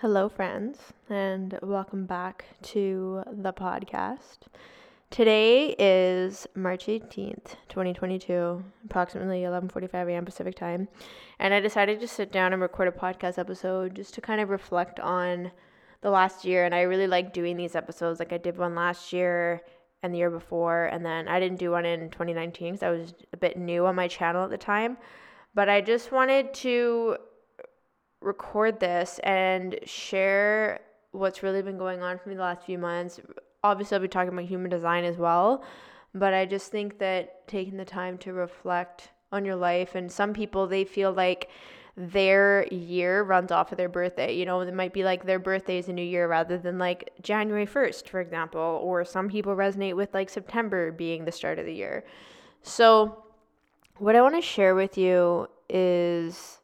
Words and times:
Hello, 0.00 0.28
friends, 0.28 0.78
and 1.10 1.58
welcome 1.60 2.06
back 2.06 2.44
to 2.62 3.24
the 3.32 3.52
podcast. 3.52 4.46
Today 5.10 5.74
is 5.76 6.46
March 6.54 6.86
18th, 6.86 7.56
2022, 7.68 8.62
approximately 8.84 9.40
11:45 9.40 10.08
a.m. 10.08 10.24
Pacific 10.24 10.54
time, 10.54 10.86
and 11.40 11.52
I 11.52 11.58
decided 11.58 11.98
to 11.98 12.06
sit 12.06 12.30
down 12.30 12.52
and 12.52 12.62
record 12.62 12.86
a 12.86 12.92
podcast 12.92 13.38
episode 13.38 13.96
just 13.96 14.14
to 14.14 14.20
kind 14.20 14.40
of 14.40 14.50
reflect 14.50 15.00
on 15.00 15.50
the 16.00 16.10
last 16.10 16.44
year. 16.44 16.64
And 16.64 16.76
I 16.76 16.82
really 16.82 17.08
like 17.08 17.32
doing 17.32 17.56
these 17.56 17.74
episodes. 17.74 18.20
Like 18.20 18.32
I 18.32 18.38
did 18.38 18.56
one 18.56 18.76
last 18.76 19.12
year 19.12 19.62
and 20.04 20.14
the 20.14 20.18
year 20.18 20.30
before, 20.30 20.84
and 20.84 21.04
then 21.04 21.26
I 21.26 21.40
didn't 21.40 21.58
do 21.58 21.72
one 21.72 21.84
in 21.84 22.08
2019 22.10 22.74
because 22.74 22.84
I 22.84 22.90
was 22.90 23.14
a 23.32 23.36
bit 23.36 23.56
new 23.56 23.84
on 23.84 23.96
my 23.96 24.06
channel 24.06 24.44
at 24.44 24.50
the 24.50 24.58
time. 24.58 24.96
But 25.56 25.68
I 25.68 25.80
just 25.80 26.12
wanted 26.12 26.54
to 26.54 27.16
record 28.20 28.80
this 28.80 29.20
and 29.22 29.78
share 29.84 30.80
what's 31.12 31.42
really 31.42 31.62
been 31.62 31.78
going 31.78 32.02
on 32.02 32.18
for 32.18 32.28
me 32.28 32.34
the 32.34 32.42
last 32.42 32.64
few 32.64 32.78
months. 32.78 33.20
Obviously, 33.62 33.96
I'll 33.96 34.02
be 34.02 34.08
talking 34.08 34.32
about 34.32 34.44
human 34.44 34.70
design 34.70 35.04
as 35.04 35.16
well, 35.16 35.64
but 36.14 36.34
I 36.34 36.46
just 36.46 36.70
think 36.70 36.98
that 36.98 37.46
taking 37.48 37.76
the 37.76 37.84
time 37.84 38.18
to 38.18 38.32
reflect 38.32 39.10
on 39.32 39.44
your 39.44 39.56
life, 39.56 39.94
and 39.94 40.10
some 40.10 40.32
people 40.32 40.66
they 40.66 40.84
feel 40.84 41.12
like 41.12 41.50
their 41.96 42.64
year 42.72 43.22
runs 43.24 43.50
off 43.50 43.72
of 43.72 43.78
their 43.78 43.88
birthday. 43.88 44.34
You 44.34 44.46
know, 44.46 44.60
it 44.60 44.72
might 44.72 44.92
be 44.92 45.02
like 45.02 45.24
their 45.24 45.40
birthday 45.40 45.78
is 45.78 45.88
a 45.88 45.92
new 45.92 46.04
year 46.04 46.28
rather 46.28 46.56
than 46.56 46.78
like 46.78 47.12
January 47.22 47.66
1st, 47.66 48.08
for 48.08 48.20
example, 48.20 48.60
or 48.60 49.04
some 49.04 49.28
people 49.28 49.56
resonate 49.56 49.96
with 49.96 50.14
like 50.14 50.30
September 50.30 50.92
being 50.92 51.24
the 51.24 51.32
start 51.32 51.58
of 51.58 51.66
the 51.66 51.74
year. 51.74 52.04
So, 52.62 53.24
what 53.96 54.14
I 54.14 54.22
want 54.22 54.36
to 54.36 54.40
share 54.40 54.76
with 54.76 54.96
you 54.96 55.48
is 55.68 56.58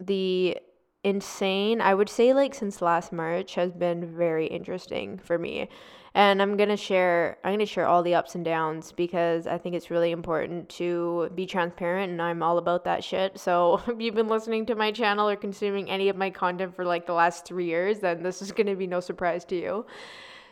the 0.00 0.56
insane. 1.04 1.80
I 1.80 1.94
would 1.94 2.08
say 2.08 2.32
like 2.32 2.54
since 2.54 2.82
last 2.82 3.12
March 3.12 3.54
has 3.54 3.72
been 3.72 4.16
very 4.16 4.46
interesting 4.46 5.18
for 5.18 5.38
me. 5.38 5.68
And 6.16 6.40
I'm 6.40 6.56
going 6.56 6.68
to 6.68 6.76
share 6.76 7.38
I'm 7.44 7.50
going 7.50 7.58
to 7.58 7.66
share 7.66 7.86
all 7.86 8.02
the 8.02 8.14
ups 8.14 8.36
and 8.36 8.44
downs 8.44 8.92
because 8.92 9.46
I 9.46 9.58
think 9.58 9.74
it's 9.74 9.90
really 9.90 10.12
important 10.12 10.68
to 10.70 11.30
be 11.34 11.44
transparent 11.44 12.12
and 12.12 12.22
I'm 12.22 12.42
all 12.42 12.58
about 12.58 12.84
that 12.84 13.02
shit. 13.02 13.38
So, 13.38 13.82
if 13.88 14.00
you've 14.00 14.14
been 14.14 14.28
listening 14.28 14.64
to 14.66 14.74
my 14.74 14.92
channel 14.92 15.28
or 15.28 15.36
consuming 15.36 15.90
any 15.90 16.08
of 16.08 16.16
my 16.16 16.30
content 16.30 16.74
for 16.74 16.84
like 16.84 17.06
the 17.06 17.14
last 17.14 17.44
3 17.46 17.64
years, 17.64 17.98
then 17.98 18.22
this 18.22 18.42
is 18.42 18.52
going 18.52 18.68
to 18.68 18.76
be 18.76 18.86
no 18.86 19.00
surprise 19.00 19.44
to 19.46 19.56
you. 19.56 19.86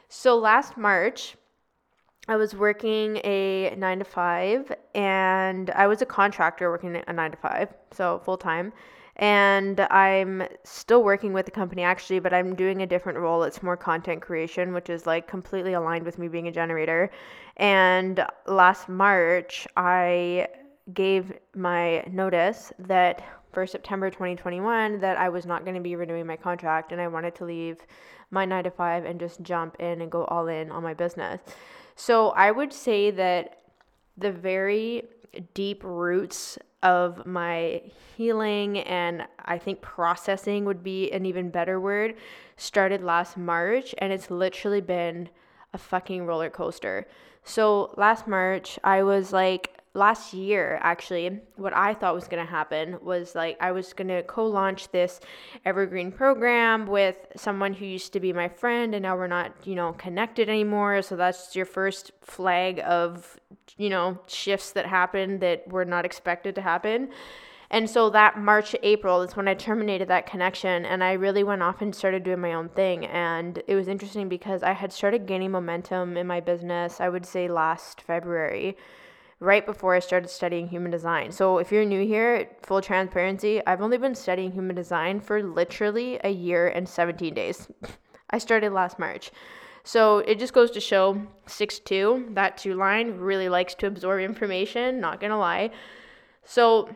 So, 0.09 0.37
last 0.37 0.77
March, 0.77 1.37
I 2.29 2.37
was 2.37 2.55
working 2.55 3.19
a 3.25 3.75
9 3.77 3.99
to 4.01 4.05
5 4.05 4.73
and 4.95 5.71
I 5.71 5.87
was 5.87 6.03
a 6.03 6.07
contractor 6.07 6.71
working 6.71 7.03
a 7.07 7.13
9 7.13 7.31
to 7.31 7.37
5, 7.37 7.75
so 7.93 8.21
full 8.25 8.37
time 8.37 8.73
and 9.17 9.81
I'm 9.81 10.45
still 10.65 11.03
working 11.03 11.33
with 11.33 11.45
the 11.45 11.53
company 11.53 11.83
actually, 11.83 12.19
but 12.19 12.33
I'm 12.33 12.55
doing 12.55 12.83
a 12.83 12.87
different 12.87 13.19
role. 13.19 13.43
It's 13.43 13.63
more 13.63 13.77
content 13.77 14.23
creation, 14.23 14.73
which 14.73 14.89
is 14.89 15.07
like 15.07 15.27
completely 15.27 15.75
aligned 15.75 16.05
with 16.05 16.19
me 16.19 16.29
being 16.29 16.49
a 16.49 16.53
generator. 16.53 17.11
And 17.59 18.25
last 18.47 18.89
March, 18.89 19.67
I 19.77 20.49
gave 20.95 21.33
my 21.55 22.03
notice 22.11 22.73
that 22.79 23.23
for 23.53 23.67
September 23.67 24.11
2021 24.11 25.01
that 25.01 25.19
I 25.19 25.29
was 25.29 25.45
not 25.45 25.65
going 25.65 25.75
to 25.75 25.81
be 25.81 25.95
renewing 25.95 26.27
my 26.27 26.37
contract 26.37 26.91
and 26.91 27.01
I 27.01 27.09
wanted 27.09 27.35
to 27.37 27.45
leave 27.45 27.79
my 28.31 28.47
9 28.47 28.65
to 28.65 28.71
5 28.71 29.05
and 29.05 29.21
just 29.21 29.43
jump 29.43 29.77
in 29.79 30.01
and 30.01 30.11
go 30.11 30.25
all 30.25 30.49
in 30.49 30.71
on 30.71 30.83
my 30.83 30.95
business. 30.95 31.41
So, 31.95 32.31
I 32.31 32.51
would 32.51 32.73
say 32.73 33.11
that 33.11 33.59
the 34.17 34.33
very 34.33 35.05
deep 35.55 35.83
roots 35.85 36.59
of 36.83 37.25
my 37.27 37.83
healing 38.17 38.79
and 38.81 39.25
I 39.45 39.59
think 39.59 39.81
processing 39.81 40.65
would 40.65 40.83
be 40.83 41.11
an 41.13 41.25
even 41.27 41.51
better 41.51 41.81
word 41.81 42.15
started 42.57 43.03
last 43.03 43.37
March 43.37 43.95
and 43.99 44.13
it's 44.13 44.31
literally 44.31 44.81
been 44.81 45.29
a 45.73 45.79
fucking 45.79 46.27
roller 46.27 46.51
coaster. 46.51 47.07
So 47.45 47.95
last 47.97 48.27
March 48.27 48.79
I 48.83 49.03
was 49.03 49.33
like 49.33 49.72
last 49.95 50.33
year 50.33 50.79
actually 50.83 51.39
what 51.57 51.75
i 51.75 51.93
thought 51.93 52.15
was 52.15 52.27
going 52.27 52.45
to 52.45 52.51
happen 52.51 52.97
was 53.03 53.35
like 53.35 53.57
i 53.61 53.71
was 53.71 53.93
going 53.93 54.09
to 54.09 54.23
co-launch 54.23 54.91
this 54.91 55.21
evergreen 55.67 56.11
program 56.11 56.87
with 56.87 57.17
someone 57.37 57.75
who 57.75 57.85
used 57.85 58.13
to 58.13 58.21
be 58.21 58.33
my 58.33 58.49
friend 58.49 58.95
and 58.95 59.03
now 59.03 59.17
we're 59.17 59.27
not 59.27 59.53
you 59.65 59.75
know 59.75 59.93
connected 59.93 60.49
anymore. 60.49 61.03
So 61.03 61.17
that's 61.17 61.55
your 61.55 61.67
first 61.67 62.13
flag 62.21 62.81
of 62.85 63.39
you 63.77 63.89
know 63.89 64.19
shifts 64.27 64.73
that 64.73 64.87
happen 64.87 65.39
that 65.41 65.69
were 65.69 65.85
not 65.85 66.05
expected 66.05 66.55
to 66.57 66.63
happen. 66.63 67.11
And 67.71 67.89
so 67.89 68.11
that 68.11 68.39
March, 68.39 68.77
April 68.83 69.23
is 69.23 69.35
when 69.35 69.49
I 69.49 69.55
terminated 69.55 70.09
that 70.09 70.27
connection 70.27 70.85
and 70.85 71.03
I 71.03 71.13
really 71.13 71.43
went 71.43 71.63
off 71.63 71.81
and 71.81 71.95
started 71.95 72.23
doing 72.23 72.41
my 72.41 72.53
own 72.53 72.69
thing. 72.69 73.07
And 73.07 73.63
it 73.67 73.75
was 73.75 73.89
interesting 73.89 74.29
because 74.29 74.63
I 74.63 74.73
had 74.73 74.93
started 74.93 75.25
gaining 75.25 75.53
momentum 75.53 76.19
in 76.19 76.27
my 76.27 76.41
business, 76.41 77.01
I 77.01 77.09
would 77.09 77.25
say 77.25 77.49
last 77.49 78.03
February 78.03 78.77
right 79.43 79.67
before 79.67 79.95
I 79.95 79.99
started 79.99 80.29
studying 80.29 80.69
human 80.69 80.93
design. 80.93 81.33
So 81.33 81.59
if 81.59 81.73
you're 81.73 81.85
new 81.85 82.07
here, 82.07 82.49
full 82.63 82.81
transparency, 82.81 83.61
I've 83.67 83.83
only 83.83 83.99
been 83.99 84.15
studying 84.15 84.53
human 84.53 84.77
design 84.77 85.21
for 85.21 85.43
literally 85.43 86.21
a 86.23 86.31
year 86.31 86.69
and 86.69 86.89
17 86.89 87.35
days. 87.35 87.69
I 88.31 88.39
started 88.39 88.73
last 88.73 88.99
March. 88.99 89.33
So 89.85 90.19
it 90.19 90.39
just 90.39 90.53
goes 90.53 90.71
to 90.71 90.81
show 90.81 91.21
6-2, 91.49 92.37
that 92.37 92.57
two 92.57 92.75
line 92.75 93.19
really 93.19 93.49
likes 93.49 93.75
to 93.75 93.89
absorb 93.89 94.21
information, 94.21 95.01
not 95.01 95.21
gonna 95.21 95.39
lie. 95.39 95.71
So 96.45 96.89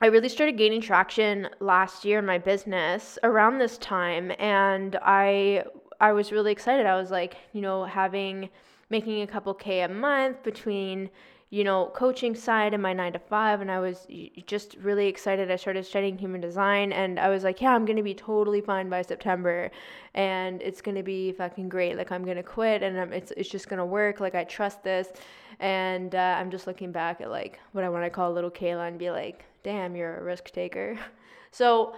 I 0.00 0.06
really 0.06 0.28
started 0.28 0.56
gaining 0.56 0.80
traction 0.80 1.48
last 1.58 2.04
year 2.04 2.20
in 2.20 2.26
my 2.26 2.38
business 2.38 3.18
around 3.24 3.58
this 3.58 3.78
time 3.78 4.32
and 4.38 4.96
I 5.02 5.64
I 6.00 6.12
was 6.12 6.32
really 6.32 6.52
excited. 6.52 6.86
I 6.86 6.96
was 6.96 7.10
like, 7.10 7.36
you 7.52 7.62
know, 7.62 7.84
having 7.84 8.50
making 8.90 9.22
a 9.22 9.26
couple 9.26 9.54
K 9.54 9.80
a 9.80 9.88
month 9.88 10.42
between 10.42 11.10
you 11.54 11.62
know, 11.62 11.88
coaching 11.94 12.34
side 12.34 12.74
in 12.74 12.80
my 12.80 12.92
nine 12.92 13.12
to 13.12 13.18
five, 13.20 13.60
and 13.60 13.70
I 13.70 13.78
was 13.78 14.08
just 14.44 14.74
really 14.82 15.06
excited. 15.06 15.52
I 15.52 15.54
started 15.54 15.86
studying 15.86 16.18
human 16.18 16.40
design, 16.40 16.92
and 16.92 17.20
I 17.20 17.28
was 17.28 17.44
like, 17.44 17.60
yeah, 17.60 17.72
I'm 17.72 17.84
gonna 17.84 18.02
be 18.02 18.12
totally 18.12 18.60
fine 18.60 18.88
by 18.88 19.02
September, 19.02 19.70
and 20.14 20.60
it's 20.60 20.82
gonna 20.82 21.04
be 21.04 21.30
fucking 21.30 21.68
great. 21.68 21.96
Like 21.96 22.10
I'm 22.10 22.24
gonna 22.24 22.42
quit, 22.42 22.82
and 22.82 22.98
I'm, 22.98 23.12
it's 23.12 23.30
it's 23.36 23.48
just 23.48 23.68
gonna 23.68 23.86
work. 23.86 24.18
Like 24.18 24.34
I 24.34 24.42
trust 24.42 24.82
this, 24.82 25.12
and 25.60 26.16
uh, 26.16 26.34
I'm 26.36 26.50
just 26.50 26.66
looking 26.66 26.90
back 26.90 27.20
at 27.20 27.30
like 27.30 27.60
what 27.70 27.84
I 27.84 27.88
want 27.88 28.02
to 28.02 28.10
call 28.10 28.32
little 28.32 28.50
Kehla 28.50 28.88
and 28.88 28.98
be 28.98 29.12
like, 29.12 29.44
damn, 29.62 29.94
you're 29.94 30.18
a 30.18 30.24
risk 30.24 30.50
taker. 30.50 30.98
so 31.52 31.94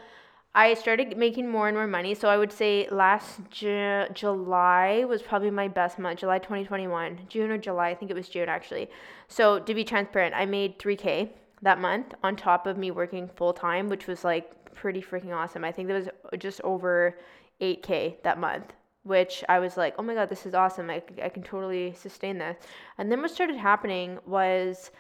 I 0.57 0.73
started 0.73 1.19
making 1.19 1.51
more 1.51 1.69
and 1.69 1.77
more 1.77 1.87
money. 1.87 2.15
So 2.15 2.31
I 2.31 2.39
would 2.39 2.51
say 2.51 2.89
last 2.91 3.41
Ju- 3.51 4.07
July 4.15 5.05
was 5.07 5.21
probably 5.21 5.51
my 5.51 5.69
best 5.69 5.99
month, 5.99 6.21
July 6.21 6.39
2021, 6.39 7.19
June 7.29 7.51
or 7.51 7.59
July, 7.59 7.91
I 7.91 7.95
think 7.95 8.11
it 8.11 8.15
was 8.15 8.27
June 8.27 8.49
actually. 8.49 8.89
So 9.29 9.59
to 9.59 9.75
be 9.75 9.85
transparent, 9.85 10.35
I 10.35 10.47
made 10.47 10.79
3K 10.79 11.29
that 11.61 11.79
month 11.79 12.15
on 12.25 12.37
top 12.37 12.67
of 12.67 12.79
me 12.79 12.91
working 12.91 13.29
full 13.37 13.53
time, 13.53 13.91
which 13.91 14.07
was 14.07 14.25
like 14.25 14.51
pretty 14.75 15.03
freaking 15.03 15.35
awesome. 15.35 15.63
I 15.63 15.73
think 15.73 15.91
it 15.91 15.93
was 15.93 16.09
just 16.41 16.63
over 16.63 17.19
8K 17.61 18.23
that 18.23 18.39
month, 18.39 18.73
which 19.03 19.45
I 19.51 19.59
was 19.59 19.77
like, 19.77 19.95
oh 19.99 20.03
my 20.03 20.15
God, 20.15 20.31
this 20.31 20.47
is 20.47 20.55
awesome. 20.55 20.89
I, 20.89 21.03
I 21.23 21.29
can 21.29 21.43
totally 21.43 21.93
sustain 21.93 22.39
this. 22.39 22.57
And 22.97 23.13
then 23.13 23.21
what 23.21 23.31
started 23.31 23.57
happening 23.57 24.19
was 24.25 24.91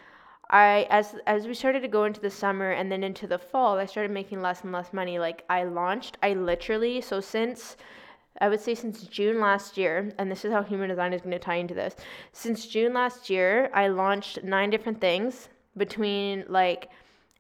I 0.51 0.87
as 0.91 1.17
as 1.27 1.47
we 1.47 1.55
started 1.55 1.81
to 1.81 1.89
go 1.89 2.05
into 2.05 2.21
the 2.21 2.31
summer 2.31 2.71
and 2.71 2.91
then 2.91 3.03
into 3.03 3.27
the 3.27 3.39
fall, 3.39 3.79
I 3.79 3.87
started 3.87 4.13
making 4.13 4.41
less 4.41 4.63
and 4.63 4.73
less 4.73 4.93
money. 4.93 5.19
Like 5.19 5.45
I 5.51 5.65
launched, 5.65 6.19
I 6.23 6.35
literally 6.35 7.01
so 7.01 7.21
since 7.21 7.77
I 8.41 8.49
would 8.49 8.61
say 8.61 8.75
since 8.75 9.03
June 9.05 9.41
last 9.41 9.77
year, 9.77 10.13
and 10.19 10.31
this 10.31 10.45
is 10.45 10.53
how 10.53 10.63
human 10.63 10.89
design 10.89 11.13
is 11.13 11.23
going 11.23 11.33
to 11.33 11.39
tie 11.39 11.57
into 11.57 11.75
this. 11.75 11.97
Since 12.33 12.67
June 12.67 12.93
last 12.93 13.31
year, 13.31 13.71
I 13.73 13.89
launched 13.89 14.45
nine 14.45 14.71
different 14.71 15.01
things 15.01 15.49
between 15.77 16.45
like 16.49 16.91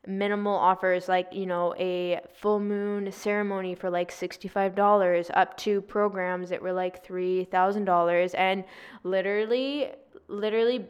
minimal 0.06 0.54
offers 0.54 1.08
like 1.08 1.26
you 1.32 1.46
know 1.46 1.74
a 1.78 2.20
full 2.32 2.60
moon 2.60 3.10
ceremony 3.10 3.74
for 3.74 3.90
like 3.90 4.10
$65 4.10 5.30
up 5.34 5.56
to 5.58 5.80
programs 5.80 6.48
that 6.50 6.62
were 6.62 6.72
like 6.72 7.04
$3000 7.06 8.34
and 8.36 8.64
literally 9.02 9.90
literally 10.28 10.84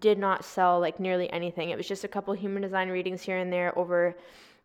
did 0.00 0.18
not 0.18 0.44
sell 0.44 0.80
like 0.80 1.00
nearly 1.00 1.30
anything. 1.32 1.70
It 1.70 1.76
was 1.76 1.88
just 1.88 2.04
a 2.04 2.08
couple 2.08 2.34
human 2.34 2.62
design 2.62 2.88
readings 2.88 3.22
here 3.22 3.38
and 3.38 3.52
there 3.52 3.76
over 3.78 4.16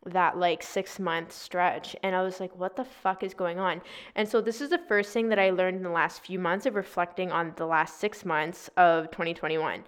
that 0.06 0.38
like 0.38 0.62
six 0.62 1.00
month 1.00 1.32
stretch. 1.32 1.96
And 2.04 2.16
i 2.16 2.22
was 2.22 2.40
like 2.40 2.56
what 2.56 2.76
the 2.76 2.86
fuck 2.86 3.24
is 3.24 3.34
going 3.34 3.60
on? 3.60 3.82
And 4.16 4.28
so 4.28 4.42
this 4.42 4.62
is 4.62 4.70
the 4.70 4.78
first 4.88 5.12
thing 5.12 5.30
that 5.30 5.40
i 5.40 5.50
learned 5.50 5.78
in 5.78 5.84
the 5.84 5.90
last 5.90 6.24
few 6.24 6.40
months 6.40 6.66
of 6.66 6.76
reflecting 6.76 7.32
on 7.32 7.54
the 7.56 7.66
last 7.66 8.00
six 8.00 8.24
months 8.26 8.70
of 8.78 9.10
2021 9.12 9.84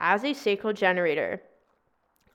as 0.00 0.24
a 0.24 0.32
sacral 0.32 0.72
generator 0.72 1.42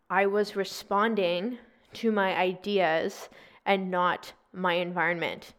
i 0.10 0.26
was 0.26 0.56
responding 0.56 1.58
to 1.94 2.12
my 2.12 2.36
ideas 2.36 3.30
and 3.66 3.90
not 3.90 4.34
my 4.52 4.74
environment 4.74 5.54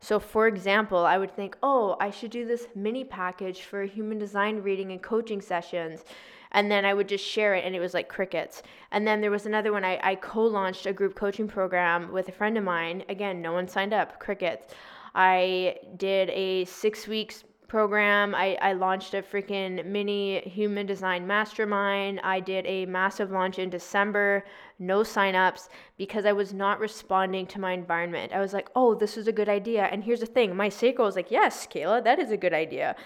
so, 0.00 0.18
for 0.18 0.46
example, 0.48 1.04
I 1.04 1.18
would 1.18 1.34
think, 1.36 1.56
oh, 1.62 1.96
I 2.00 2.10
should 2.10 2.30
do 2.30 2.46
this 2.46 2.66
mini 2.74 3.04
package 3.04 3.62
for 3.62 3.84
human 3.84 4.18
design 4.18 4.62
reading 4.62 4.92
and 4.92 5.02
coaching 5.02 5.40
sessions 5.40 6.04
and 6.52 6.70
then 6.70 6.84
I 6.84 6.94
would 6.94 7.08
just 7.08 7.24
share 7.24 7.54
it 7.54 7.64
and 7.64 7.74
it 7.74 7.80
was 7.80 7.94
like 7.94 8.08
crickets. 8.08 8.62
And 8.90 9.06
then 9.06 9.20
there 9.20 9.30
was 9.30 9.46
another 9.46 9.72
one 9.72 9.84
I, 9.84 10.00
I 10.02 10.14
co 10.16 10.42
launched 10.42 10.86
a 10.86 10.92
group 10.92 11.14
coaching 11.14 11.48
program 11.48 12.12
with 12.12 12.28
a 12.28 12.32
friend 12.32 12.58
of 12.58 12.64
mine. 12.64 13.04
Again, 13.08 13.40
no 13.40 13.52
one 13.52 13.68
signed 13.68 13.92
up, 13.92 14.18
crickets. 14.18 14.74
I 15.14 15.76
did 15.96 16.30
a 16.30 16.64
six 16.64 17.06
weeks 17.06 17.44
program. 17.70 18.34
I, 18.34 18.58
I 18.60 18.72
launched 18.72 19.14
a 19.14 19.22
freaking 19.22 19.86
mini 19.86 20.40
human 20.40 20.86
design 20.86 21.24
mastermind. 21.24 22.18
I 22.24 22.40
did 22.40 22.66
a 22.66 22.84
massive 22.86 23.30
launch 23.30 23.60
in 23.60 23.70
December, 23.70 24.44
no 24.80 25.02
signups 25.02 25.68
because 25.96 26.26
I 26.26 26.32
was 26.32 26.52
not 26.52 26.80
responding 26.80 27.46
to 27.46 27.60
my 27.60 27.72
environment. 27.72 28.32
I 28.32 28.40
was 28.40 28.52
like, 28.52 28.70
oh, 28.74 28.96
this 28.96 29.16
is 29.16 29.28
a 29.28 29.32
good 29.32 29.48
idea. 29.48 29.84
And 29.84 30.02
here's 30.02 30.18
the 30.18 30.26
thing 30.26 30.56
my 30.56 30.68
sacral 30.68 31.06
was 31.06 31.14
like, 31.14 31.30
yes, 31.30 31.64
Kehla, 31.68 32.02
that 32.02 32.18
is 32.18 32.32
a 32.32 32.36
good 32.36 32.52
idea 32.52 32.96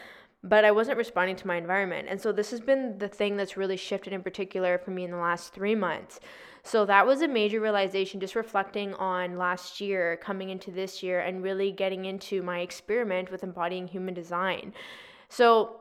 but 0.46 0.62
I 0.62 0.72
wasn't 0.72 0.98
responding 0.98 1.36
to 1.36 1.46
my 1.46 1.56
environment. 1.56 2.06
And 2.10 2.20
so 2.20 2.30
this 2.30 2.50
has 2.50 2.60
been 2.60 2.98
the 2.98 3.08
thing 3.08 3.34
that's 3.34 3.56
really 3.56 3.78
shifted 3.78 4.12
in 4.12 4.22
particular 4.22 4.76
for 4.76 4.90
me 4.90 5.04
in 5.04 5.10
the 5.10 5.16
last 5.16 5.54
three 5.54 5.74
months. 5.74 6.20
So 6.66 6.86
that 6.86 7.06
was 7.06 7.20
a 7.20 7.28
major 7.28 7.60
realization, 7.60 8.20
just 8.20 8.34
reflecting 8.34 8.94
on 8.94 9.36
last 9.36 9.82
year, 9.82 10.16
coming 10.16 10.48
into 10.48 10.70
this 10.70 11.02
year, 11.02 11.20
and 11.20 11.42
really 11.42 11.70
getting 11.70 12.06
into 12.06 12.42
my 12.42 12.60
experiment 12.60 13.30
with 13.30 13.44
embodying 13.44 13.86
human 13.86 14.14
design. 14.14 14.72
So 15.28 15.76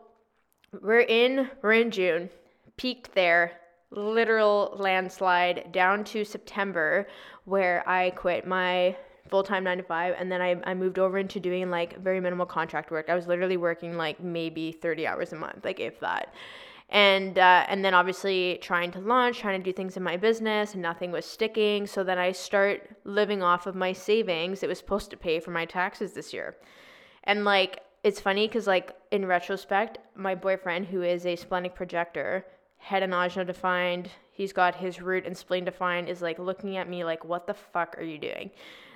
we're 0.82 1.00
in 1.00 1.50
we're 1.62 1.74
in 1.74 1.90
June, 1.90 2.30
peaked 2.76 3.16
there, 3.16 3.54
literal 3.92 4.76
landslide 4.78 5.72
down 5.72 6.04
to 6.06 6.26
September, 6.26 7.08
where 7.46 7.88
I 7.88 8.10
quit 8.10 8.46
my 8.46 8.98
full 9.30 9.44
time 9.44 9.64
nine 9.64 9.78
to 9.78 9.84
five, 9.84 10.16
and 10.20 10.30
then 10.30 10.42
I, 10.42 10.60
I 10.66 10.74
moved 10.74 11.00
over 11.00 11.18
into 11.18 11.40
doing 11.40 11.70
like 11.70 11.98
very 12.00 12.20
minimal 12.20 12.46
contract 12.46 12.92
work. 12.92 13.10
I 13.10 13.16
was 13.16 13.26
literally 13.26 13.58
working 13.58 13.96
like 13.96 14.20
maybe 14.22 14.74
30 14.74 15.08
hours 15.08 15.32
a 15.32 15.38
month, 15.38 15.64
like 15.64 15.80
if 15.80 16.02
that. 16.02 16.34
And 16.90 17.40
uh, 17.40 17.66
and 17.68 17.84
then 17.84 17.94
obviously 17.94 18.60
trying 18.62 18.92
to 18.92 19.00
launch, 19.00 19.40
trying 19.40 19.60
to 19.60 19.64
do 19.64 19.74
things 19.74 19.98
in 19.98 20.04
my 20.04 20.18
business, 20.18 20.74
and 20.74 20.82
nothing 20.82 21.12
was 21.12 21.26
sticking. 21.26 21.88
So 21.88 22.04
then 22.04 22.20
I 22.20 22.32
start 22.32 22.88
living 23.04 23.42
off 23.42 23.66
of 23.66 23.76
my 23.76 23.94
savings. 23.94 24.62
It 24.62 24.70
was 24.70 24.78
supposed 24.78 25.10
to 25.10 25.18
pay 25.18 25.40
for 25.40 25.52
my 25.52 25.66
taxes 25.66 26.14
this 26.14 26.34
year, 26.34 26.56
and 27.24 27.46
like 27.46 27.80
it's 28.04 28.20
funny 28.20 28.48
because 28.48 28.68
like 28.68 28.92
in 29.12 29.26
retrospect, 29.26 29.98
my 30.16 30.36
boyfriend 30.36 30.86
who 30.86 31.02
is 31.02 31.26
a 31.26 31.36
splenic 31.36 31.74
projector, 31.74 32.46
head 32.78 33.02
and 33.02 33.14
ajna 33.14 33.48
defined, 33.48 34.10
he's 34.32 34.52
got 34.52 34.76
his 34.76 35.02
root 35.02 35.26
and 35.26 35.38
spleen 35.38 35.64
defined, 35.64 36.10
is 36.10 36.22
like 36.22 36.38
looking 36.38 36.76
at 36.78 36.90
me 36.90 37.06
like, 37.06 37.24
what 37.24 37.48
the 37.48 37.54
fuck 37.54 37.98
are 37.98 38.04
you 38.04 38.18
doing? 38.18 38.52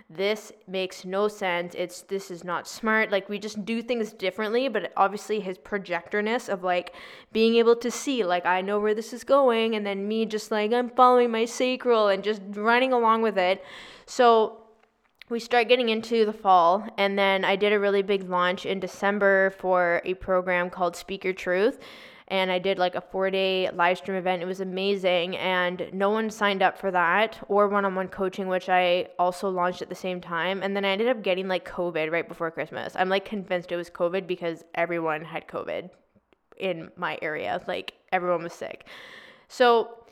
This 0.10 0.54
makes 0.68 1.04
no 1.04 1.28
sense. 1.28 1.76
It's 1.78 2.02
this 2.04 2.32
is 2.32 2.44
not 2.44 2.68
smart. 2.68 3.12
Like 3.12 3.28
we 3.28 3.40
just 3.40 3.66
do 3.66 3.82
things 3.82 4.14
differently, 4.14 4.70
but 4.70 4.94
obviously 4.96 5.42
his 5.42 5.58
projectorness 5.58 6.48
of 6.48 6.64
like 6.64 6.94
being 7.34 7.56
able 7.56 7.76
to 7.76 7.92
see, 7.92 8.24
like 8.24 8.46
I 8.46 8.62
know 8.62 8.80
where 8.80 8.96
this 8.96 9.12
is 9.12 9.26
going, 9.26 9.76
and 9.76 9.86
then 9.86 10.08
me 10.08 10.26
just 10.26 10.50
like 10.50 10.72
I'm 10.72 10.90
following 10.90 11.30
my 11.32 11.44
sacral 11.44 12.08
and 12.08 12.24
just 12.24 12.42
running 12.52 12.94
along 12.94 13.22
with 13.22 13.38
it. 13.38 13.64
So 14.06 14.64
we 15.30 15.42
start 15.42 15.68
getting 15.68 15.90
into 15.90 16.26
the 16.26 16.32
fall 16.32 16.88
and 16.98 17.20
then 17.20 17.44
i 17.44 17.56
did 17.56 17.74
a 17.74 17.80
really 17.80 18.02
big 18.02 18.30
launch 18.30 18.66
in 18.66 18.80
december 18.80 19.50
for 19.60 20.02
a 20.06 20.14
program 20.14 20.70
called 20.70 20.96
speak 20.96 21.24
your 21.26 21.34
truth 21.34 21.80
and 22.30 22.52
I 22.52 22.60
did 22.60 22.78
like 22.78 22.96
a 22.96 23.02
four 23.02 23.32
day 23.32 23.70
live 23.72 23.98
stream 23.98 24.18
event. 24.18 24.42
It 24.42 24.46
was 24.46 24.60
amazing, 24.60 25.38
and 25.38 25.90
no 25.94 26.10
one 26.10 26.30
signed 26.30 26.62
up 26.62 26.78
for 26.78 26.92
that 26.92 27.40
or 27.48 27.68
one 27.68 27.86
on 27.86 27.96
one 27.96 28.10
coaching, 28.10 28.48
which 28.48 28.70
I 28.70 29.08
also 29.18 29.50
launched 29.50 29.82
at 29.82 29.90
the 29.90 29.96
same 29.96 30.20
time. 30.20 30.62
And 30.62 30.76
then 30.76 30.84
I 30.84 30.90
ended 30.90 31.08
up 31.08 31.24
getting 31.24 31.48
like 31.48 31.68
COVID 31.68 32.12
right 32.12 32.28
before 32.28 32.52
Christmas. 32.52 32.94
I'm 32.96 33.10
like 33.10 33.26
convinced 33.26 33.72
it 33.72 33.78
was 33.78 33.90
COVID 33.90 34.28
because 34.28 34.64
everyone 34.76 35.24
had 35.24 35.48
COVID 35.48 35.90
in 36.58 36.92
my 36.98 37.18
area, 37.22 37.62
like 37.68 37.94
everyone 38.12 38.44
was 38.44 38.54
sick. 38.54 38.86
So 39.48 40.04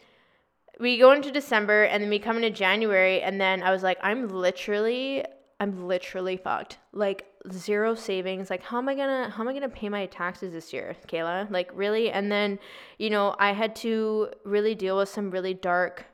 we 0.80 0.98
go 0.98 1.12
into 1.12 1.32
December 1.32 1.84
and 1.84 2.02
then 2.04 2.10
we 2.10 2.20
come 2.20 2.38
into 2.38 2.50
January, 2.50 3.22
and 3.22 3.42
then 3.42 3.62
I 3.62 3.72
was 3.72 3.84
like, 3.84 3.98
I'm 4.02 4.30
literally 4.30 5.26
I'm 5.60 5.88
literally 5.88 6.38
fucked. 6.38 6.78
Like 6.94 7.26
zero 7.52 7.96
savings. 7.96 8.50
Like 8.50 8.64
how 8.64 8.78
am 8.78 8.90
I 8.90 8.96
gonna 8.96 9.30
how 9.30 9.44
am 9.44 9.50
I 9.50 9.54
gonna 9.54 9.70
pay 9.70 9.90
my 9.90 10.06
taxes 10.08 10.54
this 10.54 10.74
year, 10.74 10.96
Kehla? 11.08 11.50
Like 11.50 11.70
really? 11.74 12.12
And 12.12 12.32
then, 12.32 12.60
you 12.98 13.10
know, 13.10 13.36
I 13.40 13.54
had 13.54 13.76
to 13.78 14.30
really 14.44 14.76
deal 14.76 14.98
with 14.98 15.10
some 15.10 15.32
really 15.32 15.54
dark 15.54 16.06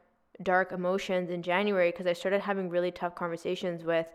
dark 0.43 0.71
emotions 0.71 1.29
in 1.29 1.41
January 1.43 1.91
because 1.91 2.07
I 2.07 2.13
started 2.13 2.41
having 2.41 2.69
really 2.69 2.91
tough 2.91 3.15
conversations 3.15 3.83
with 3.83 4.07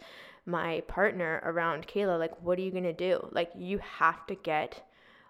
my 0.44 0.82
partner 0.86 1.42
around 1.44 1.86
Kehla. 1.86 2.18
Like, 2.18 2.40
what 2.42 2.58
are 2.58 2.62
you 2.62 2.70
gonna 2.70 2.92
do? 2.92 3.28
Like, 3.32 3.50
you 3.56 3.78
have 3.78 4.26
to 4.26 4.34
get 4.34 4.82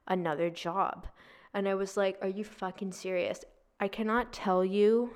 another 0.07 0.51
job. 0.51 1.07
And 1.55 1.69
I 1.69 1.75
was 1.75 1.97
like, 1.97 2.19
Are 2.23 2.29
you 2.29 2.45
fucking 2.45 2.93
serious? 2.93 3.45
I 3.81 3.89
cannot 3.89 4.33
tell 4.33 4.65
you 4.65 5.11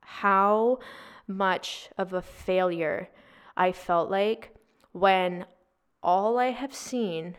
how 0.00 0.78
much 1.26 1.90
of 1.98 2.12
a 2.12 2.22
failure 2.22 3.10
I 3.56 3.72
felt 3.72 4.10
like 4.10 4.54
when 4.92 5.44
all 6.02 6.38
I 6.38 6.50
have 6.50 6.74
seen 6.74 7.36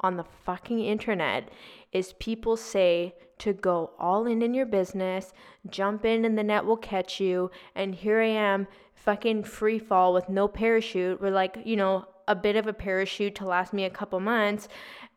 on 0.00 0.16
the 0.16 0.24
fucking 0.24 0.80
internet 0.80 1.48
is 1.92 2.14
people 2.14 2.56
say 2.56 3.14
to 3.38 3.52
go 3.52 3.92
all 3.98 4.26
in 4.26 4.42
in 4.42 4.54
your 4.54 4.66
business, 4.66 5.32
jump 5.68 6.04
in 6.04 6.24
and 6.24 6.36
the 6.36 6.42
net 6.42 6.64
will 6.64 6.76
catch 6.76 7.20
you, 7.20 7.50
and 7.74 7.94
here 7.94 8.20
I 8.20 8.28
am 8.28 8.66
fucking 8.94 9.44
free 9.44 9.78
fall 9.78 10.12
with 10.12 10.28
no 10.28 10.48
parachute, 10.48 11.20
with 11.20 11.34
like, 11.34 11.58
you 11.64 11.76
know, 11.76 12.06
a 12.28 12.34
bit 12.36 12.56
of 12.56 12.66
a 12.66 12.72
parachute 12.72 13.34
to 13.34 13.44
last 13.44 13.72
me 13.72 13.84
a 13.84 13.90
couple 13.90 14.20
months 14.20 14.68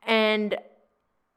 and 0.05 0.57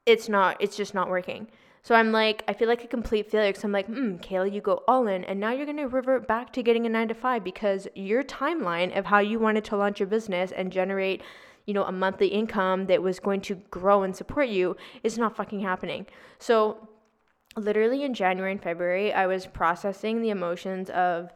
it's 0.07 0.29
not 0.29 0.57
it's 0.61 0.77
just 0.77 0.95
not 0.95 1.09
working. 1.09 1.49
So 1.83 1.95
I'm 1.95 2.13
like, 2.13 2.45
I 2.49 2.53
feel 2.53 2.69
like 2.69 2.85
a 2.85 2.89
complete 2.89 3.31
failure 3.31 3.51
because 3.51 3.65
I'm 3.65 3.73
like, 3.73 3.87
hmm, 3.87 4.17
Kehla, 4.17 4.53
you 4.53 4.61
go 4.61 4.83
all 4.89 5.07
in, 5.07 5.25
and 5.25 5.41
now 5.41 5.53
you're 5.53 5.65
gonna 5.65 5.89
revert 5.89 6.27
back 6.27 6.53
to 6.55 6.63
getting 6.63 6.87
a 6.87 6.89
nine 6.89 7.09
to 7.09 7.15
five 7.15 7.45
because 7.45 7.89
your 7.95 8.23
timeline 8.23 8.97
of 8.99 9.07
how 9.07 9.21
you 9.21 9.39
wanted 9.39 9.65
to 9.67 9.77
launch 9.77 10.01
your 10.01 10.09
business 10.09 10.53
and 10.53 10.73
generate, 10.73 11.23
you 11.69 11.75
know, 11.75 11.85
a 11.85 11.93
monthly 11.93 12.29
income 12.29 12.87
that 12.87 13.03
was 13.03 13.21
going 13.21 13.43
to 13.43 13.55
grow 13.71 14.03
and 14.03 14.17
support 14.17 14.49
you 14.49 14.75
is 15.05 15.19
not 15.19 15.37
fucking 15.37 15.61
happening. 15.61 16.07
So 16.39 16.89
literally 17.59 18.05
in 18.05 18.15
January 18.15 18.53
and 18.53 18.63
February, 18.63 19.13
I 19.13 19.27
was 19.27 19.47
processing 19.47 20.23
the 20.23 20.31
emotions 20.31 20.89
of 20.89 21.31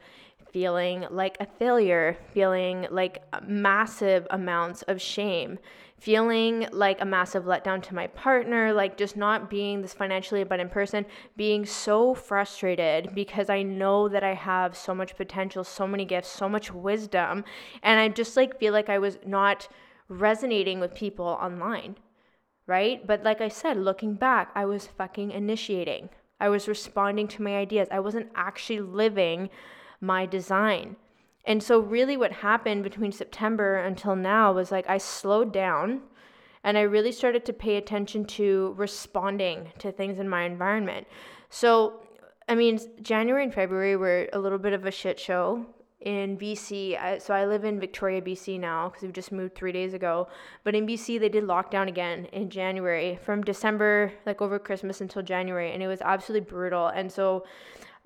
feeling 0.51 1.05
like 1.11 1.37
a 1.39 1.45
failure, 1.45 2.17
feeling 2.33 2.87
like 2.91 3.23
massive 3.47 4.27
amounts 4.31 4.81
of 4.83 5.03
shame, 5.03 5.59
feeling 5.99 6.67
like 6.73 7.03
a 7.03 7.05
massive 7.05 7.45
letdown 7.45 7.83
to 7.83 7.95
my 7.95 8.07
partner, 8.07 8.73
like 8.73 8.97
just 8.97 9.19
not 9.19 9.51
being 9.51 9.83
this 9.83 9.93
financially 9.93 10.41
abundant 10.41 10.71
person, 10.71 11.05
being 11.37 11.67
so 11.67 12.15
frustrated 12.15 13.15
because 13.15 13.51
I 13.51 13.63
know 13.63 14.09
that 14.09 14.25
I 14.25 14.33
have 14.33 14.75
so 14.75 14.95
much 14.95 15.15
potential, 15.15 15.63
so 15.63 15.87
many 15.87 16.07
gifts, 16.07 16.29
so 16.29 16.49
much 16.49 16.73
wisdom, 16.73 17.45
and 17.83 18.01
I 18.01 18.09
just 18.09 18.35
like 18.35 18.59
feel 18.59 18.73
like 18.73 18.89
I 18.89 18.99
was 18.99 19.19
not 19.27 19.69
resonating 20.21 20.81
with 20.81 20.95
people 20.95 21.27
online, 21.27 21.97
right? 22.67 23.07
But 23.07 23.23
like 23.23 23.41
I 23.41 23.49
said, 23.49 23.77
looking 23.77 24.15
back, 24.15 24.51
I 24.55 24.65
was 24.65 24.87
fucking 24.87 25.31
initiating. 25.31 26.11
I 26.41 26.49
was 26.49 26.69
responding 26.69 27.29
to 27.29 27.43
my 27.43 27.57
ideas. 27.57 27.89
I 27.91 28.01
wasn't 28.01 28.31
actually 28.35 28.81
living 28.81 29.51
my 30.01 30.27
design. 30.27 30.97
And 31.45 31.63
so, 31.63 31.79
really, 31.81 32.17
what 32.17 32.33
happened 32.33 32.83
between 32.85 33.13
September 33.13 33.77
until 33.77 34.15
now 34.17 34.53
was 34.53 34.71
like 34.71 34.89
I 34.89 34.99
slowed 34.99 35.53
down 35.53 36.03
and 36.65 36.79
I 36.79 36.83
really 36.83 37.13
started 37.13 37.45
to 37.47 37.53
pay 37.53 37.77
attention 37.77 38.25
to 38.27 38.75
responding 38.77 39.73
to 39.79 39.91
things 39.91 40.19
in 40.19 40.29
my 40.29 40.45
environment. 40.45 41.07
So, 41.51 42.01
I 42.49 42.55
mean, 42.55 42.79
January 43.03 43.43
and 43.43 43.53
February 43.55 43.97
were 43.97 44.29
a 44.33 44.39
little 44.39 44.59
bit 44.59 44.73
of 44.73 44.87
a 44.87 44.91
shit 44.91 45.19
show 45.19 45.67
in 46.05 46.37
BC. 46.39 47.21
So 47.21 47.35
I 47.35 47.47
live 47.47 47.65
in 47.65 47.81
Victoria, 47.81 48.21
BC 48.21 48.61
now 48.61 48.89
because 48.89 49.03
we 49.03 49.13
just 49.13 49.33
moved 49.33 49.55
three 49.55 49.73
days 49.73 49.95
ago. 49.95 50.29
But 50.65 50.75
in 50.75 50.87
BC, 50.87 51.21
they 51.21 51.29
did 51.29 51.45
lockdown 51.45 51.89
again 51.89 52.27
in 52.27 52.51
January 52.51 53.19
from 53.25 53.43
December, 53.43 54.13
like 54.27 54.43
over 54.43 54.59
Christmas 54.59 55.01
until 55.01 55.23
January, 55.23 55.73
and 55.73 55.83
it 55.83 55.89
was 55.89 56.01
absolutely 56.01 56.49
brutal. 56.49 56.89
And 56.89 57.11
so 57.11 57.45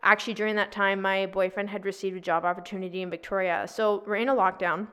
actually 0.03 0.35
during 0.35 0.57
that 0.57 0.71
time 0.71 1.01
my 1.01 1.27
boyfriend 1.27 1.71
had 1.71 1.85
received 1.85 2.17
a 2.17 2.21
job 2.21 2.45
opportunity 2.45 3.03
in 3.03 3.11
Victoria. 3.11 3.67
So 3.67 4.05
we're 4.07 4.17
in 4.17 4.29
a 4.29 4.35
lockdown. 4.35 4.89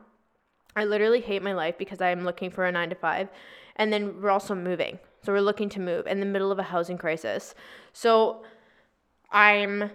I 0.75 0.86
literally 0.86 1.22
hate 1.22 1.43
my 1.43 1.53
life 1.53 1.77
because 1.77 2.01
I'm 2.01 2.24
looking 2.24 2.50
for 2.50 2.65
a 2.65 2.72
9 2.72 2.89
to 2.89 2.95
5 2.95 3.29
and 3.75 3.93
then 3.93 4.22
we're 4.22 4.31
also 4.31 4.55
moving. 4.55 4.98
So 5.22 5.31
we're 5.31 5.41
looking 5.41 5.69
to 5.69 5.79
move 5.79 6.07
in 6.07 6.19
the 6.19 6.25
middle 6.25 6.51
of 6.51 6.57
a 6.57 6.63
housing 6.63 6.98
crisis. 6.98 7.53
So 7.91 8.43
I'm 9.31 9.91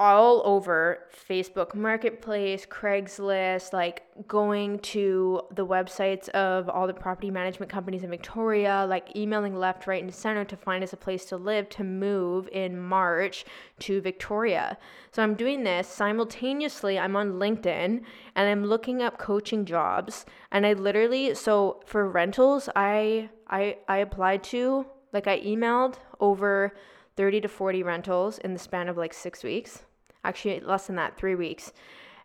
all 0.00 0.42
over 0.44 1.00
Facebook 1.28 1.74
Marketplace, 1.74 2.64
Craigslist, 2.64 3.72
like 3.72 4.04
going 4.28 4.78
to 4.78 5.42
the 5.50 5.66
websites 5.66 6.28
of 6.28 6.68
all 6.68 6.86
the 6.86 6.94
property 6.94 7.32
management 7.32 7.70
companies 7.70 8.04
in 8.04 8.10
Victoria, 8.10 8.86
like 8.88 9.16
emailing 9.16 9.56
left, 9.56 9.88
right, 9.88 10.00
and 10.00 10.14
center 10.14 10.44
to 10.44 10.56
find 10.56 10.84
us 10.84 10.92
a 10.92 10.96
place 10.96 11.24
to 11.24 11.36
live 11.36 11.68
to 11.70 11.82
move 11.82 12.48
in 12.52 12.78
March 12.80 13.44
to 13.80 14.00
Victoria. 14.00 14.78
So 15.10 15.20
I'm 15.20 15.34
doing 15.34 15.64
this 15.64 15.88
simultaneously. 15.88 16.96
I'm 16.96 17.16
on 17.16 17.32
LinkedIn 17.32 18.02
and 18.36 18.48
I'm 18.48 18.64
looking 18.64 19.02
up 19.02 19.18
coaching 19.18 19.64
jobs. 19.64 20.24
And 20.52 20.64
I 20.64 20.74
literally, 20.74 21.34
so 21.34 21.80
for 21.86 22.08
rentals, 22.08 22.68
I 22.76 23.30
I 23.48 23.78
I 23.88 23.98
applied 23.98 24.44
to, 24.44 24.86
like 25.12 25.26
I 25.26 25.40
emailed 25.40 25.96
over 26.20 26.74
30 27.16 27.40
to 27.40 27.48
40 27.48 27.82
rentals 27.82 28.38
in 28.38 28.52
the 28.52 28.60
span 28.60 28.88
of 28.88 28.96
like 28.96 29.12
six 29.12 29.42
weeks 29.42 29.82
actually 30.24 30.60
less 30.60 30.86
than 30.86 30.96
that, 30.96 31.16
three 31.16 31.34
weeks. 31.34 31.72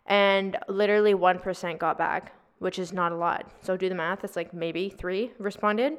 And 0.06 0.56
literally 0.68 1.14
1% 1.14 1.78
got 1.78 1.96
back, 1.96 2.32
which 2.58 2.78
is 2.78 2.92
not 2.92 3.12
a 3.12 3.16
lot. 3.16 3.50
So 3.62 3.76
do 3.76 3.88
the 3.88 3.94
math, 3.94 4.24
it's 4.24 4.36
like 4.36 4.52
maybe 4.52 4.88
three 4.88 5.32
responded. 5.38 5.94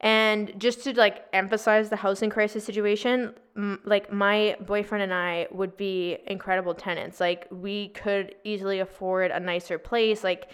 And 0.00 0.52
just 0.58 0.84
to 0.84 0.96
like 0.96 1.26
emphasize 1.32 1.90
the 1.90 1.96
housing 1.96 2.30
crisis 2.30 2.64
situation, 2.64 3.34
m- 3.56 3.80
like 3.84 4.12
my 4.12 4.56
boyfriend 4.60 5.02
and 5.02 5.12
I 5.12 5.48
would 5.50 5.76
be 5.76 6.18
incredible 6.26 6.74
tenants. 6.74 7.18
Like 7.18 7.48
we 7.50 7.88
could 7.88 8.36
easily 8.44 8.78
afford 8.78 9.32
a 9.32 9.40
nicer 9.40 9.76
place. 9.76 10.22
Like 10.22 10.50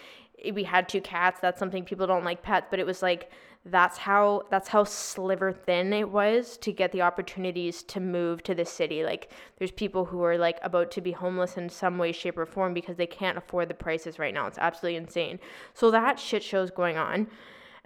we 0.51 0.63
had 0.63 0.89
two 0.89 1.01
cats. 1.01 1.39
That's 1.41 1.59
something 1.59 1.85
people 1.85 2.07
don't 2.07 2.23
like 2.23 2.41
pets, 2.41 2.67
but 2.71 2.79
it 2.79 2.87
was 2.87 3.03
like 3.03 3.29
that's 3.65 3.97
how 3.97 4.43
that's 4.51 4.67
how 4.67 4.83
sliver 4.83 5.51
thin 5.51 5.91
it 5.91 6.09
was 6.09 6.55
to 6.57 6.71
get 6.71 6.91
the 6.91 7.01
opportunities 7.01 7.81
to 7.81 7.99
move 7.99 8.43
to 8.43 8.53
the 8.53 8.65
city 8.65 9.03
like 9.03 9.31
there's 9.57 9.71
people 9.71 10.05
who 10.05 10.23
are 10.23 10.37
like 10.37 10.59
about 10.61 10.91
to 10.91 11.01
be 11.01 11.11
homeless 11.11 11.57
in 11.57 11.67
some 11.67 11.97
way 11.97 12.11
shape 12.11 12.37
or 12.37 12.45
form 12.45 12.73
because 12.73 12.95
they 12.95 13.07
can't 13.07 13.37
afford 13.37 13.67
the 13.67 13.73
prices 13.73 14.19
right 14.19 14.35
now 14.35 14.45
it's 14.45 14.59
absolutely 14.59 14.95
insane 14.95 15.39
so 15.73 15.89
that 15.89 16.19
shit 16.19 16.43
show's 16.43 16.69
going 16.69 16.95
on 16.95 17.27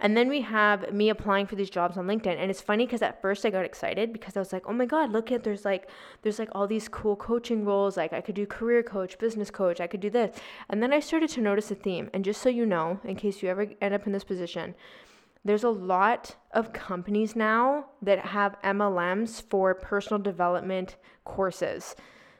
and 0.02 0.16
then 0.16 0.28
we 0.28 0.40
have 0.40 0.92
me 0.92 1.10
applying 1.10 1.46
for 1.46 1.56
these 1.56 1.68
jobs 1.68 1.98
on 1.98 2.06
LinkedIn. 2.06 2.38
And 2.38 2.50
it's 2.50 2.62
funny 2.62 2.86
because 2.86 3.02
at 3.02 3.20
first 3.20 3.44
I 3.44 3.50
got 3.50 3.66
excited 3.66 4.14
because 4.14 4.34
I 4.34 4.40
was 4.40 4.52
like, 4.52 4.62
oh 4.66 4.72
my 4.72 4.86
God, 4.86 5.12
look 5.12 5.30
at 5.30 5.44
there's 5.44 5.66
like 5.66 5.90
there's 6.22 6.38
like 6.38 6.48
all 6.52 6.66
these 6.66 6.88
cool 6.88 7.16
coaching 7.16 7.66
roles. 7.66 7.98
Like 7.98 8.14
I 8.14 8.22
could 8.22 8.34
do 8.34 8.46
career 8.46 8.82
coach, 8.82 9.18
business 9.18 9.50
coach, 9.50 9.78
I 9.78 9.86
could 9.86 10.00
do 10.00 10.08
this. 10.08 10.34
And 10.70 10.82
then 10.82 10.92
I 10.92 11.00
started 11.00 11.28
to 11.30 11.42
notice 11.42 11.70
a 11.70 11.74
theme. 11.74 12.08
And 12.14 12.24
just 12.24 12.40
so 12.40 12.48
you 12.48 12.64
know, 12.64 12.98
in 13.04 13.16
case 13.16 13.42
you 13.42 13.50
ever 13.50 13.66
end 13.82 13.92
up 13.92 14.06
in 14.06 14.12
this 14.12 14.24
position, 14.24 14.74
there's 15.44 15.64
a 15.64 15.70
lot 15.70 16.36
of 16.52 16.72
companies 16.72 17.34
now 17.34 17.86
that 18.02 18.18
have 18.26 18.60
MLMs 18.62 19.42
for 19.48 19.74
personal 19.74 20.22
development 20.22 20.96
courses. 21.24 21.96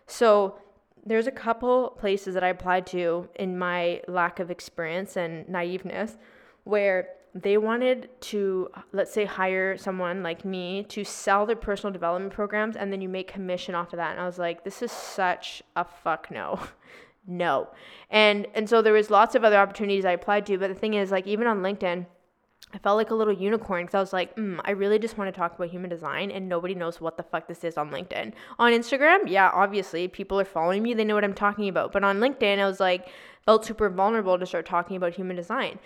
So 0.07 0.59
there's 1.05 1.27
a 1.27 1.33
couple 1.33 1.97
places 1.99 2.35
that 2.35 2.45
I 2.45 2.49
applied 2.49 2.87
to 2.89 3.29
in 3.37 3.59
my 3.59 4.03
lack 4.07 4.39
of 4.39 4.51
experience 4.51 5.17
and 5.17 5.47
naiveness 5.47 6.19
where 6.65 7.09
they 7.35 7.57
wanted 7.57 8.11
to 8.21 8.69
let's 8.93 9.13
say 9.13 9.25
hire 9.25 9.79
someone 9.79 10.23
like 10.23 10.45
me 10.45 10.83
to 10.89 11.05
sell 11.05 11.47
their 11.47 11.57
personal 11.57 11.93
development 11.93 12.33
programs 12.33 12.77
and 12.77 12.93
then 12.93 13.01
you 13.01 13.09
make 13.09 13.29
commission 13.33 13.75
off 13.75 13.93
of 13.93 13.99
that. 13.99 14.11
And 14.13 14.21
i 14.21 14.27
was 14.27 14.39
like 14.39 14.65
this 14.65 14.83
is 14.83 14.93
such 14.93 15.63
a 15.77 15.85
fuck 15.85 16.31
no. 16.31 16.61
No. 17.27 17.69
And 18.09 18.47
and 18.55 18.69
so 18.69 18.83
there 18.83 18.95
was 18.95 19.11
lots 19.11 19.35
of 19.35 19.45
other 19.45 19.59
opportunities 19.59 20.05
i 20.05 20.13
applied 20.13 20.47
to 20.47 20.59
but 20.59 20.69
the 20.69 20.75
thing 20.75 20.95
is 20.95 21.11
like 21.11 21.27
even 21.27 21.47
on 21.47 21.61
linkedin 21.61 22.07
I 22.73 22.79
felt 22.79 22.97
like 22.97 23.11
a 23.11 23.15
little 23.15 23.33
unicorn 23.33 23.85
because 23.85 23.95
I 23.95 24.01
was 24.01 24.13
like, 24.13 24.37
mm, 24.37 24.61
I 24.65 24.71
really 24.73 24.99
just 24.99 25.19
want 25.19 25.33
to 25.33 25.37
talk 25.37 25.57
about 25.57 25.71
human 25.71 25.91
design, 25.91 26.31
and 26.31 26.49
nobody 26.49 26.75
knows 26.75 27.01
what 27.01 27.17
the 27.17 27.23
fuck 27.25 27.49
this 27.49 27.65
is 27.65 27.77
on 27.77 27.91
LinkedIn. 27.91 28.33
On 28.59 28.73
Instagram, 28.73 29.23
yeah, 29.27 29.51
obviously, 29.53 30.07
people 30.07 30.39
are 30.39 30.45
following 30.45 30.83
me, 30.83 30.95
they 30.95 31.05
know 31.05 31.17
what 31.17 31.25
I'm 31.25 31.35
talking 31.35 31.69
about. 31.69 31.93
But 31.93 32.05
on 32.05 32.21
LinkedIn, 32.21 32.59
I 32.59 32.67
was 32.67 32.79
like, 32.79 33.09
felt 33.45 33.65
super 33.65 33.89
vulnerable 33.91 34.39
to 34.39 34.47
start 34.47 34.67
talking 34.67 34.97
about 34.97 35.15
human 35.15 35.35
design. 35.35 35.81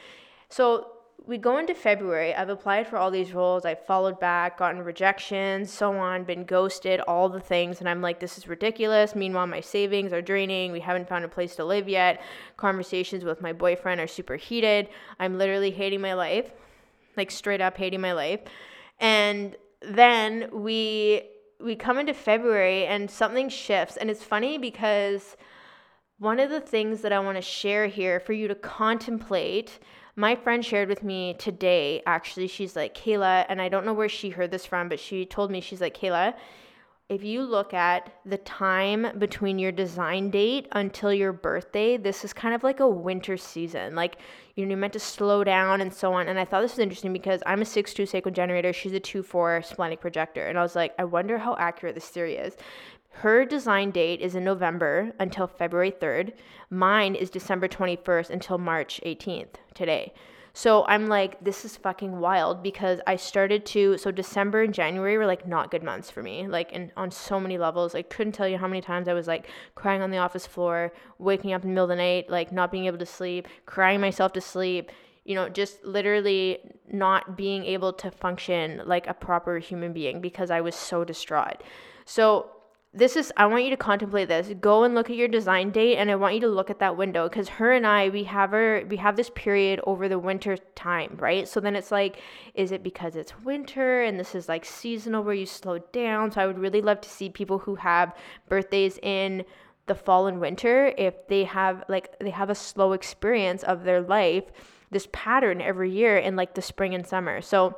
So 0.51 0.89
we 1.27 1.39
go 1.39 1.57
into 1.57 1.75
February. 1.75 2.35
I've 2.35 2.51
applied 2.51 2.87
for 2.87 2.99
all 2.99 3.11
these 3.11 3.33
roles. 3.33 3.65
I've 3.65 3.87
followed 3.87 4.21
back, 4.21 4.59
gotten 4.59 4.83
rejections, 4.83 5.73
so 5.73 5.97
on, 5.97 6.25
been 6.25 6.45
ghosted, 6.45 7.01
all 7.01 7.31
the 7.31 7.41
things. 7.41 7.81
And 7.81 7.89
I'm 7.89 8.03
like, 8.03 8.21
this 8.21 8.37
is 8.37 8.47
ridiculous. 8.47 9.15
Meanwhile, 9.15 9.47
my 9.47 9.61
savings 9.61 10.13
are 10.13 10.21
draining. 10.21 10.71
We 10.71 10.81
haven't 10.81 11.09
found 11.09 11.25
a 11.25 11.29
place 11.29 11.57
to 11.57 11.65
live 11.65 11.89
yet. 11.89 12.21
Conversations 12.59 13.25
with 13.25 13.41
my 13.41 13.55
boyfriend 13.55 14.03
are 14.03 14.07
super 14.07 14.37
heated. 14.37 14.91
I'm 15.19 15.39
literally 15.39 15.71
hating 15.71 16.03
my 16.03 16.13
life 16.13 16.51
like 17.17 17.31
straight 17.31 17.61
up 17.61 17.77
hating 17.77 18.01
my 18.01 18.13
life. 18.13 18.41
And 19.01 19.57
then 19.81 20.49
we 20.53 21.23
we 21.61 21.77
come 21.77 21.99
into 21.99 22.15
February 22.15 22.85
and 22.87 23.11
something 23.11 23.49
shifts 23.49 23.97
and 23.97 24.11
it's 24.11 24.23
funny 24.23 24.59
because 24.59 25.37
one 26.19 26.41
of 26.41 26.51
the 26.51 26.61
things 26.61 27.01
that 27.03 27.13
I 27.13 27.19
want 27.21 27.37
to 27.37 27.43
share 27.43 27.87
here 27.87 28.21
for 28.21 28.33
you 28.33 28.49
to 28.49 28.55
contemplate 28.55 29.79
my 30.17 30.37
friend 30.37 30.65
shared 30.65 30.89
with 30.89 31.03
me 31.03 31.35
today 31.35 32.03
actually 32.07 32.49
she's 32.49 32.77
like 32.77 32.95
Kehla 32.95 33.47
and 33.49 33.63
I 33.63 33.69
don't 33.69 33.87
know 33.87 33.95
where 33.95 34.09
she 34.09 34.31
heard 34.31 34.51
this 34.51 34.67
from 34.67 34.89
but 34.89 35.01
she 35.01 35.25
told 35.25 35.51
me 35.51 35.61
she's 35.61 35.81
like 35.81 35.97
Kehla 35.97 36.35
if 37.11 37.23
you 37.23 37.43
look 37.43 37.75
at 37.75 38.15
the 38.25 38.39
time 38.39 39.19
between 39.19 39.59
your 39.59 39.73
design 39.73 40.31
date 40.31 40.67
until 40.73 41.13
your 41.13 41.35
birthday, 41.35 41.99
this 41.99 42.25
is 42.25 42.33
kind 42.33 42.55
of 42.55 42.63
like 42.63 42.81
a 42.81 42.89
winter 42.89 43.37
season. 43.37 43.95
Like 43.95 44.17
you're 44.57 44.75
meant 44.75 44.95
to 44.95 45.01
slow 45.01 45.45
down 45.45 45.83
and 45.83 45.93
so 45.93 46.15
on. 46.15 46.29
And 46.29 46.39
I 46.39 46.47
thought 46.47 46.63
this 46.63 46.73
was 46.73 46.79
interesting 46.79 47.13
because 47.13 47.43
I'm 47.45 47.61
a 47.61 47.67
6-2 47.67 48.09
sacral 48.09 48.35
generator. 48.35 48.73
She's 48.73 48.95
a 48.95 49.01
2-4 49.01 49.67
splenic 49.67 50.01
projector. 50.01 50.47
And 50.47 50.59
I 50.59 50.63
was 50.63 50.75
like, 50.75 50.95
I 50.99 51.05
wonder 51.05 51.37
how 51.37 51.57
accurate 51.57 51.95
this 51.95 52.09
theory 52.09 52.37
is. 52.37 52.57
Her 53.11 53.45
design 53.45 53.91
date 53.91 54.23
is 54.23 54.35
in 54.35 54.43
November 54.43 55.13
until 55.21 55.47
February 55.47 55.93
3rd. 55.93 56.33
Mine 56.71 57.15
is 57.15 57.29
December 57.29 57.69
21st 57.69 58.31
until 58.31 58.57
March 58.57 59.01
18th 59.05 59.57
today. 59.75 60.15
So 60.57 60.85
I'm 60.87 61.09
like, 61.09 61.43
this 61.43 61.65
is 61.65 61.77
fucking 61.77 62.21
wild 62.21 62.63
because 62.63 63.01
I 63.09 63.17
started 63.17 63.67
to. 63.67 63.99
So 63.99 64.13
December 64.13 64.63
and 64.63 64.73
January 64.73 65.19
were 65.19 65.27
like 65.27 65.49
not 65.49 65.73
good 65.73 65.83
months 65.83 66.11
for 66.13 66.23
me, 66.23 66.47
like 66.47 66.71
in, 66.73 66.93
on 66.97 67.11
so 67.11 67.41
many 67.41 67.59
levels. 67.59 67.97
I 67.97 68.03
couldn't 68.03 68.35
tell 68.35 68.47
you 68.47 68.57
how 68.57 68.69
many 68.69 68.81
times 68.81 69.09
I 69.09 69.15
was 69.15 69.27
like 69.27 69.49
crying 69.75 70.01
on 70.01 70.13
the 70.13 70.19
office 70.19 70.47
floor, 70.47 70.93
waking 71.19 71.53
up 71.53 71.63
in 71.65 71.71
the 71.71 71.75
middle 71.75 71.85
of 71.85 71.89
the 71.91 71.97
night, 71.97 72.31
like 72.31 72.53
not 72.53 72.71
being 72.71 72.87
able 72.87 72.99
to 72.99 73.07
sleep, 73.07 73.49
crying 73.67 74.01
myself 74.01 74.33
to 74.35 74.41
sleep. 74.41 74.93
You 75.25 75.35
know, 75.35 75.49
just 75.49 75.85
literally 75.85 76.59
not 76.89 77.37
being 77.37 77.65
able 77.65 77.93
to 77.95 78.11
function 78.13 78.83
like 78.85 79.09
a 79.09 79.15
proper 79.15 79.59
human 79.59 79.93
being 79.93 80.21
because 80.21 80.53
I 80.53 80.61
was 80.61 80.77
so 80.77 81.03
distraught. 81.03 81.63
So 82.05 82.51
this 82.95 83.17
is 83.17 83.33
i 83.37 83.45
want 83.45 83.65
you 83.65 83.71
to 83.71 83.77
contemplate 83.77 84.29
this. 84.29 84.51
Go 84.61 84.85
and 84.85 84.95
look 84.95 85.11
at 85.11 85.17
your 85.17 85.29
design 85.29 85.71
date 85.71 85.97
and 85.97 86.11
i 86.11 86.15
want 86.15 86.35
you 86.35 86.41
to 86.41 86.49
look 86.49 86.71
at 86.71 86.79
that 86.79 86.97
window 86.97 87.29
because 87.29 87.49
her 87.49 87.73
and 87.73 87.87
i 87.87 88.09
we 88.09 88.25
have 88.25 88.51
her 88.51 88.85
we 88.89 88.97
have 88.97 89.17
this 89.17 89.31
period 89.35 89.81
over 89.85 90.09
the 90.09 90.19
winter 90.19 90.57
time 90.75 91.17
right? 91.19 91.49
So 91.49 91.61
then 91.61 91.77
it's 91.77 91.91
like 91.91 92.21
is 92.55 92.73
it 92.73 92.83
because 92.83 93.17
it's 93.17 93.39
winter 93.41 94.03
and 94.03 94.19
this 94.19 94.35
is 94.35 94.49
like 94.49 94.65
seasonal 94.65 95.25
where 95.25 95.35
you 95.35 95.47
slow 95.47 95.79
down? 95.93 96.31
So 96.31 96.41
i 96.41 96.47
would 96.47 96.59
really 96.59 96.81
love 96.81 97.01
to 97.03 97.09
see 97.09 97.29
people 97.29 97.59
who 97.59 97.75
have 97.75 98.15
birthdays 98.49 98.99
in 99.03 99.45
the 99.87 99.95
fall 99.95 100.27
and 100.29 100.41
winter 100.41 100.95
if 100.97 101.27
they 101.29 101.45
have 101.45 101.85
like 101.89 102.19
they 102.21 102.31
have 102.31 102.51
a 102.51 102.55
slow 102.55 102.93
experience 102.93 103.63
of 103.65 103.85
their 103.85 104.01
life 104.01 104.45
this 104.91 105.09
pattern 105.13 105.61
every 105.61 105.91
year 105.91 106.17
in 106.17 106.37
like 106.37 106.55
the 106.55 106.63
spring 106.63 106.95
and 106.95 107.07
summer. 107.07 107.43
So 107.43 107.77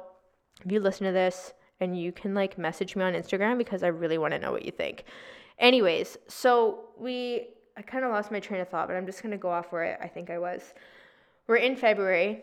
if 0.64 0.70
you 0.70 0.80
listen 0.80 1.06
to 1.06 1.12
this 1.12 1.52
and 1.80 1.98
you 1.98 2.12
can 2.12 2.34
like 2.34 2.58
message 2.58 2.96
me 2.96 3.02
on 3.02 3.14
Instagram 3.14 3.58
because 3.58 3.82
I 3.82 3.88
really 3.88 4.18
want 4.18 4.32
to 4.32 4.38
know 4.38 4.52
what 4.52 4.64
you 4.64 4.72
think. 4.72 5.04
Anyways, 5.58 6.16
so 6.28 6.86
we 6.98 7.48
I 7.76 7.82
kind 7.82 8.04
of 8.04 8.10
lost 8.10 8.30
my 8.30 8.40
train 8.40 8.60
of 8.60 8.68
thought, 8.68 8.88
but 8.88 8.96
I'm 8.96 9.06
just 9.06 9.22
going 9.22 9.32
to 9.32 9.38
go 9.38 9.50
off 9.50 9.70
where 9.70 9.98
I 10.02 10.08
think 10.08 10.30
I 10.30 10.38
was. 10.38 10.72
We're 11.46 11.56
in 11.56 11.76
February 11.76 12.42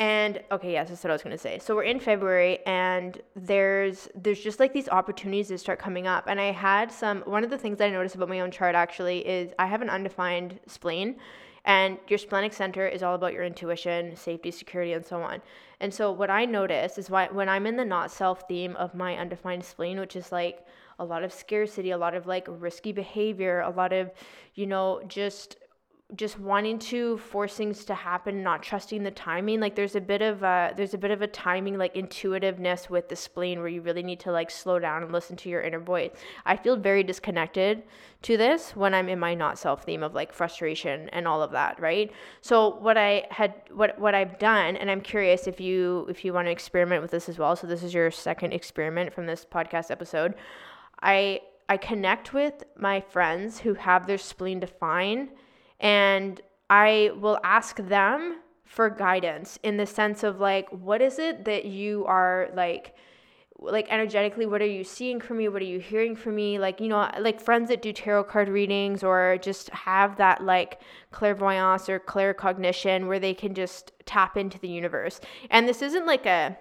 and 0.00 0.40
okay, 0.50 0.72
yes, 0.72 0.88
that's 0.88 1.04
what 1.04 1.10
I 1.10 1.12
was 1.12 1.22
to 1.22 1.36
say. 1.36 1.58
So 1.58 1.76
we're 1.76 1.82
in 1.82 2.00
February 2.00 2.60
and 2.64 3.20
there's 3.36 4.08
there's 4.14 4.40
just 4.40 4.58
like 4.58 4.72
these 4.72 4.88
opportunities 4.88 5.48
that 5.48 5.58
start 5.58 5.78
coming 5.78 6.06
up. 6.06 6.24
And 6.26 6.40
I 6.40 6.52
had 6.52 6.90
some 6.90 7.20
one 7.20 7.44
of 7.44 7.50
the 7.50 7.58
things 7.58 7.82
I 7.82 7.90
noticed 7.90 8.14
about 8.14 8.30
my 8.30 8.40
own 8.40 8.50
chart 8.50 8.74
actually 8.74 9.18
is 9.28 9.52
I 9.58 9.66
have 9.66 9.82
an 9.82 9.90
undefined 9.90 10.58
spleen 10.66 11.16
and 11.64 11.98
your 12.08 12.18
splenic 12.18 12.52
center 12.52 12.86
is 12.86 13.02
all 13.02 13.14
about 13.14 13.32
your 13.32 13.44
intuition, 13.44 14.16
safety, 14.16 14.50
security, 14.50 14.92
and 14.92 15.04
so 15.04 15.22
on. 15.22 15.42
And 15.80 15.92
so, 15.92 16.10
what 16.12 16.30
I 16.30 16.44
notice 16.44 16.98
is 16.98 17.10
why, 17.10 17.28
when 17.30 17.48
I'm 17.48 17.66
in 17.66 17.76
the 17.76 17.84
not 17.84 18.10
self 18.10 18.46
theme 18.48 18.76
of 18.76 18.94
my 18.94 19.16
undefined 19.16 19.64
spleen, 19.64 19.98
which 19.98 20.16
is 20.16 20.32
like 20.32 20.66
a 20.98 21.04
lot 21.04 21.24
of 21.24 21.32
scarcity, 21.32 21.90
a 21.90 21.98
lot 21.98 22.14
of 22.14 22.26
like 22.26 22.46
risky 22.48 22.92
behavior, 22.92 23.60
a 23.60 23.70
lot 23.70 23.92
of, 23.92 24.10
you 24.54 24.66
know, 24.66 25.02
just 25.08 25.56
just 26.16 26.38
wanting 26.38 26.78
to 26.78 27.18
force 27.18 27.54
things 27.54 27.84
to 27.84 27.94
happen 27.94 28.42
not 28.42 28.62
trusting 28.62 29.02
the 29.02 29.10
timing 29.10 29.60
like 29.60 29.74
there's 29.74 29.96
a 29.96 30.00
bit 30.00 30.22
of 30.22 30.42
a 30.42 30.72
there's 30.76 30.94
a 30.94 30.98
bit 30.98 31.10
of 31.10 31.22
a 31.22 31.26
timing 31.26 31.78
like 31.78 31.94
intuitiveness 31.96 32.90
with 32.90 33.08
the 33.08 33.16
spleen 33.16 33.58
where 33.58 33.68
you 33.68 33.80
really 33.80 34.02
need 34.02 34.20
to 34.20 34.32
like 34.32 34.50
slow 34.50 34.78
down 34.78 35.02
and 35.02 35.12
listen 35.12 35.36
to 35.36 35.48
your 35.48 35.60
inner 35.60 35.78
voice. 35.78 36.10
I 36.44 36.56
feel 36.56 36.76
very 36.76 37.02
disconnected 37.02 37.82
to 38.22 38.36
this 38.36 38.76
when 38.76 38.94
i'm 38.94 39.08
in 39.08 39.18
my 39.18 39.34
not 39.34 39.58
self 39.58 39.84
theme 39.84 40.02
of 40.02 40.14
like 40.14 40.32
frustration 40.32 41.08
and 41.10 41.26
all 41.26 41.42
of 41.42 41.52
that 41.52 41.80
right? 41.80 42.12
So 42.40 42.76
what 42.76 42.96
i 42.98 43.24
had 43.30 43.54
what 43.72 43.98
what 43.98 44.14
i've 44.14 44.38
done 44.38 44.76
and 44.76 44.90
i'm 44.90 45.00
curious 45.00 45.46
if 45.46 45.60
you 45.60 46.06
if 46.08 46.24
you 46.24 46.32
want 46.32 46.46
to 46.46 46.52
experiment 46.52 47.02
with 47.02 47.10
this 47.10 47.28
as 47.28 47.38
well 47.38 47.56
so 47.56 47.66
this 47.66 47.82
is 47.82 47.94
your 47.94 48.10
second 48.10 48.52
experiment 48.52 49.12
from 49.12 49.26
this 49.26 49.46
podcast 49.50 49.90
episode. 49.90 50.34
I 51.02 51.40
I 51.68 51.76
connect 51.76 52.32
with 52.32 52.64
my 52.76 53.00
friends 53.00 53.60
who 53.60 53.74
have 53.74 54.06
their 54.06 54.18
spleen 54.18 54.58
defined 54.58 55.28
and 55.80 56.40
I 56.68 57.10
will 57.18 57.38
ask 57.42 57.76
them 57.76 58.40
for 58.64 58.88
guidance 58.88 59.58
in 59.64 59.76
the 59.76 59.86
sense 59.86 60.22
of 60.22 60.38
like 60.38 60.68
what 60.70 61.02
is 61.02 61.18
it 61.18 61.44
that 61.44 61.64
you 61.64 62.04
are 62.06 62.48
like 62.54 62.94
like 63.58 63.86
energetically 63.90 64.46
what 64.46 64.62
are 64.62 64.66
you 64.66 64.84
seeing 64.84 65.20
from 65.20 65.38
me 65.38 65.48
what 65.48 65.60
are 65.60 65.66
you 65.66 65.80
hearing 65.80 66.14
from 66.14 66.36
me 66.36 66.58
like 66.58 66.80
you 66.80 66.88
know 66.88 67.10
like 67.18 67.40
friends 67.40 67.68
that 67.68 67.82
do 67.82 67.92
tarot 67.92 68.24
card 68.24 68.48
readings 68.48 69.02
or 69.02 69.38
just 69.42 69.68
have 69.70 70.16
that 70.16 70.42
like 70.44 70.80
clairvoyance 71.10 71.88
or 71.88 71.98
claircognition 71.98 73.08
where 73.08 73.18
they 73.18 73.34
can 73.34 73.54
just 73.54 73.92
tap 74.06 74.36
into 74.36 74.58
the 74.60 74.68
universe 74.68 75.20
and 75.50 75.68
this 75.68 75.82
isn't 75.82 76.06
like 76.06 76.24
a 76.24 76.56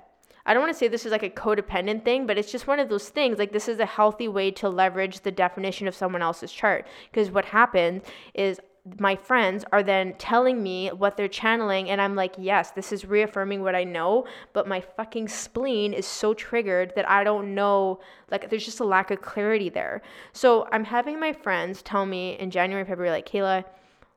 I 0.46 0.54
don't 0.54 0.64
want 0.64 0.74
to 0.74 0.80
say 0.80 0.88
this 0.88 1.06
is 1.06 1.12
like 1.12 1.22
a 1.22 1.30
codependent 1.30 2.04
thing, 2.04 2.26
but 2.26 2.40
it's 2.40 2.52
just 2.52 2.66
one 2.66 2.80
of 2.80 2.90
those 2.90 3.10
things. 3.10 3.38
Like, 3.38 3.52
this 3.52 3.68
is 3.68 3.80
a 3.80 3.86
healthy 3.86 4.28
way 4.28 4.50
to 4.52 4.68
leverage 4.68 5.20
the 5.20 5.32
definition 5.32 5.88
of 5.88 5.94
someone 5.94 6.24
else's 6.24 6.52
chart. 6.52 6.88
Because 7.12 7.30
what 7.30 7.46
happens 7.46 8.02
is 8.34 8.60
my 8.98 9.16
friends 9.16 9.66
are 9.72 9.84
then 9.84 10.14
telling 10.18 10.62
me 10.64 10.90
what 10.90 11.18
they're 11.18 11.28
channeling 11.28 11.90
and 11.90 12.02
I'm 12.02 12.16
like, 12.16 12.36
"Yes, 12.38 12.72
this 12.72 12.92
is 12.92 13.06
reaffirming 13.06 13.62
what 13.62 13.76
I 13.76 13.84
know, 13.84 14.26
but 14.54 14.68
my 14.68 14.82
fucking 14.82 15.28
spleen 15.28 15.94
is 15.94 16.06
so 16.08 16.34
triggered 16.34 16.94
that 16.96 17.10
I 17.10 17.24
don't 17.24 17.54
know 17.56 18.00
like 18.32 18.50
there's 18.50 18.66
just 18.66 18.80
a 18.80 18.86
lack 18.86 19.12
of 19.12 19.22
clarity 19.22 19.70
there." 19.70 20.02
So, 20.34 20.68
I'm 20.72 20.86
having 20.86 21.20
my 21.20 21.34
friends 21.34 21.82
tell 21.82 22.06
me 22.06 22.38
in 22.40 22.52
January, 22.52 22.86
February 22.86 23.12
like, 23.12 23.30
"Kehla, 23.30 23.66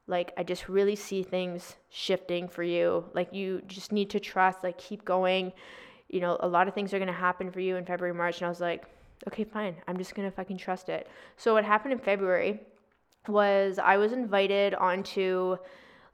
like 0.07 0.33
I 0.37 0.43
just 0.43 0.69
really 0.69 0.97
see 0.97 1.23
things 1.23 1.77
shifting 1.91 2.49
for 2.49 2.63
you. 2.63 3.05
Like 3.15 3.33
you 3.33 3.63
just 3.67 3.93
need 3.93 4.11
to 4.11 4.21
trust, 4.21 4.63
like 4.65 4.79
keep 4.79 5.05
going. 5.05 5.53
You 6.09 6.21
know, 6.21 6.37
a 6.41 6.49
lot 6.49 6.69
of 6.69 6.75
things 6.75 6.93
are 6.93 6.99
going 6.99 7.07
to 7.09 7.13
happen 7.13 7.51
for 7.51 7.61
you 7.61 7.77
in 7.77 7.85
February, 7.85 8.15
March." 8.17 8.39
And 8.39 8.47
I 8.47 8.49
was 8.49 8.61
like, 8.61 8.85
"Okay, 9.29 9.45
fine. 9.45 9.77
I'm 9.89 9.99
just 9.99 10.15
going 10.15 10.29
to 10.29 10.35
fucking 10.35 10.59
trust 10.59 10.89
it." 10.89 11.09
So, 11.37 11.55
what 11.55 11.65
happened 11.65 11.93
in 11.93 11.99
February 11.99 12.61
was 13.29 13.79
I 13.79 13.97
was 13.97 14.13
invited 14.13 14.75
onto 14.75 15.57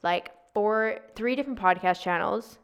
like 0.03 0.31
four, 0.55 0.99
three 1.15 1.37
different 1.37 1.59
podcast 1.59 2.00
channels 2.00 2.59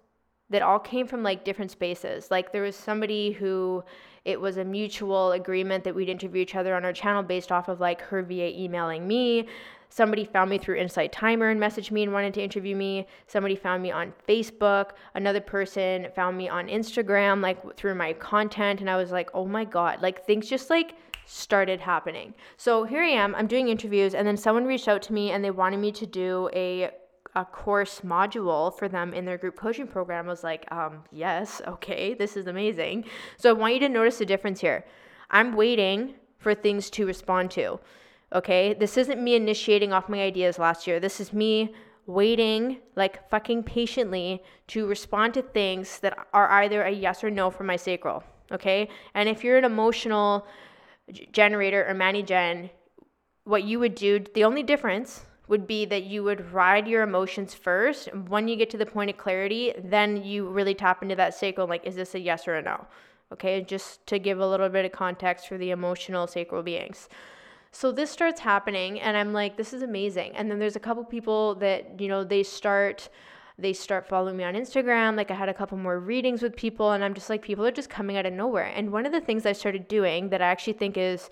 that 0.50 0.62
all 0.62 0.78
came 0.78 1.06
from 1.06 1.22
like 1.22 1.44
different 1.44 1.70
spaces. 1.70 2.30
Like 2.30 2.52
there 2.52 2.62
was 2.62 2.76
somebody 2.76 3.32
who 3.32 3.82
it 4.24 4.40
was 4.40 4.56
a 4.56 4.64
mutual 4.64 5.32
agreement 5.32 5.84
that 5.84 5.94
we'd 5.94 6.08
interview 6.08 6.42
each 6.42 6.54
other 6.54 6.74
on 6.74 6.84
our 6.84 6.92
channel 6.92 7.22
based 7.22 7.52
off 7.52 7.68
of 7.68 7.80
like 7.80 8.00
her 8.02 8.22
via 8.22 8.48
emailing 8.48 9.06
me. 9.06 9.48
Somebody 9.90 10.24
found 10.24 10.50
me 10.50 10.58
through 10.58 10.76
Insight 10.76 11.12
Timer 11.12 11.50
and 11.50 11.60
messaged 11.60 11.92
me 11.92 12.02
and 12.02 12.12
wanted 12.12 12.34
to 12.34 12.42
interview 12.42 12.74
me. 12.74 13.06
Somebody 13.28 13.54
found 13.54 13.82
me 13.82 13.92
on 13.92 14.12
Facebook. 14.28 14.90
Another 15.14 15.40
person 15.40 16.08
found 16.16 16.36
me 16.36 16.48
on 16.48 16.66
Instagram, 16.66 17.40
like 17.40 17.76
through 17.76 17.94
my 17.94 18.12
content. 18.14 18.80
And 18.80 18.90
I 18.90 18.96
was 18.96 19.12
like, 19.12 19.30
oh 19.34 19.46
my 19.46 19.64
God, 19.64 20.02
like 20.02 20.26
things 20.26 20.48
just 20.48 20.68
like 20.68 20.96
started 21.26 21.80
happening. 21.80 22.34
So 22.56 22.84
here 22.84 23.02
I 23.02 23.08
am, 23.08 23.34
I'm 23.34 23.46
doing 23.46 23.68
interviews, 23.68 24.14
and 24.14 24.26
then 24.26 24.36
someone 24.36 24.64
reached 24.64 24.88
out 24.88 25.02
to 25.02 25.12
me 25.12 25.30
and 25.30 25.44
they 25.44 25.50
wanted 25.50 25.78
me 25.78 25.92
to 25.92 26.06
do 26.06 26.48
a 26.52 26.90
a 27.36 27.44
course 27.44 28.00
module 28.02 28.76
for 28.78 28.88
them 28.88 29.12
in 29.12 29.24
their 29.24 29.38
group 29.38 29.56
coaching 29.56 29.86
program. 29.86 30.26
I 30.26 30.28
was 30.28 30.44
like, 30.44 30.70
um, 30.70 31.02
yes, 31.10 31.60
okay, 31.66 32.14
this 32.14 32.36
is 32.36 32.46
amazing. 32.46 33.04
So 33.38 33.50
I 33.50 33.52
want 33.52 33.74
you 33.74 33.80
to 33.80 33.88
notice 33.88 34.18
the 34.18 34.26
difference 34.26 34.60
here. 34.60 34.84
I'm 35.30 35.54
waiting 35.56 36.14
for 36.38 36.54
things 36.54 36.90
to 36.90 37.06
respond 37.06 37.50
to. 37.52 37.80
Okay, 38.32 38.74
this 38.74 38.96
isn't 38.96 39.22
me 39.22 39.34
initiating 39.34 39.92
off 39.92 40.08
my 40.08 40.20
ideas 40.20 40.58
last 40.58 40.86
year. 40.86 41.00
This 41.00 41.20
is 41.20 41.32
me 41.32 41.74
waiting, 42.06 42.78
like 42.96 43.28
fucking 43.30 43.62
patiently, 43.62 44.42
to 44.68 44.86
respond 44.86 45.34
to 45.34 45.42
things 45.42 46.00
that 46.00 46.16
are 46.32 46.50
either 46.50 46.82
a 46.82 46.90
yes 46.90 47.24
or 47.24 47.30
no 47.30 47.50
from 47.50 47.66
my 47.66 47.76
sacral. 47.76 48.22
Okay, 48.52 48.88
and 49.14 49.28
if 49.28 49.42
you're 49.42 49.56
an 49.56 49.64
emotional 49.64 50.46
generator 51.32 51.86
or 51.88 51.94
Manny 51.94 52.22
Gen, 52.22 52.70
what 53.44 53.64
you 53.64 53.78
would 53.78 53.94
do, 53.94 54.24
the 54.34 54.44
only 54.44 54.62
difference 54.62 55.24
would 55.48 55.66
be 55.66 55.84
that 55.84 56.04
you 56.04 56.22
would 56.22 56.52
ride 56.52 56.88
your 56.88 57.02
emotions 57.02 57.52
first. 57.52 58.08
When 58.14 58.48
you 58.48 58.56
get 58.56 58.70
to 58.70 58.78
the 58.78 58.86
point 58.86 59.10
of 59.10 59.18
clarity, 59.18 59.74
then 59.78 60.24
you 60.24 60.48
really 60.48 60.74
tap 60.74 61.02
into 61.02 61.16
that 61.16 61.34
sacral 61.34 61.66
like, 61.66 61.86
is 61.86 61.96
this 61.96 62.14
a 62.14 62.18
yes 62.18 62.48
or 62.48 62.54
a 62.54 62.62
no? 62.62 62.86
Okay, 63.32 63.62
just 63.62 64.06
to 64.06 64.18
give 64.18 64.38
a 64.38 64.46
little 64.46 64.68
bit 64.68 64.84
of 64.84 64.92
context 64.92 65.48
for 65.48 65.58
the 65.58 65.70
emotional 65.70 66.26
sacral 66.26 66.62
beings. 66.62 67.08
So 67.72 67.90
this 67.90 68.10
starts 68.10 68.40
happening, 68.40 69.00
and 69.00 69.16
I'm 69.16 69.32
like, 69.32 69.56
this 69.56 69.72
is 69.72 69.82
amazing. 69.82 70.36
And 70.36 70.48
then 70.50 70.60
there's 70.60 70.76
a 70.76 70.80
couple 70.80 71.04
people 71.04 71.56
that, 71.56 72.00
you 72.00 72.06
know, 72.06 72.22
they 72.22 72.44
start 72.44 73.08
they 73.58 73.72
start 73.72 74.08
following 74.08 74.36
me 74.36 74.44
on 74.44 74.54
Instagram. 74.54 75.16
Like 75.16 75.30
I 75.30 75.34
had 75.34 75.48
a 75.48 75.54
couple 75.54 75.78
more 75.78 75.98
readings 75.98 76.42
with 76.42 76.56
people, 76.56 76.92
and 76.92 77.04
I'm 77.04 77.14
just 77.14 77.30
like, 77.30 77.42
people 77.42 77.64
are 77.64 77.70
just 77.70 77.90
coming 77.90 78.16
out 78.16 78.26
of 78.26 78.32
nowhere. 78.32 78.72
And 78.74 78.90
one 78.90 79.06
of 79.06 79.12
the 79.12 79.20
things 79.20 79.46
I 79.46 79.52
started 79.52 79.86
doing 79.86 80.30
that 80.30 80.42
I 80.42 80.46
actually 80.46 80.72
think 80.74 80.96
is 80.96 81.30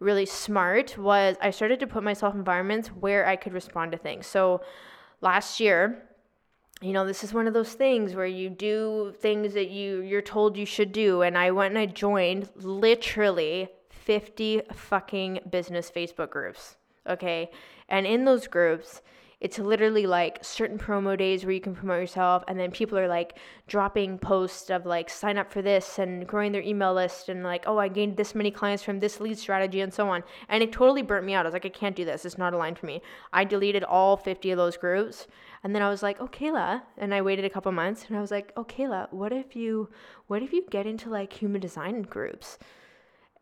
really 0.00 0.26
smart 0.26 0.96
was 0.98 1.36
I 1.40 1.50
started 1.50 1.80
to 1.80 1.86
put 1.86 2.02
myself 2.02 2.34
in 2.34 2.40
environments 2.40 2.88
where 2.88 3.26
I 3.26 3.36
could 3.36 3.52
respond 3.52 3.92
to 3.92 3.98
things. 3.98 4.26
So 4.26 4.62
last 5.20 5.60
year, 5.60 6.02
you 6.80 6.92
know, 6.92 7.06
this 7.06 7.24
is 7.24 7.32
one 7.32 7.46
of 7.46 7.54
those 7.54 7.72
things 7.72 8.14
where 8.14 8.26
you 8.26 8.50
do 8.50 9.14
things 9.20 9.54
that 9.54 9.70
you 9.70 10.00
you're 10.00 10.22
told 10.22 10.56
you 10.56 10.66
should 10.66 10.92
do 10.92 11.22
and 11.22 11.38
I 11.38 11.50
went 11.50 11.72
and 11.72 11.78
I 11.78 11.86
joined 11.86 12.50
literally 12.56 13.68
50 13.90 14.62
fucking 14.72 15.40
business 15.50 15.90
Facebook 15.90 16.30
groups. 16.30 16.76
Okay? 17.08 17.50
And 17.88 18.06
in 18.06 18.24
those 18.24 18.46
groups, 18.46 19.00
it's 19.44 19.58
literally 19.58 20.06
like 20.06 20.42
certain 20.42 20.78
promo 20.78 21.18
days 21.18 21.44
where 21.44 21.52
you 21.52 21.60
can 21.60 21.74
promote 21.74 22.00
yourself 22.00 22.42
and 22.48 22.58
then 22.58 22.70
people 22.70 22.98
are 22.98 23.06
like 23.06 23.36
dropping 23.68 24.16
posts 24.16 24.70
of 24.70 24.86
like 24.86 25.10
sign 25.10 25.36
up 25.36 25.52
for 25.52 25.60
this 25.60 25.98
and 25.98 26.26
growing 26.26 26.50
their 26.50 26.62
email 26.62 26.94
list 26.94 27.28
and 27.28 27.44
like 27.44 27.62
oh 27.66 27.76
i 27.76 27.86
gained 27.86 28.16
this 28.16 28.34
many 28.34 28.50
clients 28.50 28.82
from 28.82 29.00
this 29.00 29.20
lead 29.20 29.38
strategy 29.38 29.82
and 29.82 29.92
so 29.92 30.08
on. 30.08 30.24
And 30.48 30.62
it 30.62 30.72
totally 30.72 31.02
burnt 31.02 31.26
me 31.26 31.34
out. 31.34 31.44
I 31.44 31.48
was 31.48 31.52
like 31.52 31.66
i 31.66 31.68
can't 31.68 31.94
do 31.94 32.06
this. 32.06 32.24
It's 32.24 32.38
not 32.38 32.54
aligned 32.54 32.78
for 32.78 32.86
me. 32.86 33.02
I 33.34 33.44
deleted 33.44 33.84
all 33.84 34.16
50 34.16 34.50
of 34.50 34.56
those 34.56 34.78
groups. 34.78 35.26
And 35.62 35.74
then 35.74 35.82
i 35.82 35.90
was 35.90 36.02
like 36.02 36.16
oh 36.22 36.28
kehla. 36.28 36.80
And 36.96 37.14
i 37.14 37.20
waited 37.20 37.44
a 37.44 37.50
couple 37.50 37.70
months 37.70 38.06
and 38.08 38.16
i 38.16 38.22
was 38.22 38.30
like 38.30 38.50
oh 38.56 38.64
kehla 38.64 39.12
what 39.12 39.30
if 39.30 39.54
you 39.54 39.90
what 40.26 40.42
if 40.42 40.54
you 40.54 40.64
get 40.70 40.86
into 40.86 41.10
like 41.10 41.34
human 41.34 41.60
design 41.60 42.00
groups 42.00 42.58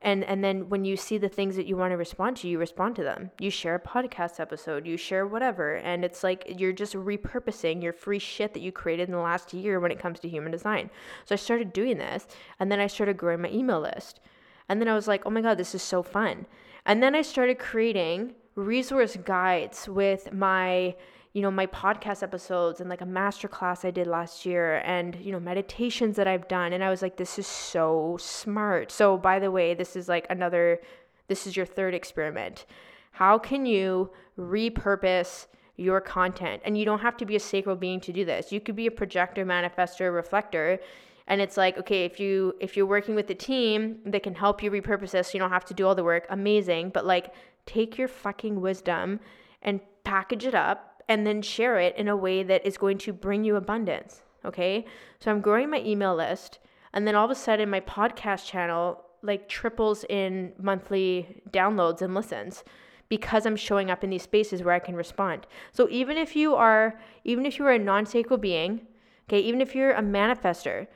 and 0.02 0.24
and 0.24 0.42
then 0.42 0.68
when 0.68 0.84
you 0.84 0.96
see 0.96 1.16
the 1.16 1.28
things 1.28 1.56
that 1.56 1.66
you 1.66 1.76
want 1.76 1.92
to 1.92 1.96
respond 1.96 2.36
to 2.38 2.48
you 2.48 2.58
respond 2.58 2.96
to 2.96 3.02
them. 3.02 3.30
You 3.38 3.50
share 3.50 3.76
a 3.76 3.80
podcast 3.80 4.40
episode 4.40 4.86
you 4.86 4.96
share 4.96 5.26
whatever. 5.26 5.76
And 5.76 6.04
it's 6.04 6.22
like 6.22 6.44
you're 6.58 6.72
just 6.72 6.94
repurposing 6.94 7.82
your 7.82 7.92
free 7.92 8.18
shit 8.18 8.52
that 8.54 8.62
you 8.62 8.72
created 8.72 9.08
in 9.08 9.14
the 9.14 9.20
last 9.20 9.54
year 9.54 9.80
when 9.80 9.92
it 9.92 10.00
comes 10.00 10.20
to 10.20 10.28
human 10.28 10.52
design. 10.52 10.90
So 11.24 11.34
i 11.34 11.36
started 11.36 11.72
doing 11.72 11.98
this 11.98 12.26
and 12.58 12.70
then 12.70 12.80
i 12.80 12.86
started 12.86 13.16
growing 13.16 13.42
my 13.42 13.50
email 13.50 13.80
list. 13.80 14.20
And 14.68 14.80
then 14.80 14.88
i 14.88 14.94
was 14.94 15.08
like 15.08 15.22
oh 15.24 15.30
my 15.30 15.40
god 15.40 15.58
this 15.58 15.74
is 15.74 15.82
so 15.82 16.02
fun. 16.02 16.46
And 16.84 17.02
then 17.02 17.14
i 17.14 17.22
started 17.22 17.58
creating 17.58 18.34
resource 18.54 19.16
guides 19.16 19.88
with 19.88 20.32
my 20.32 20.94
you 21.32 21.40
know, 21.40 21.50
my 21.50 21.66
podcast 21.66 22.22
episodes 22.22 22.80
and 22.80 22.90
like 22.90 23.00
a 23.00 23.06
master 23.06 23.48
class 23.48 23.84
I 23.84 23.90
did 23.90 24.06
last 24.06 24.44
year 24.44 24.82
and, 24.84 25.16
you 25.16 25.32
know, 25.32 25.40
meditations 25.40 26.16
that 26.16 26.28
I've 26.28 26.46
done. 26.46 26.74
And 26.74 26.84
I 26.84 26.90
was 26.90 27.00
like, 27.00 27.16
this 27.16 27.38
is 27.38 27.46
so 27.46 28.18
smart. 28.20 28.92
So, 28.92 29.16
by 29.16 29.38
the 29.38 29.50
way, 29.50 29.72
this 29.72 29.96
is 29.96 30.08
like 30.08 30.26
another, 30.28 30.80
this 31.28 31.46
is 31.46 31.56
your 31.56 31.64
third 31.64 31.94
experiment. 31.94 32.66
How 33.12 33.38
can 33.38 33.64
you 33.64 34.10
repurpose 34.38 35.46
your 35.76 36.02
content? 36.02 36.60
And 36.66 36.76
you 36.76 36.84
don't 36.84 37.00
have 37.00 37.16
to 37.18 37.26
be 37.26 37.36
a 37.36 37.40
sacral 37.40 37.76
being 37.76 38.00
to 38.00 38.12
do 38.12 38.26
this. 38.26 38.52
You 38.52 38.60
could 38.60 38.76
be 38.76 38.86
a 38.86 38.90
projector, 38.90 39.46
manifester, 39.46 40.14
reflector. 40.14 40.80
And 41.28 41.40
it's 41.40 41.56
like, 41.56 41.78
okay, 41.78 42.04
if 42.04 42.20
you 42.20 42.54
if 42.60 42.76
you're 42.76 42.84
working 42.84 43.14
with 43.14 43.30
a 43.30 43.34
team 43.34 43.98
that 44.04 44.22
can 44.22 44.34
help 44.34 44.62
you 44.62 44.70
repurpose 44.70 45.12
this, 45.12 45.32
you 45.32 45.40
don't 45.40 45.50
have 45.50 45.64
to 45.66 45.74
do 45.74 45.86
all 45.86 45.94
the 45.94 46.04
work, 46.04 46.26
amazing. 46.28 46.90
But 46.90 47.06
like 47.06 47.32
take 47.64 47.96
your 47.96 48.08
fucking 48.08 48.60
wisdom 48.60 49.20
and 49.62 49.80
package 50.04 50.44
it 50.44 50.54
up 50.54 50.91
and 51.08 51.26
then 51.26 51.42
share 51.42 51.78
it 51.78 51.96
in 51.96 52.08
a 52.08 52.16
way 52.16 52.42
that 52.42 52.66
is 52.66 52.76
going 52.78 52.98
to 52.98 53.12
bring 53.12 53.44
you 53.44 53.56
abundance. 53.56 54.22
Okay. 54.44 54.84
So 55.20 55.30
I'm 55.30 55.40
growing 55.40 55.70
my 55.70 55.80
email 55.80 56.14
list. 56.14 56.58
And 56.92 57.06
then 57.06 57.14
all 57.14 57.24
of 57.24 57.30
a 57.30 57.34
sudden, 57.34 57.70
my 57.70 57.80
podcast 57.80 58.46
channel 58.46 59.04
like 59.22 59.48
triples 59.48 60.04
in 60.08 60.52
monthly 60.58 61.42
downloads 61.50 62.02
and 62.02 62.14
listens 62.14 62.64
because 63.08 63.46
I'm 63.46 63.56
showing 63.56 63.90
up 63.90 64.02
in 64.02 64.10
these 64.10 64.22
spaces 64.22 64.62
where 64.62 64.74
I 64.74 64.78
can 64.78 64.96
respond. 64.96 65.46
So 65.72 65.88
even 65.90 66.16
if 66.16 66.34
you 66.34 66.54
are, 66.54 66.98
even 67.24 67.46
if 67.46 67.58
you 67.58 67.66
are 67.66 67.72
a 67.72 67.78
non 67.78 68.06
sacral 68.06 68.38
being, 68.38 68.86
okay, 69.28 69.40
even 69.40 69.60
if 69.60 69.74
you're 69.74 69.92
a 69.92 70.02
manifester, 70.02 70.86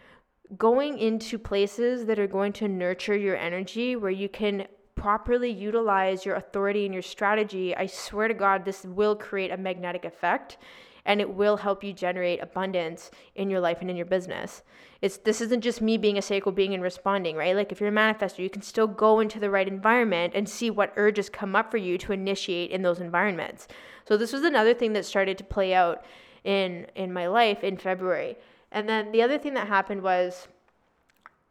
going 0.57 0.99
into 0.99 1.39
places 1.39 2.07
that 2.07 2.19
are 2.19 2.27
going 2.27 2.53
to 2.55 2.69
nurture 2.69 3.17
your 3.17 3.37
energy 3.37 3.97
where 3.97 4.11
you 4.11 4.29
can 4.29 4.67
properly 4.97 5.51
utilize 5.51 6.27
your 6.27 6.35
authority 6.35 6.85
and 6.85 6.93
your 6.93 7.03
strategy, 7.03 7.77
I 7.77 7.87
swear 7.87 8.27
to 8.27 8.35
God, 8.35 8.65
this 8.65 8.85
will 8.85 9.15
create 9.15 9.53
a 9.53 9.57
magnetic 9.57 10.05
effect 10.05 10.59
and 11.05 11.21
it 11.21 11.33
will 11.33 11.57
help 11.57 11.85
you 11.85 11.93
generate 11.93 12.43
abundance 12.43 13.13
in 13.37 13.49
your 13.49 13.61
life 13.61 13.79
and 13.81 13.89
in 13.89 13.97
your 13.97 14.07
business. 14.07 14.63
It's 15.01 15.19
this 15.19 15.41
isn't 15.41 15.61
just 15.61 15.81
me 15.81 15.97
being 15.97 16.19
a 16.19 16.23
sacral 16.23 16.53
being 16.53 16.75
and 16.75 16.83
responding, 16.83 17.37
right? 17.37 17.55
Like 17.55 17.71
if 17.71 17.81
you're 17.81 17.91
a 17.91 17.93
manifester, 17.93 18.41
you 18.41 18.51
can 18.51 18.63
still 18.63 18.89
go 18.89 19.21
into 19.21 19.39
the 19.39 19.51
right 19.51 19.69
environment 19.69 20.33
and 20.35 20.49
see 20.49 20.69
what 20.69 20.93
urges 20.97 21.31
come 21.31 21.55
up 21.55 21.71
for 21.71 21.77
you 21.77 21.97
to 21.99 22.13
initiate 22.13 22.71
in 22.71 22.83
those 22.83 23.01
environments. 23.01 23.69
So 24.09 24.17
this 24.17 24.33
was 24.33 24.43
another 24.43 24.75
thing 24.75 24.93
that 24.95 25.05
started 25.05 25.39
to 25.39 25.45
play 25.45 25.73
out 25.73 26.05
in 26.43 26.87
in 26.97 27.13
my 27.13 27.29
life 27.29 27.63
in 27.63 27.77
February. 27.77 28.37
And 28.73 28.89
then 28.89 29.13
the 29.13 29.23
other 29.23 29.39
thing 29.39 29.55
that 29.55 29.69
happened 29.69 30.03
was 30.03 30.49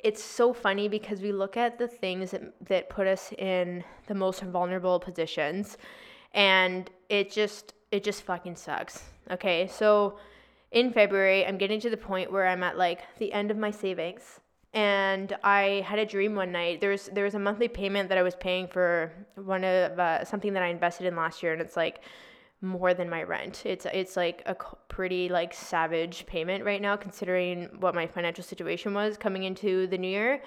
it's 0.05 0.23
so 0.23 0.53
funny 0.53 0.87
because 0.87 1.19
we 1.21 1.31
look 1.31 1.57
at 1.57 1.79
the 1.79 1.87
things 1.87 2.29
that, 2.29 2.53
that 2.67 2.89
put 2.89 3.07
us 3.07 3.33
in 3.39 3.83
the 4.05 4.13
most 4.13 4.43
vulnerable 4.43 4.99
positions 4.99 5.79
and 6.35 6.91
it 7.09 7.31
just 7.31 7.73
it 7.91 8.03
just 8.03 8.21
fucking 8.21 8.55
sucks. 8.55 9.03
Okay? 9.31 9.67
So 9.67 10.19
in 10.71 10.93
February, 10.93 11.43
I'm 11.43 11.57
getting 11.57 11.79
to 11.79 11.89
the 11.89 11.97
point 11.97 12.31
where 12.31 12.45
I'm 12.47 12.61
at 12.61 12.77
like 12.77 13.01
the 13.17 13.33
end 13.33 13.49
of 13.49 13.57
my 13.57 13.71
savings 13.71 14.41
and 14.75 15.35
I 15.43 15.83
had 15.87 15.97
a 15.97 16.05
dream 16.05 16.35
one 16.35 16.51
night. 16.51 16.81
There 16.81 16.91
was 16.91 17.09
there 17.11 17.23
was 17.23 17.33
a 17.33 17.39
monthly 17.39 17.67
payment 17.67 18.09
that 18.09 18.19
I 18.19 18.21
was 18.21 18.35
paying 18.35 18.67
for 18.67 19.11
one 19.33 19.63
of 19.63 19.99
uh, 19.99 20.23
something 20.23 20.53
that 20.53 20.61
I 20.61 20.67
invested 20.67 21.07
in 21.07 21.15
last 21.15 21.41
year, 21.41 21.53
and 21.53 21.61
it's 21.61 21.77
like 21.77 22.01
more 22.65 22.93
than 22.93 23.09
my 23.09 23.23
rent. 23.23 23.63
It's 23.65 23.85
it's 23.93 24.17
like 24.17 24.41
a 24.45 24.55
pretty 24.89 25.29
like 25.29 25.53
savage 25.53 26.25
payment 26.25 26.65
right 26.65 26.81
now, 26.81 26.95
considering 26.95 27.69
what 27.79 27.95
my 27.95 28.07
financial 28.07 28.43
situation 28.43 28.93
was 28.93 29.17
coming 29.17 29.43
into 29.43 29.87
the 29.87 29.97
new 29.97 30.07
year. 30.07 30.41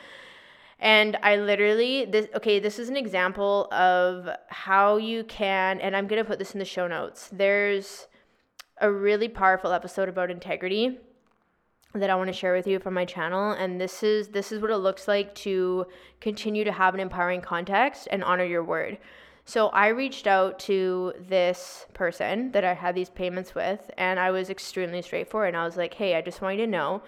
And 0.80 1.16
I 1.22 1.36
literally 1.36 2.04
this 2.04 2.28
okay, 2.34 2.58
this 2.58 2.78
is 2.78 2.88
an 2.88 2.96
example 2.96 3.68
of 3.72 4.28
how 4.48 4.96
you 4.96 5.24
can, 5.24 5.80
and 5.80 5.96
I'm 5.96 6.06
gonna 6.06 6.24
put 6.24 6.38
this 6.38 6.52
in 6.52 6.58
the 6.58 6.64
show 6.64 6.86
notes. 6.86 7.30
There's 7.32 8.06
a 8.80 8.90
really 8.90 9.28
powerful 9.28 9.72
episode 9.72 10.08
about 10.08 10.30
integrity 10.30 10.98
that 11.94 12.10
I 12.10 12.14
want 12.16 12.28
to 12.28 12.32
share 12.32 12.54
with 12.54 12.66
you 12.66 12.78
from 12.78 12.94
my 12.94 13.04
channel 13.04 13.52
and 13.52 13.80
this 13.80 14.02
is 14.02 14.28
this 14.28 14.52
is 14.52 14.60
what 14.60 14.70
it 14.70 14.76
looks 14.76 15.08
like 15.08 15.34
to 15.36 15.86
continue 16.20 16.64
to 16.64 16.72
have 16.72 16.94
an 16.94 17.00
empowering 17.00 17.40
context 17.40 18.08
and 18.10 18.22
honor 18.22 18.44
your 18.44 18.62
word. 18.62 18.98
So 19.48 19.68
I 19.68 19.88
reached 19.88 20.26
out 20.26 20.58
to 20.70 21.14
this 21.18 21.86
person 21.94 22.52
that 22.52 22.64
I 22.64 22.74
had 22.74 22.94
these 22.94 23.08
payments 23.08 23.54
with 23.54 23.90
and 23.96 24.20
I 24.20 24.30
was 24.30 24.50
extremely 24.50 25.00
straightforward 25.00 25.48
and 25.48 25.56
I 25.56 25.64
was 25.64 25.78
like, 25.78 25.94
"Hey, 25.94 26.16
I 26.16 26.20
just 26.20 26.42
want 26.42 26.58
you 26.58 26.66
to 26.66 26.70
know 26.70 27.00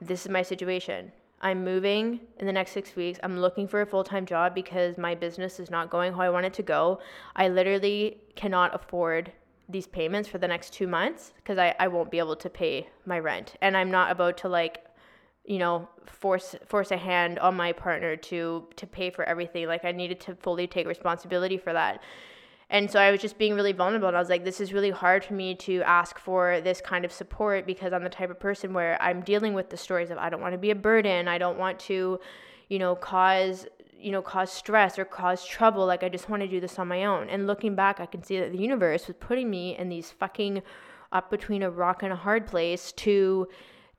this 0.00 0.26
is 0.26 0.28
my 0.28 0.42
situation. 0.42 1.12
I'm 1.40 1.62
moving 1.62 2.22
in 2.40 2.46
the 2.46 2.52
next 2.52 2.72
6 2.72 2.96
weeks. 2.96 3.20
I'm 3.22 3.38
looking 3.38 3.68
for 3.68 3.82
a 3.82 3.86
full-time 3.86 4.26
job 4.26 4.52
because 4.52 4.98
my 4.98 5.14
business 5.14 5.60
is 5.60 5.70
not 5.70 5.88
going 5.88 6.12
how 6.12 6.22
I 6.22 6.30
want 6.30 6.44
it 6.46 6.54
to 6.54 6.64
go. 6.64 6.98
I 7.36 7.46
literally 7.46 8.18
cannot 8.34 8.74
afford 8.74 9.30
these 9.68 9.86
payments 9.86 10.28
for 10.28 10.38
the 10.38 10.48
next 10.48 10.72
two 10.72 10.88
months 10.88 11.34
because 11.36 11.56
I, 11.56 11.76
I 11.78 11.86
won't 11.86 12.10
be 12.10 12.18
able 12.18 12.34
to 12.34 12.50
pay 12.50 12.88
my 13.04 13.18
rent 13.18 13.54
and 13.60 13.76
i'm 13.76 13.90
not 13.90 14.12
about 14.12 14.36
to 14.38 14.48
like 14.48 14.85
you 15.46 15.58
know 15.58 15.88
force 16.06 16.54
force 16.66 16.90
a 16.90 16.96
hand 16.96 17.38
on 17.38 17.56
my 17.56 17.72
partner 17.72 18.16
to 18.16 18.66
to 18.76 18.86
pay 18.86 19.10
for 19.10 19.24
everything 19.24 19.66
like 19.66 19.84
i 19.84 19.92
needed 19.92 20.20
to 20.20 20.34
fully 20.36 20.66
take 20.66 20.86
responsibility 20.86 21.56
for 21.56 21.72
that 21.72 22.02
and 22.70 22.90
so 22.90 22.98
i 22.98 23.10
was 23.10 23.20
just 23.20 23.38
being 23.38 23.54
really 23.54 23.72
vulnerable 23.72 24.08
and 24.08 24.16
i 24.16 24.20
was 24.20 24.28
like 24.28 24.44
this 24.44 24.60
is 24.60 24.72
really 24.72 24.90
hard 24.90 25.24
for 25.24 25.34
me 25.34 25.54
to 25.54 25.82
ask 25.82 26.18
for 26.18 26.60
this 26.62 26.80
kind 26.80 27.04
of 27.04 27.12
support 27.12 27.66
because 27.66 27.92
i'm 27.92 28.04
the 28.04 28.10
type 28.10 28.30
of 28.30 28.40
person 28.40 28.72
where 28.72 29.00
i'm 29.00 29.20
dealing 29.22 29.54
with 29.54 29.70
the 29.70 29.76
stories 29.76 30.10
of 30.10 30.18
i 30.18 30.28
don't 30.28 30.40
want 30.40 30.52
to 30.52 30.58
be 30.58 30.70
a 30.70 30.74
burden 30.74 31.28
i 31.28 31.38
don't 31.38 31.58
want 31.58 31.78
to 31.78 32.18
you 32.68 32.78
know 32.78 32.94
cause 32.96 33.66
you 33.98 34.12
know, 34.12 34.22
cause 34.22 34.52
stress 34.52 34.98
or 34.98 35.04
cause 35.04 35.44
trouble. 35.46 35.86
Like, 35.86 36.02
I 36.02 36.08
just 36.08 36.28
want 36.28 36.42
to 36.42 36.48
do 36.48 36.60
this 36.60 36.78
on 36.78 36.88
my 36.88 37.04
own. 37.04 37.28
And 37.28 37.46
looking 37.46 37.74
back, 37.74 37.98
I 37.98 38.06
can 38.06 38.22
see 38.22 38.38
that 38.38 38.52
the 38.52 38.58
universe 38.58 39.06
was 39.06 39.16
putting 39.18 39.48
me 39.48 39.76
in 39.76 39.88
these 39.88 40.10
fucking 40.10 40.62
up 41.12 41.30
between 41.30 41.62
a 41.62 41.70
rock 41.70 42.02
and 42.02 42.12
a 42.12 42.16
hard 42.16 42.46
place 42.46 42.92
to 42.92 43.48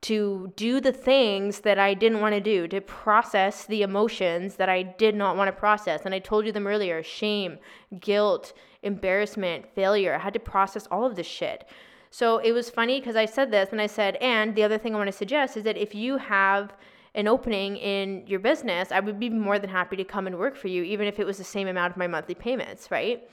to 0.02 0.54
do 0.56 0.80
the 0.80 0.92
things 0.92 1.62
that 1.62 1.80
I 1.80 1.94
didn't 1.94 2.22
want 2.22 2.36
to 2.36 2.42
do, 2.42 2.68
to 2.68 2.82
process 2.82 3.66
the 3.66 3.82
emotions 3.82 4.56
that 4.56 4.70
I 4.70 4.84
did 4.84 5.16
not 5.16 5.36
want 5.36 5.48
to 5.48 5.60
process. 5.60 6.02
And 6.06 6.14
I 6.14 6.20
told 6.20 6.46
you 6.46 6.52
them 6.52 6.68
earlier 6.68 7.02
shame, 7.02 7.58
guilt, 8.00 8.54
embarrassment, 8.84 9.66
failure. 9.74 10.14
I 10.14 10.20
had 10.20 10.34
to 10.34 10.40
process 10.40 10.88
all 10.92 11.06
of 11.06 11.16
this 11.16 11.28
shit. 11.28 11.68
So 12.12 12.38
it 12.38 12.52
was 12.52 12.70
funny 12.70 13.00
because 13.00 13.16
I 13.16 13.26
said 13.26 13.52
this 13.52 13.70
and 13.72 13.82
I 13.82 13.88
said, 13.88 14.16
and 14.18 14.56
the 14.56 14.64
other 14.64 14.78
thing 14.78 14.94
I 14.94 14.98
want 14.98 15.08
to 15.08 15.18
suggest 15.18 15.58
is 15.58 15.64
that 15.64 15.78
if 15.78 15.94
you 15.96 16.18
have 16.18 16.74
an 17.16 17.28
opening 17.28 17.78
in 17.78 18.26
your 18.28 18.40
business, 18.40 18.92
I 18.92 19.00
would 19.00 19.20
be 19.20 19.30
more 19.30 19.58
than 19.58 19.70
happy 19.70 19.96
to 19.98 20.04
come 20.04 20.28
and 20.28 20.38
work 20.38 20.56
for 20.56 20.68
you, 20.68 20.84
even 20.84 21.08
if 21.08 21.20
it 21.20 21.26
was 21.26 21.38
the 21.38 21.44
same 21.44 21.68
amount 21.68 21.92
of 21.92 21.98
my 21.98 22.08
monthly 22.08 22.36
payments, 22.36 22.92
right? 22.92 23.28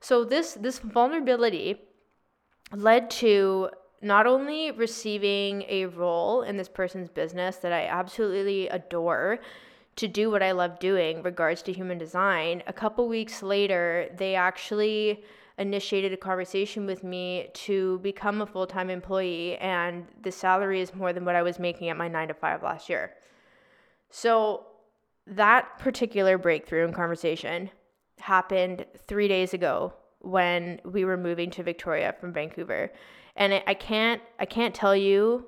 So 0.00 0.24
this 0.24 0.54
this 0.54 0.80
vulnerability 0.80 1.80
led 2.72 3.10
to 3.10 3.70
not 4.00 4.26
only 4.26 4.70
receiving 4.70 5.64
a 5.68 5.86
role 5.86 6.42
in 6.42 6.56
this 6.56 6.68
person's 6.68 7.08
business 7.08 7.56
that 7.56 7.72
I 7.72 7.86
absolutely 7.86 8.68
adore 8.68 9.40
to 9.96 10.06
do 10.06 10.30
what 10.30 10.42
I 10.42 10.52
love 10.52 10.78
doing 10.78 11.22
regards 11.22 11.62
to 11.62 11.72
human 11.72 11.98
design, 11.98 12.62
a 12.66 12.72
couple 12.72 13.08
weeks 13.08 13.42
later, 13.42 14.08
they 14.16 14.36
actually 14.36 15.24
initiated 15.58 16.12
a 16.12 16.16
conversation 16.16 16.86
with 16.86 17.02
me 17.02 17.48
to 17.52 17.98
become 17.98 18.40
a 18.40 18.46
full-time 18.46 18.90
employee 18.90 19.56
and 19.58 20.06
the 20.22 20.30
salary 20.30 20.80
is 20.80 20.94
more 20.94 21.12
than 21.12 21.24
what 21.24 21.34
I 21.34 21.42
was 21.42 21.58
making 21.58 21.88
at 21.88 21.96
my 21.96 22.06
9 22.06 22.28
to 22.28 22.34
5 22.34 22.62
last 22.62 22.88
year. 22.88 23.14
So 24.10 24.66
that 25.26 25.78
particular 25.78 26.38
breakthrough 26.38 26.86
in 26.86 26.92
conversation 26.92 27.70
happened 28.18 28.86
three 29.06 29.28
days 29.28 29.52
ago 29.52 29.92
when 30.20 30.80
we 30.84 31.04
were 31.04 31.16
moving 31.16 31.50
to 31.50 31.62
Victoria 31.62 32.14
from 32.20 32.32
Vancouver. 32.32 32.92
And 33.38 33.62
I 33.66 33.74
can't 33.74 34.20
I 34.38 34.44
can't 34.44 34.74
tell 34.74 34.94
you 34.94 35.46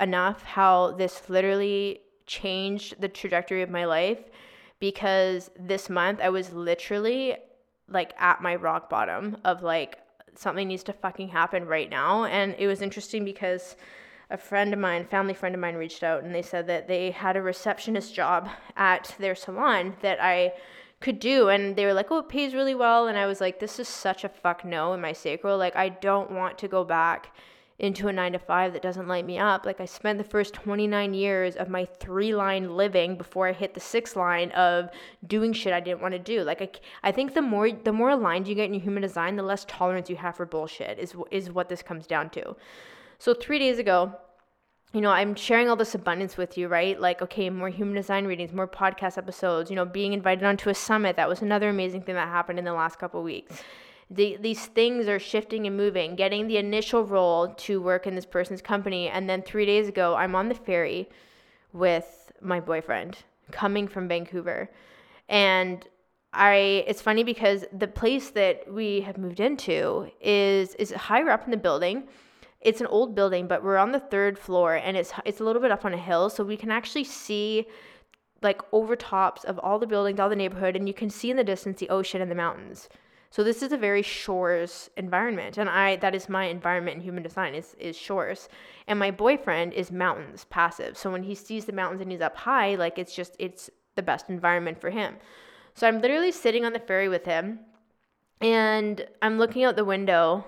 enough 0.00 0.42
how 0.42 0.92
this 0.92 1.30
literally 1.30 2.00
changed 2.26 3.00
the 3.00 3.08
trajectory 3.08 3.62
of 3.62 3.70
my 3.70 3.86
life 3.86 4.18
because 4.80 5.50
this 5.58 5.88
month 5.88 6.20
I 6.22 6.28
was 6.28 6.52
literally 6.52 7.36
like 7.88 8.12
at 8.18 8.42
my 8.42 8.54
rock 8.54 8.90
bottom 8.90 9.38
of 9.44 9.62
like 9.62 9.98
something 10.34 10.68
needs 10.68 10.82
to 10.84 10.92
fucking 10.92 11.28
happen 11.28 11.66
right 11.66 11.88
now. 11.88 12.24
And 12.24 12.54
it 12.58 12.66
was 12.66 12.82
interesting 12.82 13.24
because 13.24 13.76
a 14.30 14.36
friend 14.36 14.72
of 14.72 14.78
mine, 14.78 15.06
family 15.06 15.34
friend 15.34 15.54
of 15.54 15.60
mine, 15.60 15.74
reached 15.74 16.02
out 16.02 16.22
and 16.22 16.34
they 16.34 16.42
said 16.42 16.66
that 16.66 16.86
they 16.86 17.12
had 17.12 17.36
a 17.36 17.42
receptionist 17.42 18.14
job 18.14 18.48
at 18.76 19.14
their 19.18 19.34
salon 19.34 19.96
that 20.02 20.18
I 20.20 20.52
could 21.00 21.20
do. 21.20 21.48
And 21.48 21.76
they 21.76 21.84
were 21.84 21.94
like, 21.94 22.10
oh, 22.10 22.18
it 22.18 22.28
pays 22.28 22.54
really 22.54 22.74
well. 22.74 23.06
And 23.06 23.16
I 23.16 23.26
was 23.26 23.40
like, 23.40 23.60
this 23.60 23.78
is 23.78 23.88
such 23.88 24.24
a 24.24 24.28
fuck 24.28 24.64
no 24.64 24.92
in 24.94 25.00
my 25.00 25.12
sacral. 25.12 25.56
Like, 25.56 25.76
I 25.76 25.88
don't 25.88 26.30
want 26.30 26.58
to 26.58 26.68
go 26.68 26.84
back 26.84 27.34
into 27.78 28.08
a 28.08 28.12
nine 28.12 28.32
to 28.32 28.38
five 28.40 28.72
that 28.72 28.82
doesn't 28.82 29.06
light 29.06 29.24
me 29.24 29.38
up. 29.38 29.64
Like, 29.64 29.80
I 29.80 29.84
spent 29.84 30.18
the 30.18 30.24
first 30.24 30.52
29 30.54 31.14
years 31.14 31.54
of 31.54 31.68
my 31.68 31.84
three 31.84 32.34
line 32.34 32.76
living 32.76 33.16
before 33.16 33.46
I 33.46 33.52
hit 33.52 33.74
the 33.74 33.80
six 33.80 34.16
line 34.16 34.50
of 34.50 34.90
doing 35.28 35.52
shit 35.52 35.72
I 35.72 35.78
didn't 35.78 36.02
want 36.02 36.12
to 36.12 36.18
do. 36.18 36.42
Like, 36.42 36.60
I, 36.60 37.08
I 37.08 37.12
think 37.12 37.34
the 37.34 37.42
more, 37.42 37.70
the 37.70 37.92
more 37.92 38.10
aligned 38.10 38.48
you 38.48 38.56
get 38.56 38.64
in 38.64 38.74
your 38.74 38.82
human 38.82 39.02
design, 39.02 39.36
the 39.36 39.44
less 39.44 39.64
tolerance 39.66 40.10
you 40.10 40.16
have 40.16 40.36
for 40.36 40.46
bullshit, 40.46 40.98
is, 40.98 41.14
is 41.30 41.52
what 41.52 41.68
this 41.68 41.82
comes 41.82 42.08
down 42.08 42.30
to. 42.30 42.56
So 43.20 43.32
three 43.32 43.60
days 43.60 43.78
ago, 43.78 44.12
you 44.92 45.02
know, 45.02 45.10
I'm 45.10 45.34
sharing 45.34 45.68
all 45.68 45.76
this 45.76 45.94
abundance 45.94 46.36
with 46.36 46.56
you, 46.56 46.68
right? 46.68 46.98
Like, 46.98 47.20
okay, 47.20 47.50
more 47.50 47.68
human 47.68 47.94
design 47.94 48.26
readings, 48.26 48.52
more 48.52 48.66
podcast 48.66 49.18
episodes, 49.18 49.68
you 49.68 49.76
know, 49.76 49.84
being 49.84 50.14
invited 50.14 50.44
onto 50.44 50.70
a 50.70 50.74
summit. 50.74 51.16
That 51.16 51.28
was 51.28 51.42
another 51.42 51.68
amazing 51.68 52.02
thing 52.02 52.14
that 52.14 52.28
happened 52.28 52.58
in 52.58 52.64
the 52.64 52.72
last 52.72 52.98
couple 52.98 53.22
weeks. 53.22 53.62
The, 54.10 54.38
these 54.40 54.64
things 54.66 55.06
are 55.06 55.18
shifting 55.18 55.66
and 55.66 55.76
moving, 55.76 56.16
getting 56.16 56.48
the 56.48 56.56
initial 56.56 57.04
role 57.04 57.48
to 57.48 57.82
work 57.82 58.06
in 58.06 58.14
this 58.14 58.24
person's 58.24 58.62
company. 58.62 59.08
And 59.08 59.28
then 59.28 59.42
three 59.42 59.66
days 59.66 59.88
ago, 59.88 60.14
I'm 60.14 60.34
on 60.34 60.48
the 60.48 60.54
ferry 60.54 61.10
with 61.74 62.32
my 62.40 62.58
boyfriend 62.58 63.18
coming 63.50 63.86
from 63.86 64.08
Vancouver. 64.08 64.70
And 65.28 65.86
I 66.32 66.84
it's 66.86 67.02
funny 67.02 67.24
because 67.24 67.64
the 67.72 67.86
place 67.86 68.30
that 68.30 68.70
we 68.72 69.00
have 69.02 69.16
moved 69.18 69.40
into 69.40 70.10
is 70.20 70.74
is 70.74 70.92
higher 70.92 71.30
up 71.30 71.44
in 71.44 71.50
the 71.50 71.56
building 71.56 72.04
it's 72.60 72.80
an 72.80 72.86
old 72.88 73.14
building, 73.14 73.46
but 73.46 73.62
we're 73.62 73.76
on 73.76 73.92
the 73.92 74.00
third 74.00 74.38
floor 74.38 74.74
and 74.74 74.96
it's 74.96 75.12
it's 75.24 75.40
a 75.40 75.44
little 75.44 75.62
bit 75.62 75.70
up 75.70 75.84
on 75.84 75.94
a 75.94 75.98
hill, 75.98 76.28
so 76.30 76.42
we 76.44 76.56
can 76.56 76.70
actually 76.70 77.04
see 77.04 77.66
like 78.42 78.60
over 78.72 78.96
tops 78.96 79.44
of 79.44 79.58
all 79.58 79.78
the 79.78 79.86
buildings, 79.86 80.20
all 80.20 80.28
the 80.28 80.36
neighborhood, 80.36 80.76
and 80.76 80.86
you 80.86 80.94
can 80.94 81.10
see 81.10 81.30
in 81.30 81.36
the 81.36 81.44
distance 81.44 81.78
the 81.78 81.88
ocean 81.88 82.20
and 82.20 82.30
the 82.30 82.36
mountains. 82.36 82.88
So 83.30 83.44
this 83.44 83.62
is 83.62 83.72
a 83.72 83.76
very 83.76 84.02
shores 84.02 84.90
environment, 84.96 85.58
and 85.58 85.68
I 85.68 85.96
that 85.96 86.14
is 86.14 86.28
my 86.28 86.46
environment 86.46 86.96
in 86.96 87.02
human 87.02 87.22
design 87.22 87.54
is 87.54 87.74
is 87.78 87.96
shores, 87.96 88.48
and 88.86 88.98
my 88.98 89.10
boyfriend 89.10 89.72
is 89.74 89.92
mountains 89.92 90.46
passive. 90.50 90.96
So 90.96 91.10
when 91.10 91.22
he 91.22 91.34
sees 91.34 91.64
the 91.64 91.72
mountains 91.72 92.00
and 92.00 92.10
he's 92.10 92.20
up 92.20 92.36
high, 92.36 92.74
like 92.74 92.98
it's 92.98 93.14
just 93.14 93.36
it's 93.38 93.70
the 93.96 94.02
best 94.02 94.30
environment 94.30 94.80
for 94.80 94.90
him. 94.90 95.16
So 95.74 95.86
I'm 95.86 96.00
literally 96.00 96.32
sitting 96.32 96.64
on 96.64 96.72
the 96.72 96.80
ferry 96.80 97.08
with 97.08 97.24
him, 97.24 97.60
and 98.40 99.06
I'm 99.22 99.38
looking 99.38 99.64
out 99.64 99.76
the 99.76 99.84
window 99.84 100.44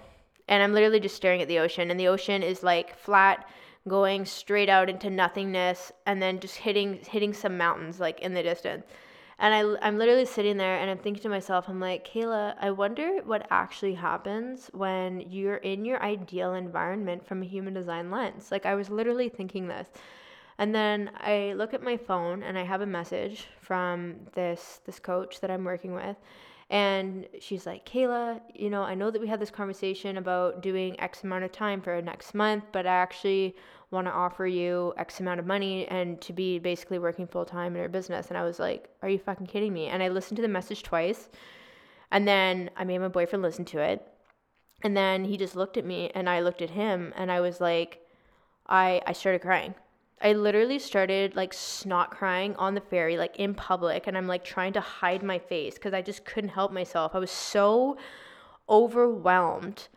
and 0.51 0.63
I'm 0.63 0.75
literally 0.75 1.01
just 1.01 1.17
staring 1.17 1.41
at 1.41 1.49
the 1.49 1.61
ocean, 1.61 1.91
and 1.91 1.99
the 1.99 2.09
ocean 2.09 2.43
is 2.43 2.63
like 2.63 2.99
flat, 2.99 3.49
going 3.89 4.27
straight 4.27 4.69
out 4.69 4.91
into 4.91 5.09
nothingness, 5.09 5.93
and 6.05 6.21
then 6.21 6.41
just 6.41 6.57
hitting 6.57 7.01
hitting 7.09 7.33
some 7.33 7.57
mountains 7.57 8.01
like 8.01 8.21
in 8.21 8.35
the 8.35 8.43
distance. 8.43 8.85
And 9.39 9.55
I, 9.55 9.87
I'm 9.87 9.97
literally 9.97 10.27
sitting 10.27 10.59
there 10.59 10.77
and 10.77 10.91
I'm 10.91 10.99
thinking 10.99 11.23
to 11.23 11.31
myself, 11.31 11.67
I'm 11.67 11.81
like, 11.81 12.07
Kehla, 12.07 12.57
I 12.61 12.71
wonder 12.73 13.21
what 13.25 13.47
actually 13.51 13.95
happens 13.95 14.69
when 14.75 15.23
you're 15.31 15.57
in 15.57 15.87
your 15.87 16.03
ideal 16.03 16.53
environment 16.53 17.27
from 17.27 17.41
a 17.41 17.47
human 17.47 17.73
design 17.73 18.11
lens. 18.11 18.51
Like, 18.51 18.67
I 18.67 18.75
was 18.75 18.91
literally 18.91 19.31
thinking 19.31 19.67
this. 19.67 19.89
And 20.59 20.75
then 20.75 21.11
I 21.17 21.55
look 21.55 21.73
at 21.73 21.83
my 21.83 21.97
phone 21.97 22.43
and 22.43 22.59
I 22.59 22.65
have 22.65 22.83
a 22.83 22.87
message 22.87 23.47
from 23.63 24.17
this 24.35 24.81
this 24.85 24.99
coach 24.99 25.41
that 25.41 25.51
I'm 25.51 25.65
working 25.65 25.95
with 25.95 26.17
And 26.71 27.27
she's 27.41 27.67
like, 27.67 27.85
Kehla, 27.85 28.41
you 28.55 28.71
know, 28.71 28.83
I 28.83 28.95
know 28.95 29.11
that 29.11 29.21
we 29.21 29.27
had 29.27 29.41
this 29.41 29.51
conversation 29.51 30.17
about 30.19 30.63
doing 30.63 30.99
X 31.01 31.25
amount 31.25 31.43
of 31.43 31.51
time 31.51 31.81
for 31.81 32.01
next 32.01 32.33
month, 32.33 32.63
but 32.71 32.87
I 32.87 32.95
actually 32.95 33.57
want 33.91 34.07
to 34.07 34.13
offer 34.13 34.47
you 34.47 34.95
X 34.97 35.19
amount 35.19 35.41
of 35.41 35.47
money 35.47 35.89
and 35.89 36.21
to 36.21 36.33
be 36.33 36.61
basically 36.61 37.01
working 37.01 37.27
full 37.27 37.45
time 37.45 37.75
in 37.75 37.83
her 37.83 37.89
business. 37.89 38.29
And 38.29 38.39
I 38.39 38.45
was 38.45 38.61
like, 38.61 38.89
Are 39.03 39.09
you 39.09 39.19
fucking 39.19 39.49
kidding 39.49 39.73
me? 39.73 39.89
And 39.89 40.01
I 40.01 40.09
listened 40.09 40.37
to 40.37 40.43
the 40.43 40.49
message 40.49 40.85
twice. 40.85 41.29
And 42.13 42.27
then 42.27 42.71
I 42.77 42.85
made 42.85 42.99
my 42.99 43.09
boyfriend 43.09 43.43
listen 43.43 43.65
to 43.67 43.81
it. 43.81 44.07
And 44.83 44.97
then 44.97 45.25
he 45.25 45.37
just 45.37 45.57
looked 45.57 45.77
at 45.77 45.85
me 45.85 46.11
and 46.15 46.29
I 46.29 46.41
looked 46.41 46.63
at 46.63 46.71
him 46.71 47.13
and 47.17 47.33
I 47.33 47.41
was 47.41 47.61
like, 47.61 48.01
I, 48.67 49.03
I 49.07 49.13
started 49.13 49.43
crying. 49.43 49.75
I 50.23 50.35
literally 50.35 50.79
started 50.79 51.35
like 51.35 51.55
snot 51.55 52.11
crying 52.11 52.55
on 52.57 52.75
the 52.75 52.81
ferry, 52.81 53.17
like 53.17 53.37
in 53.37 53.55
public, 53.55 54.07
and 54.07 54.17
I'm 54.17 54.27
like 54.27 54.45
trying 54.45 54.75
to 54.75 54.81
hide 54.81 55.23
my 55.23 55.39
face 55.39 55.75
because 55.75 55.95
I 55.95 56.03
just 56.03 56.25
couldn't 56.25 56.51
help 56.51 56.73
myself. 56.73 57.15
I 57.15 57.19
was 57.19 57.31
so 57.31 57.97
overwhelmed 58.69 59.89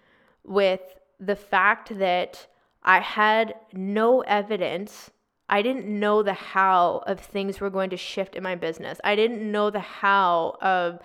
with 0.43 0.81
the 1.19 1.35
fact 1.35 1.97
that 1.99 2.47
I 2.83 2.99
had 2.99 3.55
no 3.73 4.21
evidence. 4.21 5.11
I 5.49 5.61
didn't 5.61 5.87
know 5.87 6.23
the 6.23 6.33
how 6.33 7.03
of 7.05 7.19
things 7.19 7.59
were 7.59 7.69
going 7.69 7.89
to 7.89 7.97
shift 7.97 8.35
in 8.35 8.43
my 8.43 8.55
business. 8.55 8.99
I 9.03 9.15
didn't 9.15 9.51
know 9.51 9.69
the 9.69 9.79
how 9.79 10.57
of 10.61 10.99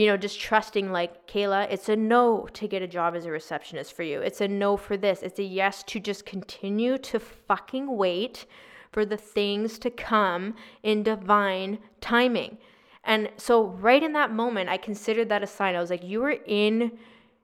you 0.00 0.06
know, 0.06 0.16
just 0.16 0.40
trusting 0.40 0.90
like, 0.90 1.26
Kehla, 1.26 1.70
it's 1.70 1.90
a 1.90 1.94
no 1.94 2.48
to 2.54 2.66
get 2.66 2.80
a 2.80 2.86
job 2.86 3.14
as 3.14 3.26
a 3.26 3.30
receptionist 3.30 3.92
for 3.92 4.02
you. 4.02 4.22
It's 4.22 4.40
a 4.40 4.48
no 4.48 4.78
for 4.78 4.96
this. 4.96 5.22
It's 5.22 5.38
a 5.38 5.42
yes 5.44 5.82
to 5.88 6.00
just 6.00 6.24
continue 6.24 6.96
to 6.96 7.20
fucking 7.20 7.94
wait 7.94 8.46
for 8.92 9.04
the 9.04 9.18
things 9.18 9.78
to 9.80 9.90
come 9.90 10.54
in 10.82 11.02
divine 11.02 11.80
timing. 12.00 12.56
And 13.04 13.28
so, 13.36 13.66
right 13.66 14.02
in 14.02 14.14
that 14.14 14.32
moment, 14.32 14.70
I 14.70 14.78
considered 14.78 15.28
that 15.28 15.42
a 15.42 15.46
sign. 15.46 15.76
I 15.76 15.80
was 15.80 15.90
like, 15.90 16.02
you 16.02 16.20
were 16.20 16.38
in 16.46 16.92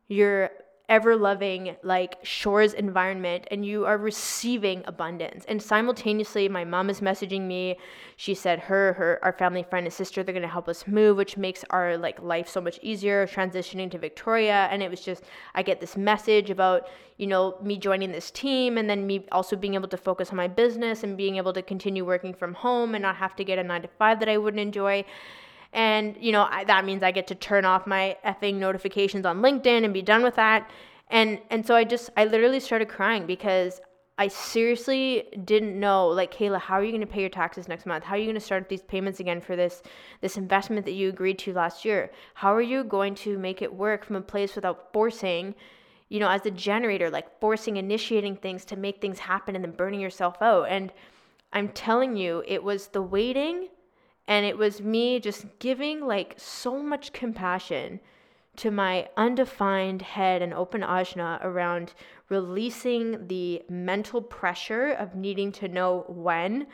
your 0.08 0.50
ever 0.88 1.16
loving 1.16 1.76
like 1.82 2.16
shores 2.22 2.72
environment 2.72 3.44
and 3.50 3.66
you 3.66 3.84
are 3.84 3.98
receiving 3.98 4.84
abundance. 4.86 5.44
And 5.48 5.60
simultaneously 5.60 6.48
my 6.48 6.64
mom 6.64 6.90
is 6.90 7.00
messaging 7.00 7.42
me. 7.42 7.76
She 8.16 8.34
said 8.34 8.60
her 8.60 8.92
her 8.92 9.18
our 9.22 9.32
family 9.32 9.64
friend 9.64 9.84
and 9.86 9.92
sister 9.92 10.22
they're 10.22 10.40
to 10.40 10.46
help 10.46 10.68
us 10.68 10.86
move 10.86 11.16
which 11.16 11.36
makes 11.36 11.64
our 11.70 11.98
like 11.98 12.22
life 12.22 12.48
so 12.48 12.60
much 12.60 12.78
easier 12.82 13.26
transitioning 13.26 13.90
to 13.90 13.98
victoria. 13.98 14.68
And 14.70 14.82
it 14.82 14.90
was 14.90 15.00
just 15.00 15.24
i 15.54 15.62
get 15.62 15.80
this 15.80 15.96
message 15.96 16.50
about 16.50 16.88
you 17.16 17.26
know 17.26 17.56
me 17.62 17.78
joining 17.78 18.12
this 18.12 18.30
team 18.30 18.78
and 18.78 18.88
then 18.88 19.06
me 19.06 19.26
also 19.32 19.56
being 19.56 19.74
able 19.74 19.88
to 19.88 19.96
focus 19.96 20.30
on 20.30 20.36
my 20.36 20.48
business 20.48 21.02
and 21.02 21.16
being 21.16 21.36
able 21.36 21.52
to 21.52 21.62
continue 21.62 22.04
working 22.04 22.32
from 22.32 22.54
home 22.54 22.94
and 22.94 23.02
not 23.02 23.16
have 23.16 23.34
to 23.36 23.44
get 23.44 23.58
a 23.58 23.64
9 23.64 23.82
to 23.82 23.88
5 23.88 24.20
that 24.20 24.28
i 24.28 24.36
wouldn't 24.36 24.60
enjoy 24.60 25.04
and, 25.76 26.16
you 26.18 26.32
know, 26.32 26.48
I, 26.50 26.64
that 26.64 26.86
means 26.86 27.02
I 27.02 27.10
get 27.12 27.26
to 27.26 27.34
turn 27.34 27.66
off 27.66 27.86
my 27.86 28.16
effing 28.24 28.54
notifications 28.54 29.26
on 29.26 29.42
LinkedIn 29.42 29.84
and 29.84 29.92
be 29.92 30.00
done 30.00 30.22
with 30.22 30.34
that. 30.36 30.70
And 31.08 31.38
and 31.50 31.64
so 31.64 31.76
I 31.76 31.84
just 31.84 32.08
I 32.16 32.24
literally 32.24 32.60
started 32.60 32.88
crying 32.88 33.26
because 33.26 33.80
I 34.18 34.28
seriously 34.28 35.24
didn't 35.44 35.78
know 35.78 36.08
like 36.08 36.32
Kehla, 36.32 36.58
how 36.58 36.76
are 36.76 36.82
you 36.82 36.90
going 36.90 37.02
to 37.02 37.06
pay 37.06 37.20
your 37.20 37.28
taxes 37.28 37.68
next 37.68 37.84
month? 37.84 38.04
How 38.04 38.14
are 38.14 38.18
you 38.18 38.24
going 38.24 38.34
to 38.34 38.40
start 38.40 38.70
these 38.70 38.82
payments 38.82 39.20
again 39.20 39.40
for 39.40 39.54
this 39.54 39.82
this 40.22 40.38
investment 40.38 40.86
that 40.86 40.94
you 40.94 41.10
agreed 41.10 41.38
to 41.40 41.52
last 41.52 41.84
year? 41.84 42.10
How 42.32 42.54
are 42.54 42.62
you 42.62 42.82
going 42.82 43.14
to 43.16 43.38
make 43.38 43.60
it 43.60 43.72
work 43.72 44.02
from 44.02 44.16
a 44.16 44.22
place 44.22 44.56
without 44.56 44.94
forcing, 44.94 45.54
you 46.08 46.20
know, 46.20 46.30
as 46.30 46.46
a 46.46 46.50
generator, 46.50 47.10
like 47.10 47.38
forcing 47.38 47.76
initiating 47.76 48.36
things 48.36 48.64
to 48.64 48.76
make 48.76 49.02
things 49.02 49.18
happen 49.18 49.54
and 49.54 49.62
then 49.62 49.72
burning 49.72 50.00
yourself 50.00 50.40
out? 50.40 50.68
And 50.70 50.90
I'm 51.52 51.68
telling 51.68 52.16
you, 52.16 52.42
it 52.46 52.64
was 52.64 52.88
the 52.88 53.02
waiting 53.02 53.68
and 54.28 54.44
it 54.44 54.58
was 54.58 54.80
me 54.80 55.20
just 55.20 55.46
giving 55.58 56.06
like 56.06 56.34
so 56.36 56.82
much 56.82 57.12
compassion 57.12 58.00
to 58.56 58.70
my 58.70 59.08
undefined 59.16 60.02
head 60.02 60.42
and 60.42 60.54
open 60.54 60.80
ajna 60.80 61.38
around 61.44 61.92
releasing 62.28 63.28
the 63.28 63.62
mental 63.68 64.20
pressure 64.20 64.92
of 64.92 65.14
needing 65.14 65.52
to 65.52 65.68
know 65.68 66.04
when. 66.08 66.66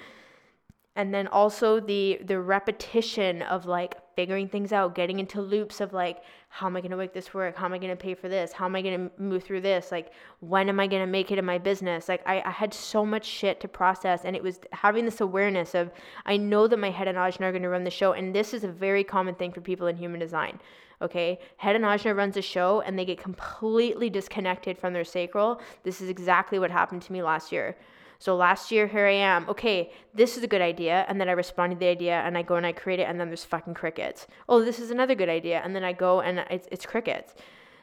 And 0.95 1.13
then 1.13 1.27
also 1.27 1.81
the 1.81 2.21
the 2.25 2.41
repetition 2.41 3.43
of 3.43 3.67
like 3.67 3.97
figuring 4.15 4.49
things 4.49 4.73
out 4.73 4.95
getting 4.95 5.19
into 5.19 5.41
loops 5.41 5.81
of 5.81 5.93
like 5.93 6.23
how 6.49 6.67
am 6.67 6.77
i 6.77 6.81
going 6.81 6.91
to 6.91 6.97
make 6.97 7.15
this 7.15 7.33
work? 7.33 7.57
How 7.57 7.67
am 7.67 7.73
i 7.73 7.79
going 7.79 7.91
to 7.91 7.97
pay 7.97 8.15
for 8.15 8.29
this? 8.29 8.53
How 8.53 8.67
am 8.67 8.77
i 8.77 8.83
going 8.83 9.09
to 9.09 9.23
move 9.23 9.43
through 9.43 9.63
this? 9.63 9.91
Like 9.91 10.13
when 10.41 10.69
am 10.69 10.79
i 10.81 10.87
going 10.87 11.03
to 11.03 11.11
make 11.11 11.31
it 11.31 11.39
in 11.39 11.45
my 11.45 11.59
business? 11.59 12.09
Like 12.09 12.23
I, 12.27 12.43
I 12.45 12.51
had 12.51 12.75
so 12.75 13.07
much 13.07 13.25
shit 13.25 13.61
to 13.61 13.69
process 13.69 14.25
and 14.25 14.37
it 14.37 14.43
was 14.43 14.61
having 14.73 15.05
this 15.05 15.21
awareness 15.21 15.75
of 15.75 15.91
i 16.27 16.37
know 16.37 16.67
that 16.67 16.79
my 16.79 16.91
head 16.91 17.09
and 17.09 17.19
ajna 17.19 17.43
are 17.43 17.53
going 17.53 17.63
to 17.63 17.69
run 17.69 17.85
the 17.85 17.91
show 17.91 18.13
and 18.13 18.35
this 18.35 18.55
is 18.55 18.65
a 18.65 18.69
very 18.69 19.05
common 19.05 19.35
thing 19.35 19.53
for 19.53 19.61
people 19.61 19.87
in 19.87 19.97
human 19.97 20.21
design 20.21 20.61
okay? 21.01 21.41
Head 21.57 21.75
and 21.75 21.85
ajna 21.85 22.15
runs 22.17 22.37
a 22.37 22.43
show 22.43 22.81
and 22.83 22.97
they 22.97 23.05
get 23.05 23.19
completely 23.19 24.09
disconnected 24.09 24.79
from 24.79 24.93
their 24.93 25.05
sacral. 25.05 25.61
This 25.83 26.01
is 26.01 26.09
exactly 26.09 26.61
what 26.61 26.71
happened 26.71 27.03
to 27.03 27.13
me 27.13 27.23
last 27.23 27.51
year 27.51 27.77
so 28.23 28.37
last 28.37 28.71
year, 28.71 28.87
here 28.87 29.09
I 29.09 29.15
am. 29.15 29.49
Okay, 29.49 29.91
this 30.15 30.37
is 30.37 30.45
a 30.45 30.47
good 30.47 30.61
idea. 30.61 31.05
And 31.09 31.21
then 31.21 31.29
I 31.29 31.33
respond 31.33 31.73
to 31.73 31.77
the 31.77 31.89
idea 31.89 32.21
and 32.21 32.39
I 32.39 32.43
go 32.43 32.55
and 32.55 32.65
I 32.65 32.71
create 32.71 33.01
it 33.01 33.09
and 33.09 33.19
then 33.19 33.27
there's 33.27 33.45
fucking 33.45 33.75
crickets. 33.75 34.29
Oh, 34.49 34.65
this 34.65 34.79
is 34.79 34.93
another 34.93 35.17
good 35.17 35.29
idea. 35.29 35.61
And 35.65 35.75
then 35.75 35.83
I 35.83 35.93
go 35.93 36.21
and 36.21 36.39
it's, 36.49 36.69
it's 36.71 36.87
crickets. 36.87 37.35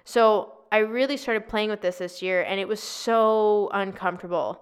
So 0.05 0.53
I 0.71 0.77
really 0.77 1.17
started 1.17 1.49
playing 1.49 1.71
with 1.71 1.81
this 1.81 1.97
this 1.97 2.21
year 2.21 2.43
and 2.43 2.57
it 2.57 2.69
was 2.69 2.81
so 2.81 3.69
uncomfortable. 3.73 4.61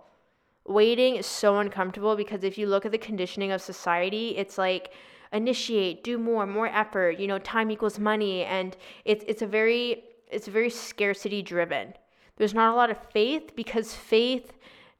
Waiting 0.65 1.15
is 1.15 1.27
so 1.27 1.59
uncomfortable 1.59 2.15
because 2.15 2.43
if 2.43 2.57
you 2.57 2.65
look 2.65 2.87
at 2.87 2.91
the 2.91 2.97
conditioning 2.97 3.51
of 3.51 3.61
society, 3.61 4.35
it's 4.35 4.57
like, 4.57 4.93
initiate 5.33 6.05
do 6.05 6.17
more 6.17 6.45
more 6.47 6.67
effort 6.67 7.19
you 7.19 7.27
know 7.27 7.37
time 7.39 7.69
equals 7.69 7.99
money 7.99 8.45
and 8.45 8.77
it's 9.03 9.25
it's 9.27 9.41
a 9.41 9.45
very 9.45 10.05
it's 10.31 10.47
very 10.47 10.69
scarcity 10.69 11.41
driven 11.41 11.93
there's 12.37 12.53
not 12.53 12.71
a 12.71 12.75
lot 12.77 12.89
of 12.89 12.97
faith 13.11 13.53
because 13.53 13.93
faith 13.93 14.53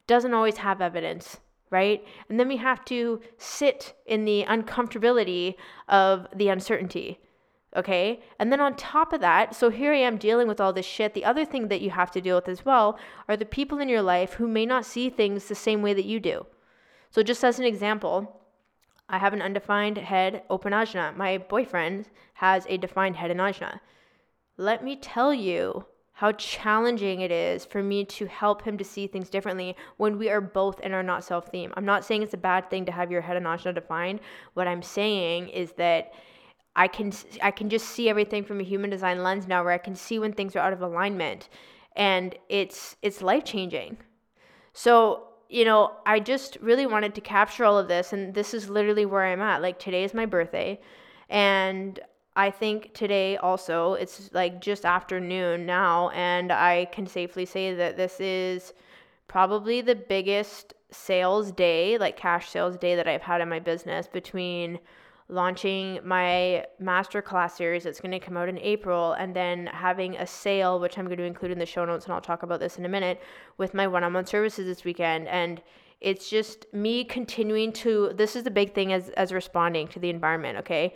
doesn't 0.08 0.34
always 0.34 0.56
have 0.56 0.80
evidence, 0.80 1.38
right? 1.70 2.04
And 2.28 2.40
then 2.40 2.48
we 2.48 2.56
have 2.56 2.84
to 2.86 3.20
sit 3.36 3.94
in 4.06 4.24
the 4.24 4.44
uncomfortability 4.48 5.54
of 5.88 6.26
the 6.34 6.48
uncertainty. 6.48 7.20
Okay. 7.76 8.20
And 8.38 8.50
then 8.50 8.60
on 8.60 8.74
top 8.74 9.12
of 9.12 9.20
that, 9.20 9.54
so 9.54 9.68
here 9.68 9.92
I 9.92 9.98
am 9.98 10.16
dealing 10.16 10.48
with 10.48 10.60
all 10.60 10.72
this 10.72 10.86
shit. 10.86 11.12
The 11.12 11.26
other 11.26 11.44
thing 11.44 11.68
that 11.68 11.82
you 11.82 11.90
have 11.90 12.10
to 12.12 12.20
deal 12.20 12.36
with 12.36 12.48
as 12.48 12.64
well 12.64 12.98
are 13.28 13.36
the 13.36 13.44
people 13.44 13.78
in 13.78 13.90
your 13.90 14.02
life 14.02 14.32
who 14.32 14.48
may 14.48 14.64
not 14.64 14.86
see 14.86 15.10
things 15.10 15.44
the 15.44 15.54
same 15.54 15.82
way 15.82 15.92
that 15.92 16.06
you 16.06 16.18
do. 16.18 16.46
So, 17.10 17.22
just 17.22 17.44
as 17.44 17.58
an 17.58 17.66
example, 17.66 18.40
I 19.08 19.18
have 19.18 19.32
an 19.34 19.42
undefined 19.42 19.98
head 19.98 20.42
open 20.48 20.72
ajna. 20.72 21.14
My 21.16 21.38
boyfriend 21.38 22.08
has 22.34 22.66
a 22.68 22.78
defined 22.78 23.16
head 23.16 23.30
and 23.30 23.40
ajna. 23.40 23.80
Let 24.56 24.82
me 24.82 24.96
tell 24.96 25.32
you 25.32 25.86
how 26.18 26.32
challenging 26.32 27.20
it 27.20 27.30
is 27.30 27.64
for 27.64 27.80
me 27.80 28.04
to 28.04 28.26
help 28.26 28.62
him 28.62 28.76
to 28.76 28.82
see 28.82 29.06
things 29.06 29.30
differently 29.30 29.76
when 29.98 30.18
we 30.18 30.28
are 30.28 30.40
both 30.40 30.80
in 30.80 30.92
our 30.92 31.02
not 31.02 31.22
self 31.22 31.46
theme. 31.46 31.72
I'm 31.76 31.84
not 31.84 32.04
saying 32.04 32.24
it's 32.24 32.34
a 32.34 32.38
bad 32.38 32.68
thing 32.68 32.84
to 32.86 32.90
have 32.90 33.12
your 33.12 33.20
head 33.20 33.36
and 33.36 33.46
ajna 33.46 33.72
defined. 33.72 34.18
What 34.54 34.66
I'm 34.66 34.82
saying 34.82 35.50
is 35.50 35.74
that 35.74 36.10
I 36.74 36.88
can 36.88 37.12
I 37.40 37.52
can 37.52 37.70
just 37.70 37.90
see 37.90 38.08
everything 38.08 38.42
from 38.42 38.58
a 38.58 38.64
human 38.64 38.90
design 38.90 39.22
lens 39.22 39.46
now 39.46 39.62
where 39.62 39.72
I 39.72 39.78
can 39.78 39.94
see 39.94 40.18
when 40.18 40.32
things 40.32 40.56
are 40.56 40.58
out 40.58 40.72
of 40.72 40.82
alignment 40.82 41.48
and 41.94 42.34
it's 42.48 42.96
it's 43.00 43.22
life 43.22 43.44
changing. 43.44 43.98
So, 44.72 45.22
you 45.48 45.64
know, 45.64 45.92
I 46.04 46.18
just 46.18 46.58
really 46.60 46.86
wanted 46.86 47.14
to 47.14 47.20
capture 47.20 47.64
all 47.64 47.78
of 47.78 47.86
this 47.86 48.12
and 48.12 48.34
this 48.34 48.54
is 48.54 48.68
literally 48.68 49.06
where 49.06 49.24
I'm 49.24 49.40
at. 49.40 49.62
Like 49.62 49.78
today 49.78 50.02
is 50.02 50.14
my 50.14 50.26
birthday 50.26 50.80
and 51.28 52.00
I 52.38 52.52
think 52.52 52.94
today 52.94 53.36
also, 53.36 53.94
it's 53.94 54.30
like 54.32 54.60
just 54.60 54.84
afternoon 54.84 55.66
now, 55.66 56.10
and 56.10 56.52
I 56.52 56.84
can 56.92 57.04
safely 57.04 57.44
say 57.44 57.74
that 57.74 57.96
this 57.96 58.20
is 58.20 58.74
probably 59.26 59.80
the 59.80 59.96
biggest 59.96 60.74
sales 60.92 61.50
day, 61.50 61.98
like 61.98 62.16
cash 62.16 62.48
sales 62.48 62.76
day 62.76 62.94
that 62.94 63.08
I've 63.08 63.22
had 63.22 63.40
in 63.40 63.48
my 63.48 63.58
business 63.58 64.06
between 64.06 64.78
launching 65.28 65.98
my 66.04 66.64
masterclass 66.80 67.56
series 67.56 67.82
that's 67.82 68.00
going 68.00 68.12
to 68.12 68.20
come 68.20 68.36
out 68.36 68.48
in 68.48 68.56
April 68.58 69.14
and 69.14 69.34
then 69.34 69.66
having 69.66 70.16
a 70.16 70.26
sale 70.26 70.78
which 70.78 70.96
I'm 70.96 71.06
going 71.06 71.18
to 71.18 71.24
include 71.24 71.50
in 71.50 71.58
the 71.58 71.66
show 71.66 71.84
notes 71.84 72.04
and 72.04 72.14
I'll 72.14 72.20
talk 72.20 72.44
about 72.44 72.60
this 72.60 72.78
in 72.78 72.84
a 72.84 72.88
minute 72.88 73.20
with 73.58 73.74
my 73.74 73.88
one-on-one 73.88 74.26
services 74.26 74.64
this 74.64 74.84
weekend 74.84 75.26
and 75.26 75.60
it's 76.00 76.30
just 76.30 76.72
me 76.72 77.04
continuing 77.04 77.72
to 77.72 78.12
this 78.14 78.36
is 78.36 78.44
the 78.44 78.50
big 78.50 78.74
thing 78.74 78.92
as 78.92 79.10
as 79.10 79.32
responding 79.32 79.88
to 79.88 79.98
the 79.98 80.08
environment, 80.08 80.56
okay? 80.58 80.94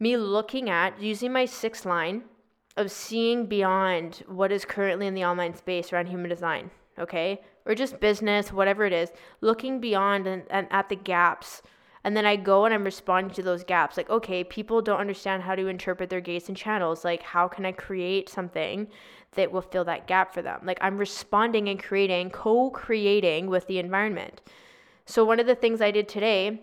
Me 0.00 0.16
looking 0.16 0.70
at 0.70 1.00
using 1.00 1.32
my 1.32 1.44
sixth 1.44 1.84
line 1.84 2.22
of 2.76 2.90
seeing 2.90 3.46
beyond 3.46 4.22
what 4.28 4.52
is 4.52 4.64
currently 4.64 5.06
in 5.06 5.14
the 5.14 5.24
online 5.24 5.54
space 5.54 5.92
around 5.92 6.06
human 6.06 6.30
design, 6.30 6.70
okay? 6.98 7.40
Or 7.66 7.74
just 7.74 8.00
business, 8.00 8.52
whatever 8.52 8.84
it 8.86 8.92
is, 8.92 9.10
looking 9.40 9.80
beyond 9.80 10.26
and, 10.26 10.44
and 10.50 10.68
at 10.70 10.88
the 10.88 10.96
gaps. 10.96 11.62
And 12.04 12.16
then 12.16 12.24
I 12.24 12.36
go 12.36 12.64
and 12.64 12.72
I'm 12.72 12.84
responding 12.84 13.34
to 13.34 13.42
those 13.42 13.64
gaps. 13.64 13.96
Like, 13.96 14.08
okay, 14.08 14.44
people 14.44 14.80
don't 14.80 15.00
understand 15.00 15.42
how 15.42 15.56
to 15.56 15.66
interpret 15.66 16.08
their 16.08 16.20
gates 16.20 16.48
and 16.48 16.56
channels. 16.56 17.04
Like, 17.04 17.22
how 17.22 17.48
can 17.48 17.66
I 17.66 17.72
create 17.72 18.28
something 18.28 18.86
that 19.32 19.50
will 19.50 19.60
fill 19.60 19.84
that 19.84 20.06
gap 20.06 20.32
for 20.32 20.40
them? 20.40 20.60
Like, 20.62 20.78
I'm 20.80 20.96
responding 20.96 21.68
and 21.68 21.82
creating, 21.82 22.30
co 22.30 22.70
creating 22.70 23.48
with 23.48 23.66
the 23.66 23.80
environment. 23.80 24.40
So, 25.04 25.24
one 25.24 25.40
of 25.40 25.46
the 25.46 25.56
things 25.56 25.80
I 25.80 25.90
did 25.90 26.08
today 26.08 26.62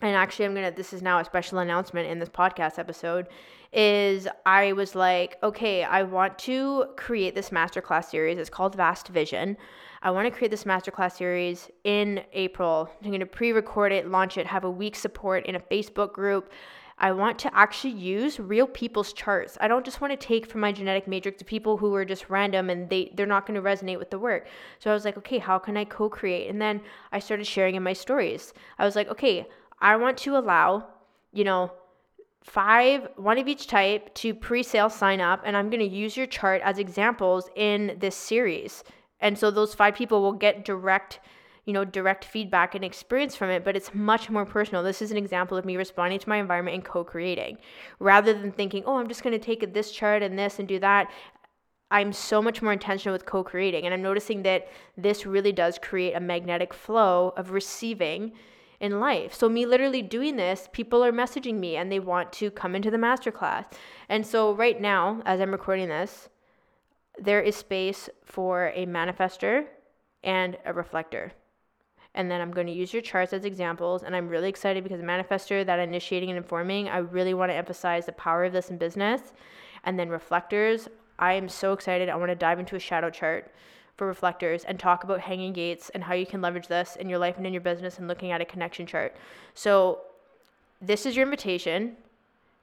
and 0.00 0.16
actually 0.16 0.44
I'm 0.44 0.54
to 0.54 0.72
this 0.74 0.92
is 0.92 1.02
now 1.02 1.18
a 1.18 1.24
special 1.24 1.58
announcement 1.58 2.08
in 2.08 2.18
this 2.18 2.28
podcast 2.28 2.78
episode 2.78 3.28
is 3.72 4.28
I 4.46 4.72
was 4.72 4.94
like, 4.94 5.36
okay, 5.42 5.82
I 5.82 6.04
want 6.04 6.38
to 6.40 6.86
create 6.96 7.34
this 7.34 7.50
masterclass 7.50 8.10
series. 8.10 8.38
It's 8.38 8.50
called 8.50 8.76
Vast 8.76 9.08
Vision. 9.08 9.56
I 10.02 10.10
want 10.10 10.26
to 10.26 10.30
create 10.30 10.50
this 10.50 10.64
masterclass 10.64 11.16
series 11.16 11.70
in 11.82 12.22
April. 12.32 12.88
I'm 13.02 13.10
to 13.18 13.26
pre-record 13.26 13.90
it, 13.90 14.08
launch 14.08 14.36
it, 14.38 14.46
have 14.46 14.64
a 14.64 14.70
week 14.70 14.94
support 14.94 15.46
in 15.46 15.56
a 15.56 15.60
Facebook 15.60 16.12
group. 16.12 16.52
I 16.98 17.10
want 17.10 17.40
to 17.40 17.56
actually 17.56 17.94
use 17.94 18.38
real 18.38 18.68
people's 18.68 19.12
charts. 19.12 19.58
I 19.60 19.66
don't 19.66 19.84
just 19.84 20.00
want 20.00 20.12
to 20.12 20.16
take 20.16 20.46
from 20.46 20.60
my 20.60 20.70
genetic 20.70 21.08
matrix 21.08 21.38
the 21.38 21.44
people 21.44 21.76
who 21.76 21.92
are 21.94 22.04
just 22.04 22.30
random 22.30 22.70
and 22.70 22.88
they 22.88 23.10
they're 23.14 23.26
not 23.26 23.46
going 23.46 23.60
to 23.60 23.68
resonate 23.68 23.98
with 23.98 24.10
the 24.10 24.18
work. 24.18 24.46
So 24.78 24.90
I 24.90 24.94
was 24.94 25.04
like, 25.04 25.16
okay, 25.18 25.38
how 25.38 25.58
can 25.58 25.76
I 25.76 25.84
co-create? 25.84 26.48
And 26.48 26.62
then 26.62 26.80
I 27.10 27.18
started 27.18 27.46
sharing 27.46 27.74
in 27.74 27.82
my 27.82 27.94
stories. 27.94 28.54
I 28.78 28.84
was 28.84 28.94
like, 28.94 29.08
okay, 29.08 29.48
I 29.80 29.96
want 29.96 30.18
to 30.18 30.36
allow, 30.36 30.86
you 31.32 31.44
know, 31.44 31.72
five, 32.42 33.08
one 33.16 33.38
of 33.38 33.48
each 33.48 33.66
type 33.66 34.14
to 34.14 34.34
pre 34.34 34.62
sale 34.62 34.90
sign 34.90 35.20
up, 35.20 35.42
and 35.44 35.56
I'm 35.56 35.70
going 35.70 35.80
to 35.80 35.96
use 35.96 36.16
your 36.16 36.26
chart 36.26 36.62
as 36.62 36.78
examples 36.78 37.48
in 37.56 37.96
this 37.98 38.14
series. 38.14 38.84
And 39.20 39.38
so 39.38 39.50
those 39.50 39.74
five 39.74 39.94
people 39.94 40.20
will 40.20 40.32
get 40.32 40.64
direct, 40.64 41.20
you 41.64 41.72
know, 41.72 41.84
direct 41.84 42.24
feedback 42.24 42.74
and 42.74 42.84
experience 42.84 43.34
from 43.34 43.48
it, 43.48 43.64
but 43.64 43.76
it's 43.76 43.94
much 43.94 44.28
more 44.28 44.44
personal. 44.44 44.82
This 44.82 45.00
is 45.00 45.10
an 45.10 45.16
example 45.16 45.56
of 45.56 45.64
me 45.64 45.76
responding 45.76 46.18
to 46.18 46.28
my 46.28 46.36
environment 46.36 46.74
and 46.74 46.84
co 46.84 47.02
creating 47.02 47.58
rather 47.98 48.34
than 48.34 48.52
thinking, 48.52 48.84
oh, 48.86 48.98
I'm 48.98 49.08
just 49.08 49.22
going 49.22 49.38
to 49.38 49.44
take 49.44 49.72
this 49.72 49.90
chart 49.90 50.22
and 50.22 50.38
this 50.38 50.58
and 50.58 50.68
do 50.68 50.78
that. 50.80 51.10
I'm 51.90 52.12
so 52.12 52.42
much 52.42 52.60
more 52.60 52.72
intentional 52.72 53.14
with 53.14 53.24
co 53.24 53.42
creating. 53.42 53.86
And 53.86 53.94
I'm 53.94 54.02
noticing 54.02 54.42
that 54.42 54.68
this 54.96 55.24
really 55.24 55.52
does 55.52 55.78
create 55.78 56.14
a 56.14 56.20
magnetic 56.20 56.74
flow 56.74 57.32
of 57.36 57.52
receiving 57.52 58.32
in 58.84 59.00
life. 59.00 59.32
So, 59.32 59.48
me 59.48 59.64
literally 59.64 60.02
doing 60.02 60.36
this, 60.36 60.68
people 60.70 61.02
are 61.02 61.10
messaging 61.10 61.58
me 61.58 61.76
and 61.76 61.90
they 61.90 62.00
want 62.00 62.30
to 62.34 62.50
come 62.50 62.76
into 62.76 62.90
the 62.90 62.98
masterclass. 62.98 63.64
And 64.10 64.26
so, 64.26 64.52
right 64.52 64.78
now, 64.78 65.22
as 65.24 65.40
I'm 65.40 65.52
recording 65.52 65.88
this, 65.88 66.28
there 67.18 67.40
is 67.40 67.56
space 67.56 68.10
for 68.26 68.72
a 68.74 68.84
manifester 68.84 69.64
and 70.22 70.58
a 70.66 70.74
reflector. 70.74 71.32
And 72.14 72.30
then 72.30 72.42
I'm 72.42 72.50
going 72.50 72.66
to 72.66 72.74
use 72.74 72.92
your 72.92 73.00
charts 73.00 73.32
as 73.32 73.46
examples. 73.46 74.02
And 74.02 74.14
I'm 74.14 74.28
really 74.28 74.50
excited 74.50 74.84
because 74.84 75.00
manifester, 75.00 75.64
that 75.64 75.78
initiating 75.78 76.28
and 76.28 76.36
informing, 76.36 76.90
I 76.90 76.98
really 76.98 77.32
want 77.32 77.50
to 77.50 77.56
emphasize 77.56 78.04
the 78.04 78.12
power 78.12 78.44
of 78.44 78.52
this 78.52 78.68
in 78.68 78.76
business. 78.76 79.32
And 79.84 79.98
then 79.98 80.10
reflectors, 80.10 80.88
I 81.18 81.32
am 81.32 81.48
so 81.48 81.72
excited. 81.72 82.10
I 82.10 82.16
want 82.16 82.30
to 82.30 82.36
dive 82.36 82.58
into 82.58 82.76
a 82.76 82.80
shadow 82.80 83.08
chart 83.08 83.50
for 83.96 84.06
reflectors 84.06 84.64
and 84.64 84.78
talk 84.78 85.04
about 85.04 85.20
hanging 85.20 85.52
gates 85.52 85.90
and 85.94 86.04
how 86.04 86.14
you 86.14 86.26
can 86.26 86.40
leverage 86.40 86.68
this 86.68 86.96
in 86.96 87.08
your 87.08 87.18
life 87.18 87.36
and 87.36 87.46
in 87.46 87.52
your 87.52 87.62
business 87.62 87.98
and 87.98 88.08
looking 88.08 88.32
at 88.32 88.40
a 88.40 88.44
connection 88.44 88.86
chart. 88.86 89.16
So, 89.54 90.00
this 90.80 91.06
is 91.06 91.16
your 91.16 91.24
invitation. 91.24 91.96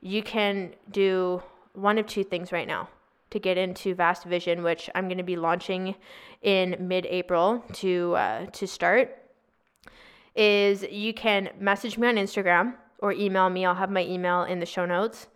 You 0.01 0.21
can 0.21 0.73
do 0.91 1.41
one 1.73 1.97
of 1.97 2.05
two 2.05 2.23
things 2.23 2.51
right 2.51 2.67
now 2.67 2.89
to 3.31 3.39
get 3.39 3.57
into 3.57 3.95
Vast 3.95 4.25
Vision, 4.25 4.61
which 4.61 4.89
I'm 4.93 5.07
going 5.07 5.17
to 5.17 5.23
be 5.23 5.37
launching 5.37 5.95
in 6.41 6.75
mid-April 6.79 7.63
to 7.73 8.13
uh, 8.15 8.45
to 8.47 8.67
start. 8.67 9.17
Is 10.35 10.83
you 10.83 11.13
can 11.13 11.49
message 11.59 11.97
me 11.97 12.07
on 12.07 12.15
Instagram 12.15 12.75
or 12.99 13.13
email 13.13 13.49
me. 13.49 13.65
I'll 13.65 13.75
have 13.75 13.89
my 13.89 14.03
email 14.03 14.43
in 14.43 14.59
the 14.59 14.65
show 14.65 14.85
notes 14.85 15.27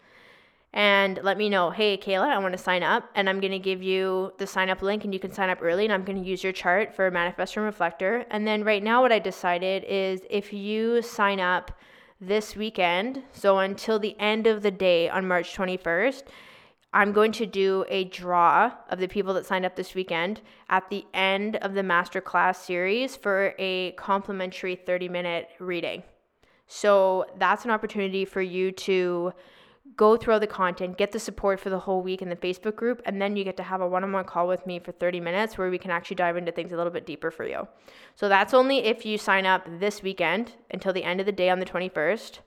and 0.76 1.22
let 1.24 1.38
me 1.38 1.48
know, 1.48 1.70
hey, 1.70 1.98
Kehla, 1.98 2.28
I 2.28 2.38
want 2.38 2.52
to 2.52 2.62
sign 2.62 2.84
up. 2.84 3.10
And 3.16 3.30
I'm 3.30 3.40
going 3.40 3.54
to 3.54 3.60
give 3.60 3.82
you 3.82 4.34
the 4.38 4.46
sign 4.46 4.70
up 4.70 4.82
link 4.82 5.06
and 5.06 5.14
you 5.14 5.22
can 5.22 5.32
sign 5.32 5.50
up 5.50 5.60
early. 5.62 5.86
And 5.86 5.94
I'm 5.94 6.04
going 6.04 6.22
to 6.22 6.30
use 6.30 6.44
your 6.44 6.52
chart 6.52 6.94
for 6.94 7.08
a 7.08 7.12
Manifest 7.12 7.56
and 7.56 7.66
Reflector. 7.66 8.26
And 8.30 8.46
then 8.46 8.66
right 8.66 8.84
now, 8.84 9.02
what 9.02 9.14
I 9.14 9.20
decided 9.20 9.86
is 9.86 10.22
if 10.30 10.52
you 10.52 11.02
sign 11.02 11.40
up 11.40 11.72
this 12.20 12.58
weekend, 12.58 13.24
so 13.32 13.60
until 13.60 14.00
the 14.00 14.20
end 14.20 14.48
of 14.48 14.64
the 14.64 14.72
day 14.72 15.10
on 15.10 15.26
March 15.26 15.56
21st, 15.56 16.24
I'm 16.94 17.14
going 17.14 17.32
to 17.34 17.46
do 17.46 17.86
a 17.88 18.04
draw 18.06 18.72
of 18.90 19.00
the 19.00 19.08
people 19.08 19.34
that 19.36 19.46
signed 19.46 19.66
up 19.66 19.78
this 19.78 19.96
weekend 19.96 20.42
at 20.70 20.90
the 20.90 21.06
end 21.14 21.56
of 21.58 21.74
the 21.74 21.84
masterclass 21.84 22.58
series 22.58 23.16
for 23.16 23.54
a 23.60 23.94
complimentary 23.94 24.76
30 24.76 25.08
minute 25.08 25.50
reading. 25.60 26.04
So 26.68 27.28
that's 27.38 27.64
an 27.64 27.72
opportunity 27.72 28.26
for 28.26 28.42
you 28.42 28.72
to 28.74 29.32
go 29.98 30.18
through 30.18 30.34
all 30.34 30.40
the 30.40 30.48
content, 30.48 30.98
get 30.98 31.12
the 31.12 31.20
support 31.20 31.60
for 31.60 31.70
the 31.70 31.80
whole 31.80 32.02
week 32.02 32.22
in 32.22 32.30
the 32.30 32.36
Facebook 32.36 32.76
group, 32.76 33.02
and 33.06 33.22
then 33.22 33.36
you 33.36 33.44
get 33.44 33.56
to 33.58 33.64
have 33.64 33.82
a 33.82 33.88
one 33.88 34.04
on 34.04 34.12
one 34.12 34.26
call 34.26 34.48
with 34.48 34.66
me 34.68 34.80
for 34.80 34.92
30 34.92 35.20
minutes 35.20 35.58
where 35.58 35.70
we 35.70 35.78
can 35.78 35.92
actually 35.92 36.16
dive 36.16 36.38
into 36.38 36.52
things 36.52 36.72
a 36.72 36.78
little 36.78 36.92
bit 36.92 37.06
deeper 37.06 37.32
for 37.32 37.46
you. 37.46 37.68
So 38.16 38.28
that's 38.28 38.54
only 38.54 38.80
if 38.80 39.06
you 39.06 39.18
sign 39.18 39.46
up 39.46 39.66
this 39.80 40.04
weekend 40.04 40.54
until 40.72 40.92
the 40.92 41.04
end 41.04 41.20
of 41.20 41.26
the 41.26 41.32
day 41.32 41.50
on 41.50 41.60
the 41.60 41.66
21st. 41.66 42.40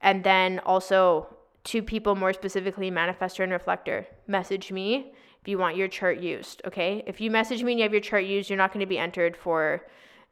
And 0.00 0.22
then 0.22 0.60
also, 0.60 1.34
two 1.64 1.82
people 1.82 2.14
more 2.14 2.32
specifically, 2.32 2.90
Manifester 2.90 3.42
and 3.42 3.52
Reflector, 3.52 4.06
message 4.28 4.70
me 4.70 5.12
if 5.40 5.48
you 5.48 5.58
want 5.58 5.76
your 5.76 5.88
chart 5.88 6.20
used. 6.20 6.62
Okay. 6.66 7.02
If 7.06 7.20
you 7.20 7.30
message 7.30 7.62
me 7.64 7.72
and 7.72 7.78
you 7.80 7.82
have 7.84 7.92
your 7.92 8.00
chart 8.00 8.24
used, 8.24 8.48
you're 8.48 8.58
not 8.58 8.72
going 8.72 8.80
to 8.80 8.86
be 8.86 8.98
entered 8.98 9.36
for 9.36 9.82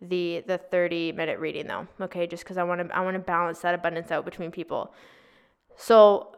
the 0.08 0.42
the 0.46 0.58
30 0.58 1.12
minute 1.12 1.38
reading 1.38 1.66
though 1.66 1.86
okay 2.00 2.26
just 2.26 2.42
because 2.42 2.58
i 2.58 2.62
want 2.62 2.86
to 2.86 2.96
i 2.96 3.00
want 3.00 3.14
to 3.14 3.20
balance 3.20 3.60
that 3.60 3.74
abundance 3.74 4.10
out 4.10 4.24
between 4.24 4.50
people 4.50 4.92
so 5.76 6.34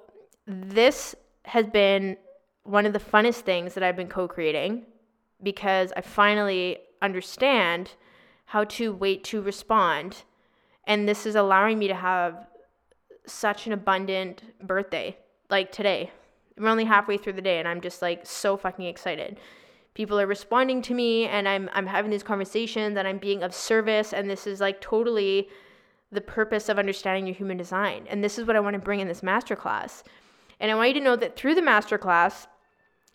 this 0.47 1.15
has 1.45 1.67
been 1.67 2.17
one 2.63 2.87
of 2.87 2.93
the 2.93 2.99
funnest 2.99 3.41
things 3.41 3.75
that 3.75 3.83
I've 3.83 3.97
been 3.97 4.09
co 4.09 4.29
creating 4.29 4.83
because 5.43 5.93
I 5.97 6.01
finally 6.01 6.79
understand 7.03 7.93
how 8.47 8.65
to 8.65 8.93
wait 8.93 9.25
to 9.25 9.41
respond. 9.43 10.25
And 10.85 11.09
this 11.09 11.27
is 11.27 11.35
allowing 11.35 11.79
me 11.79 11.89
to 11.89 11.95
have 11.95 12.47
such 13.27 13.67
an 13.67 13.73
abundant 13.73 14.43
birthday 14.67 15.17
like 15.51 15.73
today. 15.73 16.11
We're 16.57 16.69
only 16.69 16.85
halfway 16.85 17.19
through 17.19 17.35
the 17.35 17.43
day 17.43 17.59
and 17.59 17.69
I'm 17.69 17.81
just 17.81 18.03
like 18.03 18.25
so 18.25 18.57
fucking 18.57 18.87
excited. 18.87 19.39
People 19.95 20.19
are 20.21 20.27
responding 20.27 20.83
to 20.83 20.95
me 20.95 21.27
and 21.27 21.49
I'm 21.49 21.69
I'm 21.73 21.87
having 21.87 22.11
these 22.11 22.23
conversations 22.23 22.97
and 22.97 23.07
I'm 23.07 23.19
being 23.19 23.43
of 23.43 23.55
service 23.55 24.13
and 24.13 24.31
this 24.31 24.47
is 24.47 24.61
like 24.61 24.81
totally 24.81 25.49
the 26.13 26.21
purpose 26.21 26.69
of 26.69 26.79
understanding 26.79 27.27
your 27.27 27.35
human 27.35 27.57
design. 27.57 28.07
And 28.09 28.23
this 28.23 28.39
is 28.39 28.47
what 28.47 28.57
I 28.57 28.61
want 28.61 28.75
to 28.75 28.81
bring 28.81 29.01
in 29.01 29.09
this 29.09 29.23
masterclass. 29.23 30.03
And 30.61 30.71
I 30.71 30.75
want 30.75 30.89
you 30.89 30.95
to 30.95 31.01
know 31.01 31.17
that 31.17 31.37
through 31.37 31.55
the 31.55 31.61
masterclass, 31.61 32.47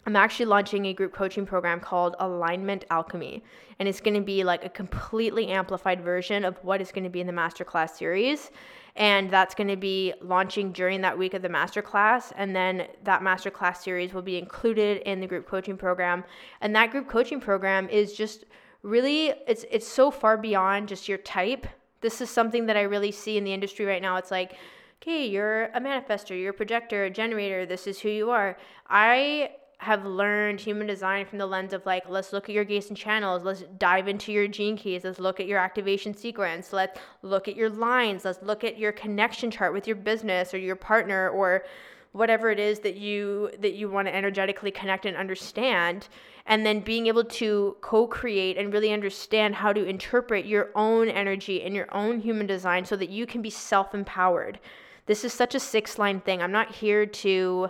I'm 0.06 0.16
actually 0.16 0.48
launching 0.48 0.86
a 0.88 0.94
group 0.94 1.14
coaching 1.14 1.46
program 1.46 1.80
called 1.80 2.16
Alignment 2.20 2.86
Alchemy. 2.90 3.44
And 3.80 3.88
it's 3.88 4.02
going 4.02 4.16
to 4.16 4.22
be 4.22 4.44
like 4.44 4.66
a 4.66 4.70
completely 4.70 5.48
amplified 5.48 6.02
version 6.02 6.44
of 6.44 6.58
what 6.64 6.82
is 6.82 6.92
going 6.92 7.04
to 7.04 7.10
be 7.10 7.22
in 7.22 7.28
the 7.28 7.34
masterclass 7.34 7.92
series. 7.92 8.50
And 8.96 9.30
that's 9.30 9.56
going 9.56 9.68
to 9.70 9.76
be 9.76 10.14
launching 10.22 10.72
during 10.72 11.02
that 11.02 11.18
week 11.18 11.34
of 11.34 11.42
the 11.42 11.50
masterclass. 11.50 12.32
And 12.36 12.56
then 12.56 12.88
that 13.04 13.22
masterclass 13.22 13.78
series 13.78 14.14
will 14.14 14.22
be 14.22 14.38
included 14.38 15.02
in 15.04 15.20
the 15.20 15.28
group 15.28 15.48
coaching 15.48 15.78
program. 15.78 16.24
And 16.62 16.76
that 16.76 16.92
group 16.92 17.08
coaching 17.08 17.40
program 17.40 17.88
is 17.90 18.14
just 18.14 18.46
really, 18.82 19.34
it's, 19.48 19.66
it's 19.70 19.88
so 19.88 20.10
far 20.10 20.36
beyond 20.36 20.88
just 20.88 21.08
your 21.08 21.20
type. 21.20 21.68
This 22.02 22.22
is 22.22 22.30
something 22.30 22.66
that 22.66 22.76
I 22.76 22.82
really 22.82 23.12
see 23.12 23.38
in 23.38 23.44
the 23.44 23.54
industry 23.54 23.86
right 23.86 24.02
now. 24.02 24.18
It's 24.18 24.32
like, 24.32 24.56
okay, 25.02 25.26
you're 25.26 25.66
a 25.66 25.82
manifester, 25.82 26.40
you're 26.40 26.52
a 26.52 26.54
projector, 26.54 27.06
a 27.06 27.10
generator, 27.10 27.66
this 27.66 27.88
is 27.88 28.00
who 28.00 28.10
you 28.10 28.30
are. 28.30 28.56
I 28.88 29.52
have 29.80 30.06
learned 30.06 30.60
human 30.60 30.86
design 30.86 31.26
from 31.26 31.40
the 31.40 31.46
lens 31.48 31.74
of 31.74 31.84
like, 31.88 32.08
let's 32.08 32.32
look 32.32 32.50
at 32.50 32.54
your 32.54 32.64
gates 32.64 32.90
and 32.90 32.98
channels, 32.98 33.44
let's 33.44 33.64
dive 33.80 34.08
into 34.08 34.32
your 34.32 34.48
gene 34.48 34.78
keys, 34.78 35.04
let's 35.04 35.20
look 35.20 35.40
at 35.40 35.48
your 35.48 35.58
activation 35.58 36.16
sequence, 36.16 36.72
let's 36.72 37.00
look 37.24 37.48
at 37.48 37.56
your 37.56 37.70
lines, 37.70 38.26
let's 38.26 38.44
look 38.44 38.64
at 38.64 38.78
your 38.78 38.92
connection 38.92 39.50
chart 39.50 39.74
with 39.74 39.88
your 39.88 39.96
business 39.96 40.54
or 40.54 40.60
your 40.60 40.76
partner 40.76 41.30
or 41.30 41.64
whatever 42.12 42.52
it 42.52 42.60
is 42.60 42.80
that 42.82 42.96
you 42.96 43.50
that 43.60 43.74
you 43.74 43.90
want 43.90 44.08
to 44.08 44.16
energetically 44.16 44.70
connect 44.70 45.08
and 45.08 45.18
understand 45.18 46.10
and 46.46 46.64
then 46.64 46.80
being 46.80 47.08
able 47.08 47.24
to 47.24 47.76
co-create 47.82 48.58
and 48.58 48.74
really 48.74 48.92
understand 48.92 49.56
how 49.56 49.74
to 49.74 49.84
interpret 49.86 50.46
your 50.46 50.70
own 50.76 51.08
energy 51.10 51.64
and 51.64 51.74
your 51.74 51.92
own 51.96 52.20
human 52.20 52.46
design 52.46 52.86
so 52.86 52.96
that 52.96 53.10
you 53.10 53.26
can 53.26 53.42
be 53.42 53.50
self-empowered 53.50 54.60
this 55.06 55.24
is 55.24 55.34
such 55.34 55.56
a 55.56 55.60
six 55.60 55.98
line 55.98 56.22
thing. 56.22 56.42
I'm 56.42 56.52
not 56.52 56.72
here 56.72 57.06
to 57.06 57.70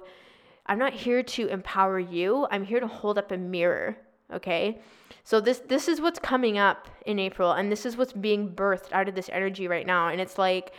I'm 0.65 0.80
not 0.80 0.94
here 0.94 1.24
to 1.24 1.48
empower 1.48 2.00
you. 2.00 2.48
I'm 2.52 2.63
here 2.63 2.80
to 2.80 2.88
hold 2.88 3.17
up 3.17 3.32
a 3.32 3.38
mirror, 3.38 3.98
okay? 4.32 4.82
So 5.24 5.39
this 5.39 5.60
this 5.60 5.88
is 5.88 6.02
what's 6.02 6.20
coming 6.20 6.58
up 6.58 6.88
in 7.06 7.20
April 7.20 7.52
and 7.52 7.72
this 7.72 7.86
is 7.86 7.98
what's 7.98 8.13
being 8.13 8.50
birthed 8.50 8.91
out 8.91 9.10
of 9.10 9.15
this 9.15 9.30
energy 9.32 9.67
right 9.67 9.86
now 9.86 10.10
and 10.10 10.22
it's 10.22 10.38
like 10.38 10.74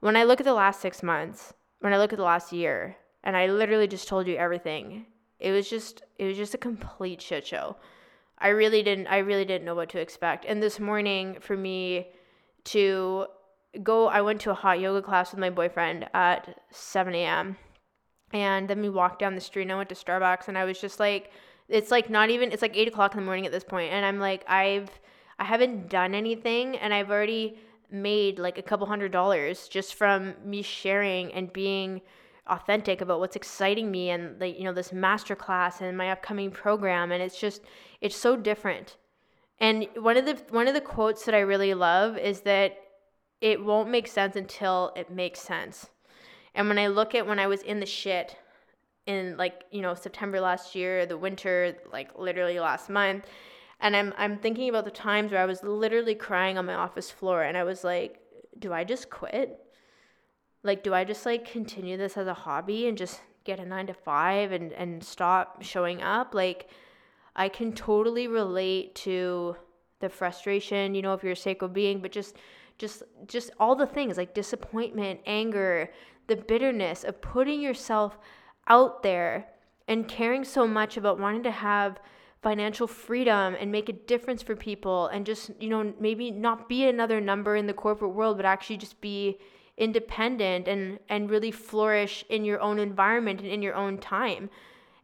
when 0.00 0.16
I 0.16 0.24
look 0.24 0.40
at 0.40 0.46
the 0.46 0.54
last 0.54 0.80
6 0.80 1.02
months, 1.02 1.52
when 1.80 1.92
I 1.92 1.98
look 1.98 2.12
at 2.12 2.18
the 2.18 2.24
last 2.24 2.52
year, 2.52 2.96
and 3.24 3.36
I 3.36 3.46
literally 3.46 3.88
just 3.88 4.06
told 4.06 4.26
you 4.28 4.36
everything. 4.36 5.06
It 5.40 5.52
was 5.52 5.68
just 5.68 6.02
it 6.18 6.24
was 6.24 6.36
just 6.36 6.54
a 6.54 6.58
complete 6.58 7.20
shit 7.20 7.46
show. 7.46 7.76
I 8.38 8.48
really 8.48 8.82
didn't 8.82 9.08
I 9.08 9.18
really 9.18 9.44
didn't 9.44 9.64
know 9.64 9.74
what 9.74 9.88
to 9.90 10.00
expect. 10.00 10.44
And 10.44 10.62
this 10.62 10.78
morning 10.80 11.38
for 11.40 11.56
me 11.56 12.08
to 12.64 13.26
go 13.82 14.08
I 14.08 14.20
went 14.20 14.40
to 14.42 14.50
a 14.50 14.54
hot 14.54 14.80
yoga 14.80 15.02
class 15.02 15.30
with 15.30 15.40
my 15.40 15.50
boyfriend 15.50 16.08
at 16.14 16.60
7 16.70 17.14
a.m. 17.14 17.56
And 18.32 18.68
then 18.68 18.82
we 18.82 18.90
walked 18.90 19.20
down 19.20 19.34
the 19.34 19.40
street 19.40 19.62
and 19.62 19.72
I 19.72 19.76
went 19.76 19.88
to 19.88 19.94
Starbucks 19.94 20.48
and 20.48 20.58
I 20.58 20.64
was 20.64 20.80
just 20.80 21.00
like 21.00 21.30
it's 21.68 21.90
like 21.90 22.10
not 22.10 22.30
even 22.30 22.52
it's 22.52 22.62
like 22.62 22.76
eight 22.76 22.88
o'clock 22.88 23.14
in 23.14 23.20
the 23.20 23.26
morning 23.26 23.46
at 23.46 23.52
this 23.52 23.64
point 23.64 23.92
and 23.92 24.04
I'm 24.04 24.18
like 24.18 24.44
I've 24.48 24.90
I 25.38 25.44
haven't 25.44 25.88
done 25.88 26.14
anything 26.14 26.76
and 26.76 26.92
I've 26.92 27.10
already 27.10 27.58
made 27.90 28.38
like 28.38 28.58
a 28.58 28.62
couple 28.62 28.86
hundred 28.86 29.12
dollars 29.12 29.68
just 29.68 29.94
from 29.94 30.34
me 30.44 30.62
sharing 30.62 31.32
and 31.32 31.52
being 31.52 32.02
authentic 32.46 33.00
about 33.00 33.20
what's 33.20 33.36
exciting 33.36 33.90
me 33.90 34.10
and 34.10 34.40
like 34.40 34.58
you 34.58 34.64
know 34.64 34.72
this 34.72 34.92
master 34.92 35.36
class 35.36 35.80
and 35.80 35.96
my 35.96 36.10
upcoming 36.10 36.50
program 36.50 37.12
and 37.12 37.22
it's 37.22 37.38
just 37.38 37.62
it's 38.00 38.16
so 38.16 38.36
different 38.36 38.96
and 39.60 39.86
one 39.96 40.16
of 40.16 40.24
the 40.24 40.34
one 40.50 40.66
of 40.66 40.74
the 40.74 40.80
quotes 40.80 41.24
that 41.24 41.34
i 41.34 41.40
really 41.40 41.74
love 41.74 42.16
is 42.16 42.40
that 42.40 42.76
it 43.40 43.64
won't 43.64 43.90
make 43.90 44.06
sense 44.06 44.36
until 44.36 44.92
it 44.96 45.10
makes 45.10 45.40
sense 45.40 45.88
and 46.54 46.68
when 46.68 46.78
i 46.78 46.86
look 46.86 47.14
at 47.14 47.26
when 47.26 47.38
i 47.38 47.46
was 47.46 47.62
in 47.62 47.80
the 47.80 47.86
shit 47.86 48.36
in 49.06 49.36
like 49.36 49.64
you 49.70 49.82
know 49.82 49.94
september 49.94 50.40
last 50.40 50.74
year 50.74 51.06
the 51.06 51.16
winter 51.16 51.76
like 51.92 52.10
literally 52.18 52.58
last 52.58 52.90
month 52.90 53.26
and 53.80 53.96
i'm 53.96 54.12
i'm 54.18 54.38
thinking 54.38 54.68
about 54.68 54.84
the 54.84 54.90
times 54.90 55.32
where 55.32 55.40
i 55.40 55.46
was 55.46 55.62
literally 55.62 56.14
crying 56.14 56.58
on 56.58 56.66
my 56.66 56.74
office 56.74 57.10
floor 57.10 57.42
and 57.42 57.56
i 57.56 57.64
was 57.64 57.84
like 57.84 58.20
do 58.58 58.72
i 58.72 58.84
just 58.84 59.08
quit 59.08 59.64
like, 60.62 60.82
do 60.82 60.92
I 60.92 61.04
just 61.04 61.24
like 61.24 61.50
continue 61.50 61.96
this 61.96 62.16
as 62.16 62.26
a 62.26 62.34
hobby 62.34 62.88
and 62.88 62.98
just 62.98 63.20
get 63.44 63.60
a 63.60 63.64
nine 63.64 63.86
to 63.86 63.94
five 63.94 64.52
and, 64.52 64.72
and 64.72 65.02
stop 65.02 65.62
showing 65.62 66.02
up? 66.02 66.34
Like, 66.34 66.68
I 67.36 67.48
can 67.48 67.72
totally 67.72 68.26
relate 68.26 68.94
to 68.96 69.56
the 70.00 70.08
frustration, 70.08 70.94
you 70.94 71.02
know, 71.02 71.14
if 71.14 71.22
you're 71.22 71.32
a 71.32 71.36
sacral 71.36 71.70
being, 71.70 72.00
but 72.00 72.12
just 72.12 72.36
just 72.78 73.02
just 73.26 73.50
all 73.58 73.74
the 73.74 73.86
things 73.86 74.16
like 74.16 74.34
disappointment, 74.34 75.20
anger, 75.26 75.90
the 76.28 76.36
bitterness 76.36 77.04
of 77.04 77.20
putting 77.20 77.60
yourself 77.60 78.18
out 78.68 79.02
there 79.02 79.48
and 79.88 80.06
caring 80.06 80.44
so 80.44 80.66
much 80.66 80.96
about 80.96 81.18
wanting 81.18 81.42
to 81.42 81.50
have 81.50 81.98
financial 82.42 82.86
freedom 82.86 83.56
and 83.58 83.72
make 83.72 83.88
a 83.88 83.92
difference 83.92 84.42
for 84.42 84.54
people 84.54 85.08
and 85.08 85.26
just, 85.26 85.50
you 85.58 85.68
know, 85.68 85.92
maybe 85.98 86.30
not 86.30 86.68
be 86.68 86.86
another 86.86 87.20
number 87.20 87.56
in 87.56 87.66
the 87.66 87.72
corporate 87.72 88.14
world, 88.14 88.36
but 88.36 88.46
actually 88.46 88.76
just 88.76 89.00
be 89.00 89.38
independent 89.76 90.68
and 90.68 90.98
and 91.08 91.30
really 91.30 91.50
flourish 91.50 92.24
in 92.28 92.44
your 92.44 92.60
own 92.60 92.78
environment 92.78 93.40
and 93.40 93.48
in 93.48 93.62
your 93.62 93.74
own 93.74 93.96
time 93.98 94.50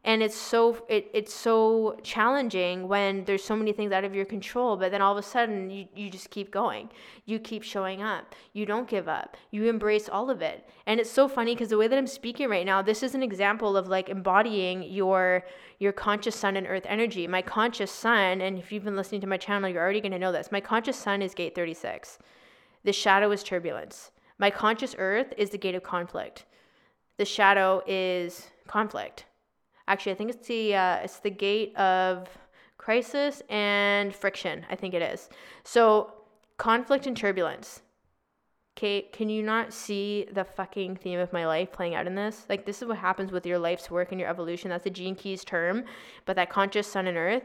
and 0.05 0.21
it's 0.21 0.37
so 0.37 0.85
it, 0.87 1.09
it's 1.13 1.33
so 1.33 1.97
challenging 2.03 2.87
when 2.87 3.25
there's 3.25 3.43
so 3.43 3.55
many 3.55 3.73
things 3.73 3.91
out 3.91 4.03
of 4.03 4.13
your 4.13 4.23
control 4.23 4.77
but 4.77 4.91
then 4.91 5.01
all 5.01 5.11
of 5.11 5.17
a 5.17 5.27
sudden 5.27 5.69
you, 5.69 5.87
you 5.95 6.09
just 6.09 6.29
keep 6.29 6.51
going. 6.51 6.89
You 7.25 7.39
keep 7.39 7.63
showing 7.63 8.01
up. 8.01 8.35
You 8.53 8.65
don't 8.65 8.87
give 8.87 9.07
up. 9.07 9.35
You 9.49 9.65
embrace 9.65 10.07
all 10.07 10.29
of 10.29 10.41
it. 10.41 10.69
And 10.85 10.99
it's 10.99 11.09
so 11.09 11.27
funny 11.27 11.55
because 11.55 11.69
the 11.69 11.77
way 11.77 11.87
that 11.87 11.97
i'm 11.97 12.07
speaking 12.07 12.47
right 12.47 12.65
now 12.65 12.81
this 12.81 13.03
is 13.03 13.15
an 13.15 13.23
example 13.23 13.75
of 13.75 13.87
like 13.87 14.07
embodying 14.07 14.83
your 14.83 15.43
your 15.79 15.91
conscious 15.91 16.35
sun 16.35 16.55
and 16.55 16.67
earth 16.67 16.85
energy. 16.85 17.27
My 17.27 17.41
conscious 17.41 17.91
sun 17.91 18.41
and 18.41 18.59
if 18.59 18.71
you've 18.71 18.85
been 18.85 18.95
listening 18.95 19.21
to 19.21 19.27
my 19.27 19.37
channel 19.37 19.67
you're 19.67 19.83
already 19.83 20.01
going 20.01 20.11
to 20.11 20.19
know 20.19 20.31
this. 20.31 20.51
My 20.51 20.61
conscious 20.61 20.95
sun 20.95 21.21
is 21.21 21.33
gate 21.33 21.55
36 21.55 22.19
the 22.83 22.93
shadow 22.93 23.31
is 23.31 23.41
turbulence. 23.43 24.11
My 24.37 24.51
conscious 24.51 24.95
earth 24.99 25.33
is 25.37 25.49
the 25.49 25.57
gate 25.57 25.73
of 25.73 25.81
conflict. 25.81 26.45
The 27.17 27.25
shadow 27.25 27.81
is 27.87 28.51
conflict. 28.67 29.25
Actually, 29.87 30.11
I 30.13 30.15
think 30.15 30.29
it's 30.31 30.47
the 30.47 30.75
uh, 30.75 30.95
it's 30.97 31.19
the 31.19 31.29
gate 31.29 31.75
of 31.77 32.27
crisis 32.77 33.41
and 33.49 34.13
friction. 34.13 34.65
I 34.69 34.75
think 34.75 34.93
it 34.93 35.01
is. 35.01 35.29
So 35.63 36.13
conflict 36.57 37.07
and 37.07 37.15
turbulence. 37.15 37.81
Kate, 38.75 39.13
can 39.13 39.29
you 39.29 39.41
not 39.41 39.71
see 39.71 40.27
the 40.33 40.43
fucking 40.43 40.97
theme 40.97 41.19
of 41.19 41.31
my 41.31 41.47
life 41.47 41.71
playing 41.71 41.95
out 41.95 42.07
in 42.07 42.15
this? 42.15 42.45
Like, 42.49 42.65
this 42.65 42.81
is 42.81 42.87
what 42.89 42.97
happens 42.97 43.31
with 43.31 43.45
your 43.45 43.57
life's 43.57 43.89
work 43.89 44.11
and 44.11 44.19
your 44.19 44.29
evolution. 44.29 44.69
That's 44.69 44.83
the 44.83 44.89
Gene 44.89 45.15
Keys 45.15 45.45
term. 45.45 45.85
But 46.25 46.35
that 46.35 46.49
conscious 46.49 46.85
sun 46.85 47.07
and 47.07 47.17
earth, 47.17 47.43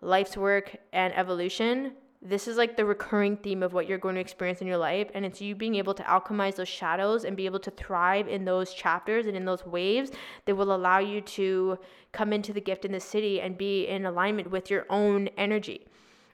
life's 0.00 0.36
work 0.36 0.76
and 0.92 1.12
evolution 1.14 1.94
this 2.20 2.48
is 2.48 2.56
like 2.56 2.76
the 2.76 2.84
recurring 2.84 3.36
theme 3.36 3.62
of 3.62 3.72
what 3.72 3.86
you're 3.86 3.98
going 3.98 4.16
to 4.16 4.20
experience 4.20 4.60
in 4.60 4.66
your 4.66 4.76
life 4.76 5.08
and 5.14 5.24
it's 5.24 5.40
you 5.40 5.54
being 5.54 5.76
able 5.76 5.94
to 5.94 6.02
alchemize 6.02 6.56
those 6.56 6.68
shadows 6.68 7.24
and 7.24 7.36
be 7.36 7.46
able 7.46 7.60
to 7.60 7.70
thrive 7.70 8.26
in 8.26 8.44
those 8.44 8.74
chapters 8.74 9.26
and 9.26 9.36
in 9.36 9.44
those 9.44 9.64
waves 9.64 10.10
that 10.44 10.54
will 10.56 10.74
allow 10.74 10.98
you 10.98 11.20
to 11.20 11.78
come 12.12 12.32
into 12.32 12.52
the 12.52 12.60
gift 12.60 12.84
in 12.84 12.90
the 12.90 12.98
siddhi 12.98 13.44
and 13.44 13.56
be 13.56 13.86
in 13.86 14.04
alignment 14.04 14.50
with 14.50 14.68
your 14.70 14.84
own 14.90 15.28
energy 15.36 15.86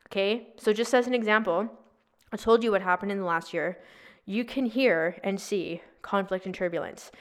okay? 0.07 0.49
So 0.57 0.73
just 0.73 0.95
as 0.95 1.07
an 1.07 1.15
example 1.15 1.69
i 2.33 2.37
told 2.37 2.65
you 2.65 2.71
what 2.71 2.83
happened 2.83 3.13
in 3.13 3.19
the 3.19 3.25
last 3.25 3.53
year. 3.55 3.79
You 4.27 4.45
can 4.45 4.67
hear 4.67 5.19
and 5.23 5.39
see 5.39 5.83
conflict 6.01 6.47
and 6.47 6.55
turbulence. 6.55 7.13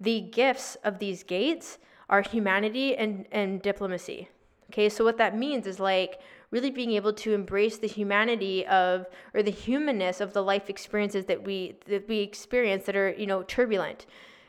The 0.00 0.20
gifts 0.20 0.76
of 0.84 0.98
these 0.98 1.24
gates 1.24 1.78
are 2.08 2.22
humanity 2.22 2.96
and, 2.96 3.26
and 3.32 3.60
diplomacy 3.60 4.28
okay? 4.72 4.88
So 4.88 5.04
what 5.04 5.18
that 5.18 5.36
means 5.36 5.66
is 5.66 5.78
like 5.78 6.20
really 6.52 6.70
being 6.70 6.92
able 6.92 7.14
to 7.14 7.32
embrace 7.32 7.78
the 7.78 7.88
humanity 7.88 8.64
of 8.66 9.06
or 9.34 9.42
the 9.42 9.50
humanness 9.50 10.20
of 10.20 10.34
the 10.34 10.42
life 10.42 10.70
experiences 10.70 11.24
that 11.24 11.42
we 11.42 11.78
that 11.86 12.06
we 12.08 12.20
experience 12.20 12.84
that 12.84 12.94
are 12.94 13.10
you 13.10 13.26
know 13.26 13.42
turbulent. 13.42 14.06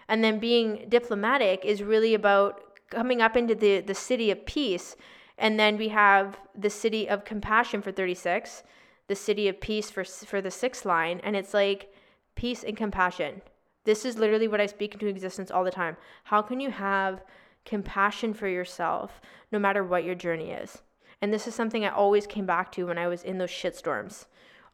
And 0.08 0.24
then 0.24 0.38
being 0.38 0.86
diplomatic 0.90 1.66
is 1.66 1.82
really 1.82 2.14
about 2.14 2.62
coming 2.92 3.22
up 3.22 3.36
into 3.36 3.56
the 3.56 3.80
the 3.80 3.94
siddhi 3.94 4.32
of 4.32 4.46
peace. 4.46 4.96
And 5.38 5.60
then 5.60 5.78
we 5.78 5.88
have 5.90 6.38
the 6.56 6.68
siddhi 6.68 7.08
of 7.08 7.26
compassion 7.26 7.82
for 7.82 7.92
36 7.92 8.62
the 9.08 9.16
siddhi 9.16 9.50
of 9.50 9.60
peace 9.60 9.90
for 9.90 10.04
for 10.04 10.42
the 10.42 10.52
sixth 10.52 10.86
line. 10.86 11.22
And 11.24 11.36
it's 11.36 11.54
like 11.54 11.94
peace 12.36 12.64
and 12.64 12.78
compassion. 12.78 13.42
This 13.86 14.06
is 14.06 14.18
literally 14.18 14.48
what 14.48 14.62
i 14.62 14.66
speak 14.66 14.94
into 14.94 15.08
existence 15.08 15.52
all 15.52 15.64
the 15.64 15.72
time. 15.72 15.98
How 16.26 16.42
can 16.42 16.60
you 16.60 16.72
have 16.72 17.24
compassion 17.66 18.34
for 18.34 18.48
yourself 18.48 19.22
no 19.52 19.60
matter 19.60 19.84
what 19.84 20.04
your 20.04 20.16
journey 20.16 20.52
is 20.52 20.82
and 21.24 21.34
this 21.34 21.48
is 21.48 21.56
something 21.56 21.86
I 21.86 21.90
always 21.90 22.28
came 22.28 22.46
back 22.46 22.70
to 22.74 22.88
when 22.88 22.98
I 22.98 23.08
was 23.08 23.24
in 23.24 23.38
those 23.38 23.50
shitstorms. 23.50 24.26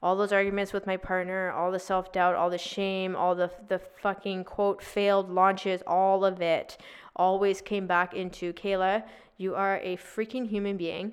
All 0.02 0.16
those 0.16 0.34
arguments 0.34 0.74
with 0.74 0.88
my 0.88 0.98
partner, 0.98 1.52
all 1.52 1.72
the 1.72 1.78
self 1.78 2.12
doubt, 2.12 2.34
all 2.34 2.50
the 2.50 2.58
shame, 2.58 3.16
all 3.16 3.36
the, 3.36 3.52
the 3.68 3.78
fucking 3.78 4.46
quote 4.46 4.82
failed 4.82 5.30
launches, 5.30 5.84
all 5.86 6.26
of 6.26 6.42
it 6.42 6.80
always 7.16 7.62
came 7.62 7.86
back 7.86 8.16
into 8.16 8.52
Kehla, 8.54 9.04
you 9.38 9.54
are 9.54 9.80
a 9.84 9.98
freaking 9.98 10.50
human 10.50 10.76
being 10.76 11.12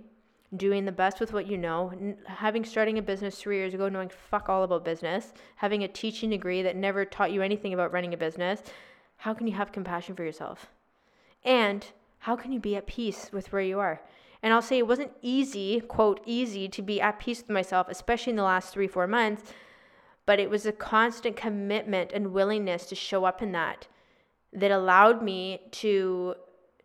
doing 0.57 0.87
the 0.87 0.93
best 0.93 1.21
with 1.21 1.35
what 1.35 1.47
you 1.47 1.59
know, 1.59 1.93
having 2.25 2.65
starting 2.65 2.97
a 2.97 3.03
business 3.03 3.39
three 3.39 3.59
years 3.59 3.75
ago, 3.75 3.91
knowing 3.91 4.09
fuck 4.09 4.49
all 4.49 4.63
about 4.63 4.87
business, 4.87 5.35
having 5.57 5.85
a 5.85 5.89
teaching 5.89 6.31
degree 6.31 6.63
that 6.63 6.77
never 6.77 7.05
taught 7.05 7.31
you 7.31 7.43
anything 7.43 7.75
about 7.75 7.93
running 7.93 8.15
a 8.15 8.17
business, 8.17 8.63
how 9.19 9.35
can 9.35 9.47
you 9.47 9.53
have 9.53 9.71
compassion 9.71 10.17
for 10.17 10.25
yourself? 10.25 10.71
And 11.45 11.85
how 12.21 12.37
can 12.37 12.53
you 12.53 12.59
be 12.59 12.75
at 12.75 12.87
peace 12.87 13.29
with 13.35 13.53
where 13.53 13.61
you 13.61 13.79
are? 13.81 14.01
And 14.43 14.53
I'll 14.53 14.63
say 14.63 14.79
it 14.79 14.87
wasn't 14.87 15.13
easy, 15.23 15.81
quote, 15.81 16.21
easy 16.25 16.69
to 16.69 16.83
be 16.83 17.01
at 17.01 17.19
peace 17.19 17.41
with 17.41 17.51
myself, 17.51 17.89
especially 17.89 18.31
in 18.31 18.37
the 18.37 18.43
last 18.43 18.73
three, 18.73 18.87
four 18.87 19.07
months, 19.07 19.53
but 20.27 20.39
it 20.39 20.51
was 20.51 20.67
a 20.67 20.73
constant 20.73 21.37
commitment 21.37 22.11
and 22.13 22.33
willingness 22.33 22.87
to 22.87 22.95
show 22.95 23.25
up 23.25 23.43
in 23.43 23.53
that 23.53 23.87
that 24.53 24.71
allowed 24.71 25.23
me 25.23 25.61
to 25.71 26.35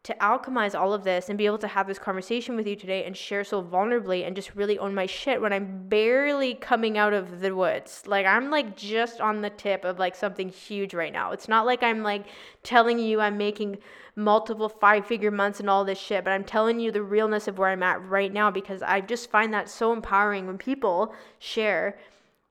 to 0.04 0.16
alchemize 0.16 0.74
all 0.74 0.94
of 0.94 1.04
this 1.04 1.30
and 1.30 1.38
be 1.38 1.46
able 1.46 1.60
to 1.60 1.68
have 1.68 1.86
this 1.86 2.00
conversation 2.00 2.56
with 2.56 2.66
you 2.66 2.76
today 2.76 3.04
and 3.04 3.16
share 3.16 3.44
so 3.44 3.62
vulnerably 3.62 4.26
and 4.26 4.36
just 4.36 4.56
really 4.56 4.80
own 4.80 4.96
my 4.96 5.06
shit 5.06 5.40
when 5.40 5.54
I'm 5.54 5.88
barely 5.88 6.56
coming 6.56 6.98
out 6.98 7.14
of 7.14 7.40
the 7.40 7.56
woods. 7.56 8.04
Like 8.08 8.26
I'm 8.26 8.50
like 8.50 8.76
just 8.76 9.22
on 9.22 9.42
the 9.42 9.52
tip 9.52 9.86
of 9.86 10.00
like 10.00 10.16
something 10.16 10.50
huge 10.50 10.96
right 10.96 11.14
now. 11.14 11.34
It's 11.34 11.48
not 11.48 11.68
like 11.68 11.84
I'm 11.84 12.02
like 12.02 12.26
telling 12.64 12.98
you 12.98 13.22
I'm 13.22 13.38
making 13.38 13.78
multiple 14.16 14.70
five 14.70 15.06
figure 15.06 15.32
months 15.32 15.60
and 15.60 15.70
all 15.70 15.86
this 15.86 16.00
shit, 16.00 16.24
but 16.24 16.32
I'm 16.32 16.44
telling 16.44 16.80
you 16.80 16.92
the 16.92 17.04
realness 17.04 17.48
of 17.48 17.58
where 17.58 17.70
I'm 17.70 17.84
at 17.84 18.06
right 18.08 18.32
now 18.32 18.52
because 18.52 18.82
I 18.82 19.02
just 19.02 19.30
find 19.30 19.54
that 19.54 19.70
so 19.70 19.94
empowering 19.94 20.48
when 20.48 20.58
people 20.58 21.14
share 21.40 21.98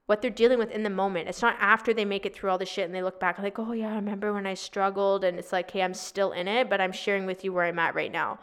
what 0.06 0.22
they're 0.22 0.30
dealing 0.30 0.58
with 0.58 0.70
in 0.72 0.82
the 0.82 0.90
moment. 0.90 1.28
It's 1.28 1.42
not 1.42 1.56
after 1.60 1.94
they 1.94 2.04
make 2.04 2.26
it 2.26 2.34
through 2.34 2.50
all 2.50 2.58
the 2.58 2.66
shit 2.66 2.84
and 2.84 2.94
they 2.94 3.02
look 3.02 3.20
back 3.20 3.38
like, 3.38 3.58
oh 3.58 3.72
yeah, 3.72 3.92
I 3.92 3.96
remember 3.96 4.32
when 4.32 4.46
I 4.46 4.54
struggled 4.54 5.22
and 5.22 5.38
it's 5.38 5.52
like, 5.52 5.70
hey, 5.70 5.82
I'm 5.82 5.94
still 5.94 6.32
in 6.32 6.48
it, 6.48 6.68
but 6.68 6.80
I'm 6.80 6.92
sharing 6.92 7.26
with 7.26 7.44
you 7.44 7.52
where 7.52 7.64
I'm 7.64 7.78
at 7.78 7.94
right 7.94 8.10
now. 8.10 8.40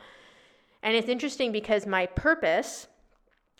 And 0.81 0.95
it's 0.95 1.09
interesting 1.09 1.51
because 1.51 1.85
my 1.85 2.05
purpose, 2.05 2.87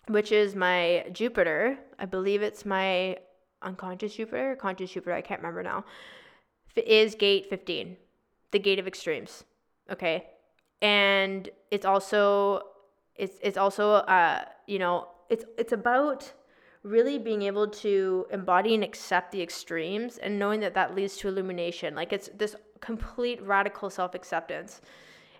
which 0.07 0.31
is 0.31 0.55
my 0.55 1.05
Jupiter, 1.11 1.77
I 1.99 2.05
believe 2.05 2.41
it's 2.41 2.65
my 2.65 3.17
unconscious 3.61 4.15
Jupiter, 4.15 4.55
conscious 4.55 4.91
Jupiter, 4.91 5.13
I 5.13 5.21
can't 5.21 5.41
remember 5.41 5.63
now, 5.63 5.83
is 6.75 7.15
gate 7.15 7.47
15, 7.49 7.97
the 8.51 8.59
gate 8.59 8.79
of 8.79 8.87
extremes. 8.87 9.43
Okay. 9.91 10.27
And 10.81 11.49
it's 11.71 11.85
also, 11.85 12.61
it's, 13.15 13.38
it's 13.41 13.57
also, 13.57 13.93
uh, 13.93 14.43
you 14.67 14.79
know, 14.79 15.07
it's, 15.29 15.45
it's 15.57 15.73
about 15.73 16.31
really 16.83 17.17
being 17.17 17.41
able 17.41 17.67
to 17.67 18.25
embody 18.31 18.73
and 18.73 18.83
accept 18.83 19.31
the 19.31 19.41
extremes 19.41 20.17
and 20.17 20.39
knowing 20.39 20.59
that 20.61 20.73
that 20.73 20.95
leads 20.95 21.17
to 21.17 21.27
illumination. 21.27 21.95
Like 21.95 22.13
it's 22.13 22.29
this 22.38 22.55
complete 22.79 23.41
radical 23.41 23.89
self 23.89 24.15
acceptance. 24.15 24.81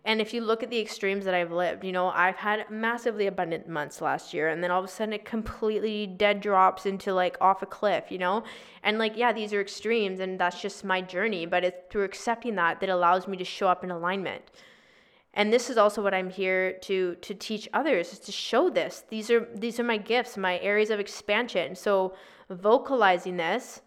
And 0.08 0.22
if 0.22 0.34
you 0.34 0.40
look 0.40 0.64
at 0.64 0.70
the 0.70 0.80
extremes 0.80 1.26
that 1.26 1.34
I've 1.34 1.52
lived, 1.52 1.84
you 1.84 1.92
know, 1.92 2.08
I've 2.12 2.38
had 2.38 2.70
massively 2.72 3.28
abundant 3.28 3.68
months 3.68 4.00
last 4.02 4.34
year, 4.34 4.48
and 4.48 4.64
then 4.64 4.72
all 4.72 4.80
of 4.80 4.86
a 4.86 4.88
sudden 4.88 5.14
it 5.14 5.26
completely 5.26 6.08
dead 6.08 6.40
drops 6.40 6.86
into 6.86 7.14
like 7.14 7.36
off 7.42 7.62
a 7.62 7.66
cliff, 7.66 8.06
you 8.10 8.18
know? 8.18 8.44
And 8.84 8.98
like, 8.98 9.18
yeah, 9.18 9.34
these 9.34 9.52
are 9.54 9.60
extremes, 9.60 10.22
and 10.22 10.40
that's 10.40 10.62
just 10.62 10.86
my 10.86 11.02
journey, 11.02 11.46
but 11.46 11.66
it's 11.66 11.78
through 11.92 12.06
accepting 12.06 12.56
that 12.56 12.80
that 12.80 12.90
allows 12.90 13.28
me 13.28 13.36
to 13.36 13.44
show 13.44 13.68
up 13.68 13.84
in 13.84 13.92
alignment. 13.92 14.44
and 15.34 15.54
this 15.54 15.70
is 15.70 15.78
also 15.78 16.02
what 16.02 16.14
i'm 16.14 16.30
here 16.30 16.74
to 16.82 17.16
to 17.16 17.34
teach 17.34 17.70
others 17.74 18.14
is 18.14 18.20
to 18.20 18.32
show 18.32 18.70
this 18.70 19.04
these 19.10 19.30
are 19.30 19.48
these 19.56 19.80
are 19.80 19.84
my 19.84 19.98
gifts 19.98 20.38
my 20.38 20.60
areas 20.60 20.90
of 20.90 21.00
expansion 21.00 21.76
so 21.76 22.14
vocalizing 22.50 23.38
this 23.38 23.82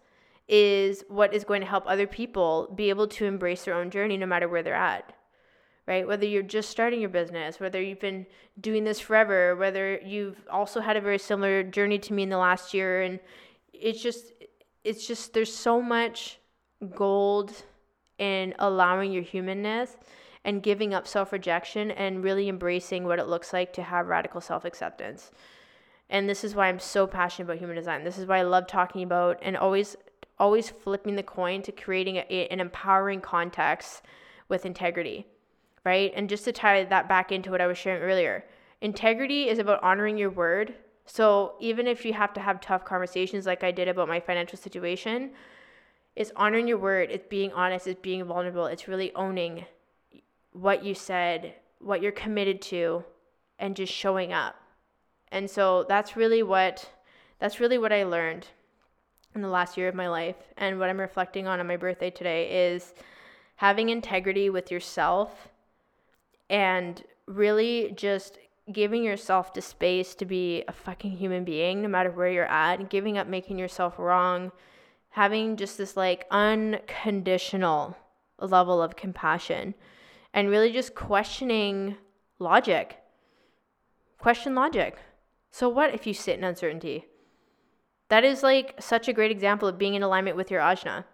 is 0.47 1.03
what 1.09 1.33
is 1.33 1.43
going 1.43 1.61
to 1.61 1.67
help 1.67 1.83
other 1.87 2.07
people 2.07 2.71
be 2.75 2.89
able 2.89 3.07
to 3.07 3.25
embrace 3.25 3.65
their 3.65 3.73
own 3.75 3.89
journey 3.89 4.17
no 4.17 4.25
matter 4.25 4.47
where 4.47 4.63
they're 4.63 4.73
at 4.73 5.13
right 5.87 6.07
whether 6.07 6.25
you're 6.25 6.43
just 6.43 6.69
starting 6.69 6.99
your 6.99 7.09
business 7.09 7.59
whether 7.59 7.81
you've 7.81 7.99
been 7.99 8.25
doing 8.59 8.83
this 8.83 8.99
forever 8.99 9.55
whether 9.55 9.99
you've 9.99 10.37
also 10.49 10.79
had 10.79 10.97
a 10.97 11.01
very 11.01 11.19
similar 11.19 11.63
journey 11.63 11.99
to 11.99 12.13
me 12.13 12.23
in 12.23 12.29
the 12.29 12.37
last 12.37 12.73
year 12.73 13.01
and 13.01 13.19
it's 13.73 14.01
just 14.01 14.33
it's 14.83 15.07
just 15.07 15.33
there's 15.33 15.53
so 15.53 15.81
much 15.81 16.39
gold 16.95 17.53
in 18.17 18.53
allowing 18.59 19.11
your 19.11 19.23
humanness 19.23 19.97
and 20.43 20.63
giving 20.63 20.93
up 20.93 21.07
self 21.07 21.31
rejection 21.31 21.91
and 21.91 22.23
really 22.23 22.49
embracing 22.49 23.05
what 23.05 23.19
it 23.19 23.27
looks 23.27 23.53
like 23.53 23.73
to 23.73 23.83
have 23.83 24.07
radical 24.07 24.41
self 24.41 24.65
acceptance. 24.65 25.31
And 26.09 26.29
this 26.29 26.43
is 26.43 26.55
why 26.55 26.67
I'm 26.67 26.79
so 26.79 27.07
passionate 27.07 27.45
about 27.45 27.59
human 27.59 27.75
design. 27.75 28.03
This 28.03 28.17
is 28.17 28.25
why 28.25 28.39
I 28.39 28.43
love 28.43 28.67
talking 28.67 29.03
about 29.03 29.39
and 29.41 29.55
always 29.55 29.95
always 30.39 30.69
flipping 30.69 31.15
the 31.15 31.23
coin 31.23 31.61
to 31.61 31.71
creating 31.71 32.17
a, 32.17 32.47
an 32.49 32.59
empowering 32.59 33.21
context 33.21 34.01
with 34.49 34.65
integrity, 34.65 35.27
right? 35.83 36.11
And 36.15 36.29
just 36.29 36.45
to 36.45 36.51
tie 36.51 36.83
that 36.83 37.09
back 37.09 37.31
into 37.31 37.51
what 37.51 37.61
I 37.61 37.67
was 37.67 37.77
sharing 37.77 38.01
earlier, 38.01 38.45
integrity 38.81 39.49
is 39.49 39.59
about 39.59 39.83
honoring 39.83 40.17
your 40.17 40.29
word. 40.29 40.73
So 41.05 41.55
even 41.59 41.87
if 41.87 42.05
you 42.05 42.13
have 42.13 42.33
to 42.33 42.39
have 42.39 42.61
tough 42.61 42.85
conversations 42.85 43.45
like 43.45 43.63
I 43.63 43.71
did 43.71 43.87
about 43.87 44.07
my 44.07 44.19
financial 44.19 44.57
situation, 44.57 45.31
it's 46.15 46.31
honoring 46.35 46.67
your 46.67 46.77
word, 46.77 47.09
it's 47.11 47.27
being 47.27 47.51
honest, 47.53 47.87
it's 47.87 48.01
being 48.01 48.23
vulnerable, 48.25 48.65
it's 48.65 48.87
really 48.87 49.13
owning 49.15 49.65
what 50.51 50.83
you 50.83 50.93
said, 50.93 51.55
what 51.79 52.01
you're 52.01 52.11
committed 52.11 52.61
to, 52.61 53.03
and 53.59 53.75
just 53.75 53.93
showing 53.93 54.33
up. 54.33 54.55
And 55.31 55.49
so 55.49 55.85
that's 55.87 56.17
really 56.17 56.43
what 56.43 56.89
that's 57.39 57.59
really 57.59 57.77
what 57.77 57.91
I 57.91 58.03
learned 58.03 58.47
in 59.33 59.41
the 59.41 59.47
last 59.47 59.77
year 59.77 59.87
of 59.87 59.95
my 59.95 60.09
life 60.09 60.35
and 60.57 60.77
what 60.77 60.89
I'm 60.89 60.99
reflecting 60.99 61.47
on 61.47 61.59
on 61.59 61.67
my 61.67 61.77
birthday 61.77 62.09
today 62.09 62.73
is 62.73 62.93
having 63.55 63.89
integrity 63.89 64.49
with 64.49 64.69
yourself 64.69 65.47
and 66.51 67.03
really 67.25 67.93
just 67.95 68.37
giving 68.71 69.03
yourself 69.03 69.53
the 69.53 69.61
space 69.61 70.13
to 70.15 70.25
be 70.25 70.63
a 70.67 70.73
fucking 70.73 71.11
human 71.11 71.43
being 71.43 71.81
no 71.81 71.87
matter 71.87 72.11
where 72.11 72.29
you're 72.29 72.45
at, 72.45 72.89
giving 72.89 73.17
up 73.17 73.25
making 73.25 73.57
yourself 73.57 73.97
wrong, 73.97 74.51
having 75.09 75.55
just 75.55 75.77
this 75.77 75.95
like 75.97 76.25
unconditional 76.29 77.97
level 78.37 78.81
of 78.81 78.95
compassion 78.95 79.73
and 80.33 80.49
really 80.49 80.71
just 80.71 80.93
questioning 80.93 81.95
logic. 82.37 82.97
Question 84.17 84.53
logic. 84.53 84.97
So, 85.51 85.67
what 85.67 85.93
if 85.93 86.05
you 86.05 86.13
sit 86.13 86.37
in 86.37 86.43
uncertainty? 86.43 87.05
That 88.09 88.23
is 88.23 88.43
like 88.43 88.75
such 88.79 89.07
a 89.07 89.13
great 89.13 89.31
example 89.31 89.67
of 89.67 89.77
being 89.77 89.95
in 89.95 90.03
alignment 90.03 90.37
with 90.37 90.51
your 90.51 90.61
ajna. 90.61 91.05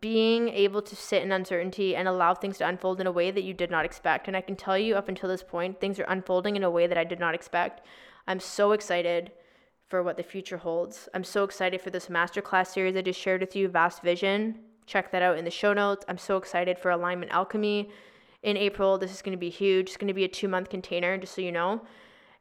Being 0.00 0.48
able 0.48 0.82
to 0.82 0.94
sit 0.96 1.22
in 1.22 1.32
uncertainty 1.32 1.96
and 1.96 2.06
allow 2.06 2.34
things 2.34 2.58
to 2.58 2.66
unfold 2.66 3.00
in 3.00 3.06
a 3.06 3.12
way 3.12 3.30
that 3.30 3.42
you 3.42 3.52
did 3.52 3.70
not 3.70 3.84
expect. 3.84 4.28
And 4.28 4.36
I 4.36 4.40
can 4.40 4.56
tell 4.56 4.78
you, 4.78 4.94
up 4.94 5.08
until 5.08 5.28
this 5.28 5.42
point, 5.42 5.80
things 5.80 5.98
are 5.98 6.04
unfolding 6.04 6.56
in 6.56 6.62
a 6.62 6.70
way 6.70 6.86
that 6.86 6.98
I 6.98 7.04
did 7.04 7.18
not 7.18 7.34
expect. 7.34 7.80
I'm 8.26 8.40
so 8.40 8.72
excited 8.72 9.32
for 9.88 10.02
what 10.02 10.16
the 10.16 10.22
future 10.22 10.56
holds. 10.56 11.08
I'm 11.12 11.24
so 11.24 11.44
excited 11.44 11.80
for 11.80 11.90
this 11.90 12.06
masterclass 12.06 12.68
series 12.68 12.96
I 12.96 13.02
just 13.02 13.20
shared 13.20 13.40
with 13.40 13.54
you, 13.54 13.68
Vast 13.68 14.02
Vision. 14.02 14.58
Check 14.86 15.12
that 15.12 15.22
out 15.22 15.36
in 15.36 15.44
the 15.44 15.50
show 15.50 15.72
notes. 15.72 16.04
I'm 16.08 16.18
so 16.18 16.36
excited 16.36 16.78
for 16.78 16.90
Alignment 16.90 17.32
Alchemy 17.32 17.90
in 18.42 18.56
April. 18.56 18.98
This 18.98 19.12
is 19.12 19.22
going 19.22 19.36
to 19.36 19.38
be 19.38 19.50
huge. 19.50 19.88
It's 19.88 19.96
going 19.96 20.08
to 20.08 20.14
be 20.14 20.24
a 20.24 20.28
two 20.28 20.48
month 20.48 20.70
container, 20.70 21.18
just 21.18 21.34
so 21.34 21.42
you 21.42 21.52
know. 21.52 21.82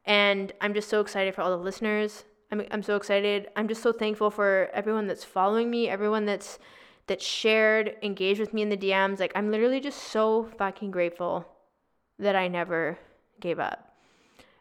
And 0.05 0.51
I'm 0.61 0.73
just 0.73 0.89
so 0.89 1.01
excited 1.01 1.35
for 1.35 1.41
all 1.41 1.51
the 1.51 1.63
listeners. 1.63 2.23
I'm, 2.51 2.63
I'm 2.71 2.83
so 2.83 2.95
excited. 2.95 3.49
I'm 3.55 3.67
just 3.67 3.83
so 3.83 3.91
thankful 3.91 4.31
for 4.31 4.69
everyone 4.73 5.07
that's 5.07 5.23
following 5.23 5.69
me, 5.69 5.89
everyone 5.89 6.25
that's 6.25 6.57
that 7.11 7.21
shared, 7.21 7.97
engaged 8.01 8.39
with 8.39 8.53
me 8.53 8.61
in 8.61 8.69
the 8.69 8.77
DMs. 8.77 9.19
Like 9.19 9.33
I'm 9.35 9.51
literally 9.51 9.81
just 9.81 10.01
so 10.01 10.49
fucking 10.57 10.91
grateful 10.91 11.45
that 12.17 12.37
I 12.37 12.47
never 12.47 12.97
gave 13.41 13.59
up. 13.59 13.97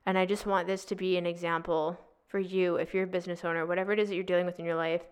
And 0.04 0.18
I 0.18 0.26
just 0.26 0.46
want 0.46 0.66
this 0.66 0.84
to 0.86 0.96
be 0.96 1.16
an 1.16 1.26
example 1.26 1.96
for 2.26 2.40
you 2.40 2.74
if 2.74 2.92
you're 2.92 3.04
a 3.04 3.06
business 3.06 3.44
owner, 3.44 3.66
whatever 3.66 3.92
it 3.92 4.00
is 4.00 4.08
that 4.08 4.16
you're 4.16 4.24
dealing 4.24 4.46
with 4.46 4.58
in 4.58 4.64
your 4.64 4.74
life, 4.74 5.02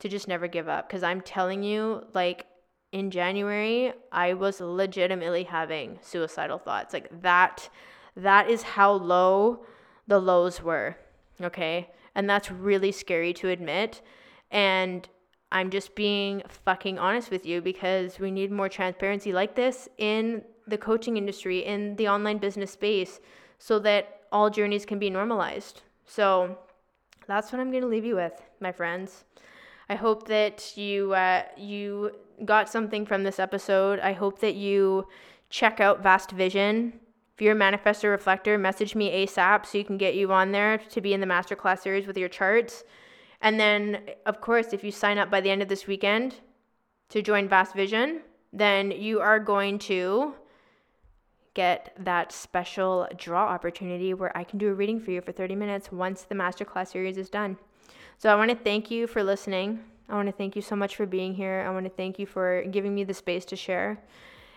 to 0.00 0.08
just 0.08 0.26
never 0.26 0.48
give 0.48 0.68
up. 0.68 0.88
Because 0.88 1.04
I'm 1.04 1.20
telling 1.20 1.62
you, 1.62 2.06
like, 2.12 2.46
in 2.90 3.12
January, 3.12 3.92
I 4.10 4.34
was 4.34 4.60
legitimately 4.60 5.44
having 5.44 6.00
suicidal 6.02 6.58
thoughts. 6.58 6.92
Like 6.92 7.22
that 7.22 7.68
that 8.16 8.50
is 8.50 8.62
how 8.62 8.94
low 8.94 9.64
the 10.08 10.18
lows 10.18 10.60
were. 10.60 10.96
Okay? 11.40 11.92
And 12.16 12.28
that's 12.28 12.50
really 12.50 12.90
scary 12.90 13.32
to 13.34 13.48
admit. 13.48 14.02
And 14.50 15.08
I'm 15.54 15.70
just 15.70 15.94
being 15.94 16.42
fucking 16.48 16.98
honest 16.98 17.30
with 17.30 17.46
you 17.46 17.62
because 17.62 18.18
we 18.18 18.32
need 18.32 18.50
more 18.50 18.68
transparency 18.68 19.32
like 19.32 19.54
this 19.54 19.88
in 19.98 20.42
the 20.66 20.76
coaching 20.76 21.16
industry, 21.16 21.64
in 21.64 21.94
the 21.94 22.08
online 22.08 22.38
business 22.38 22.72
space, 22.72 23.20
so 23.60 23.78
that 23.78 24.22
all 24.32 24.50
journeys 24.50 24.84
can 24.84 24.98
be 24.98 25.10
normalized. 25.10 25.82
So 26.06 26.58
that's 27.28 27.52
what 27.52 27.60
I'm 27.60 27.70
going 27.70 27.82
to 27.82 27.88
leave 27.88 28.04
you 28.04 28.16
with, 28.16 28.42
my 28.58 28.72
friends. 28.72 29.24
I 29.88 29.94
hope 29.94 30.26
that 30.26 30.76
you 30.76 31.14
uh, 31.14 31.44
you 31.56 32.10
got 32.44 32.68
something 32.68 33.06
from 33.06 33.22
this 33.22 33.38
episode. 33.38 34.00
I 34.00 34.12
hope 34.12 34.40
that 34.40 34.56
you 34.56 35.06
check 35.50 35.78
out 35.78 36.02
Vast 36.02 36.32
Vision. 36.32 36.98
If 37.36 37.42
you're 37.42 37.56
a 37.56 37.58
manifestor 37.58 38.10
reflector, 38.10 38.58
message 38.58 38.96
me 38.96 39.24
ASAP 39.24 39.66
so 39.66 39.78
you 39.78 39.84
can 39.84 39.98
get 39.98 40.16
you 40.16 40.32
on 40.32 40.50
there 40.50 40.78
to 40.78 41.00
be 41.00 41.14
in 41.14 41.20
the 41.20 41.26
masterclass 41.26 41.80
series 41.80 42.08
with 42.08 42.18
your 42.18 42.28
charts. 42.28 42.82
And 43.44 43.60
then, 43.60 44.00
of 44.24 44.40
course, 44.40 44.72
if 44.72 44.82
you 44.82 44.90
sign 44.90 45.18
up 45.18 45.30
by 45.30 45.42
the 45.42 45.50
end 45.50 45.60
of 45.60 45.68
this 45.68 45.86
weekend 45.86 46.36
to 47.10 47.20
join 47.20 47.46
Vast 47.46 47.74
Vision, 47.74 48.22
then 48.54 48.90
you 48.90 49.20
are 49.20 49.38
going 49.38 49.78
to 49.80 50.34
get 51.52 51.94
that 52.00 52.32
special 52.32 53.06
draw 53.18 53.46
opportunity 53.46 54.14
where 54.14 54.36
I 54.36 54.44
can 54.44 54.58
do 54.58 54.70
a 54.70 54.74
reading 54.74 54.98
for 54.98 55.10
you 55.10 55.20
for 55.20 55.30
30 55.30 55.56
minutes 55.56 55.92
once 55.92 56.22
the 56.22 56.34
masterclass 56.34 56.88
series 56.88 57.18
is 57.18 57.28
done. 57.28 57.58
So 58.16 58.32
I 58.32 58.34
want 58.34 58.50
to 58.50 58.56
thank 58.56 58.90
you 58.90 59.06
for 59.06 59.22
listening. 59.22 59.84
I 60.08 60.14
want 60.14 60.26
to 60.26 60.32
thank 60.32 60.56
you 60.56 60.62
so 60.62 60.74
much 60.74 60.96
for 60.96 61.04
being 61.04 61.34
here. 61.34 61.66
I 61.68 61.70
want 61.70 61.84
to 61.84 61.90
thank 61.90 62.18
you 62.18 62.24
for 62.24 62.64
giving 62.70 62.94
me 62.94 63.04
the 63.04 63.12
space 63.12 63.44
to 63.46 63.56
share. 63.56 64.02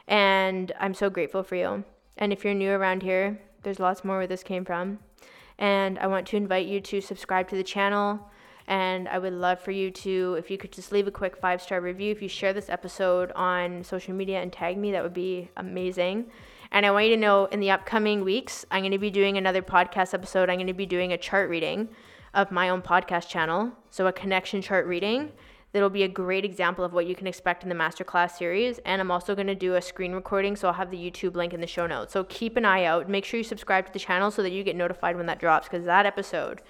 And 0.08 0.72
I'm 0.80 0.94
so 0.94 1.10
grateful 1.10 1.44
for 1.44 1.56
you. 1.56 1.84
And 2.16 2.32
if 2.32 2.46
you're 2.46 2.54
new 2.54 2.72
around 2.72 3.04
here, 3.04 3.38
there's 3.64 3.82
lots 3.82 4.06
more 4.06 4.18
where 4.18 4.28
this 4.28 4.44
came 4.44 4.64
from. 4.64 5.00
And 5.60 6.00
I 6.00 6.08
want 6.08 6.26
to 6.28 6.38
invite 6.38 6.68
you 6.68 6.80
to 6.80 7.02
subscribe 7.02 7.50
to 7.50 7.58
the 7.58 7.64
channel. 7.64 8.32
And 8.68 9.08
I 9.08 9.18
would 9.18 9.34
love 9.34 9.62
for 9.62 9.72
you 9.72 9.92
to, 9.92 10.36
if 10.38 10.52
you 10.52 10.58
could 10.58 10.74
just 10.74 10.92
leave 10.92 11.08
a 11.08 11.12
quick 11.12 11.38
five 11.38 11.62
star 11.62 11.80
review. 11.80 12.12
If 12.12 12.22
you 12.22 12.28
share 12.28 12.52
this 12.52 12.70
episode 12.70 13.32
on 13.34 13.84
social 13.84 14.14
media 14.14 14.42
and 14.42 14.52
tag 14.52 14.78
me, 14.78 14.92
that 14.92 15.04
would 15.04 15.14
be 15.14 15.50
amazing. 15.56 16.26
And 16.72 16.86
I 16.86 16.92
want 16.92 17.06
you 17.06 17.16
to 17.16 17.22
know 17.22 17.46
in 17.46 17.62
the 17.62 17.72
upcoming 17.72 18.24
weeks, 18.26 18.66
I'm 18.72 18.82
going 18.82 18.92
to 18.92 18.98
be 18.98 19.10
doing 19.10 19.38
another 19.38 19.62
podcast 19.62 20.14
episode. 20.14 20.50
I'm 20.50 20.58
going 20.58 20.68
to 20.68 20.74
be 20.74 20.86
doing 20.86 21.14
a 21.14 21.18
chart 21.18 21.50
reading 21.50 21.88
of 22.34 22.52
my 22.52 22.70
own 22.70 22.82
podcast 22.82 23.30
channel. 23.30 23.72
So, 23.90 24.08
a 24.08 24.12
connection 24.12 24.62
chart 24.62 24.86
reading 24.86 25.32
that'll 25.72 25.90
be 25.90 26.04
a 26.04 26.08
great 26.08 26.44
example 26.44 26.84
of 26.84 26.94
what 26.94 27.06
you 27.06 27.16
can 27.16 27.28
expect 27.28 27.64
in 27.64 27.70
the 27.70 27.76
masterclass 27.76 28.38
series. 28.38 28.80
And 28.80 29.00
I'm 29.00 29.12
also 29.12 29.34
going 29.34 29.48
to 29.48 29.56
do 29.56 29.76
a 29.76 29.82
screen 29.82 30.14
recording, 30.14 30.56
so 30.56 30.68
I'll 30.68 30.74
have 30.74 30.92
the 30.92 30.98
YouTube 30.98 31.36
link 31.36 31.54
in 31.54 31.62
the 31.62 31.68
show 31.68 31.88
notes. 31.88 32.12
So, 32.12 32.26
keep 32.26 32.58
an 32.58 32.66
eye 32.66 32.84
out. 32.84 33.08
Make 33.08 33.24
sure 33.24 33.38
you 33.38 33.46
subscribe 33.46 33.86
to 33.86 33.94
the 33.94 34.00
channel 34.00 34.30
so 34.30 34.44
that 34.44 34.52
you 34.52 34.64
get 34.64 34.76
notified 34.76 35.16
when 35.16 35.26
that 35.28 35.40
drops 35.40 35.70
because 35.70 35.86
that 35.86 36.06
episode 36.06 36.62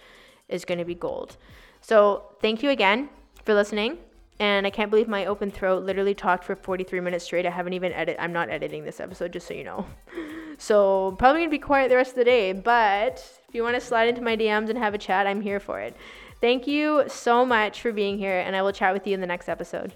is 0.47 0.63
going 0.63 0.77
to 0.79 0.85
be 0.85 0.95
gold. 0.95 1.37
So, 1.81 2.23
thank 2.41 2.63
you 2.63 2.69
again 2.69 3.09
for 3.45 3.53
listening. 3.53 3.97
And 4.39 4.67
I 4.67 4.69
can't 4.69 4.91
believe 4.91 5.07
my 5.07 5.25
open 5.25 5.49
throat 5.49 5.83
literally 5.83 6.13
talked 6.13 6.43
for 6.43 6.55
43 6.55 6.99
minutes 6.99 7.25
straight. 7.25 7.45
I 7.45 7.49
haven't 7.49 7.73
even 7.73 7.91
edited. 7.91 8.21
I'm 8.21 8.33
not 8.33 8.49
editing 8.49 8.83
this 8.83 8.99
episode, 8.99 9.33
just 9.33 9.47
so 9.47 9.53
you 9.53 9.63
know. 9.63 9.85
So 10.59 11.15
probably 11.19 11.41
gonna 11.41 11.51
be 11.51 11.59
quiet 11.59 11.89
the 11.89 11.95
rest 11.95 12.13
of 12.13 12.17
the 12.17 12.23
day. 12.23 12.51
But 12.51 13.23
if 13.47 13.53
you 13.53 13.61
want 13.61 13.75
to 13.75 13.81
slide 13.81 14.09
into 14.09 14.21
my 14.21 14.35
DMs 14.35 14.69
and 14.69 14.77
have 14.79 14.95
a 14.95 14.97
chat, 14.97 15.27
I'm 15.27 15.41
here 15.41 15.59
for 15.59 15.79
it. 15.79 15.95
Thank 16.41 16.67
you 16.67 17.03
so 17.07 17.45
much 17.45 17.81
for 17.81 17.91
being 17.91 18.17
here, 18.17 18.39
and 18.39 18.55
I 18.55 18.61
will 18.61 18.71
chat 18.71 18.93
with 18.93 19.05
you 19.07 19.13
in 19.13 19.21
the 19.21 19.27
next 19.27 19.49
episode. 19.49 19.93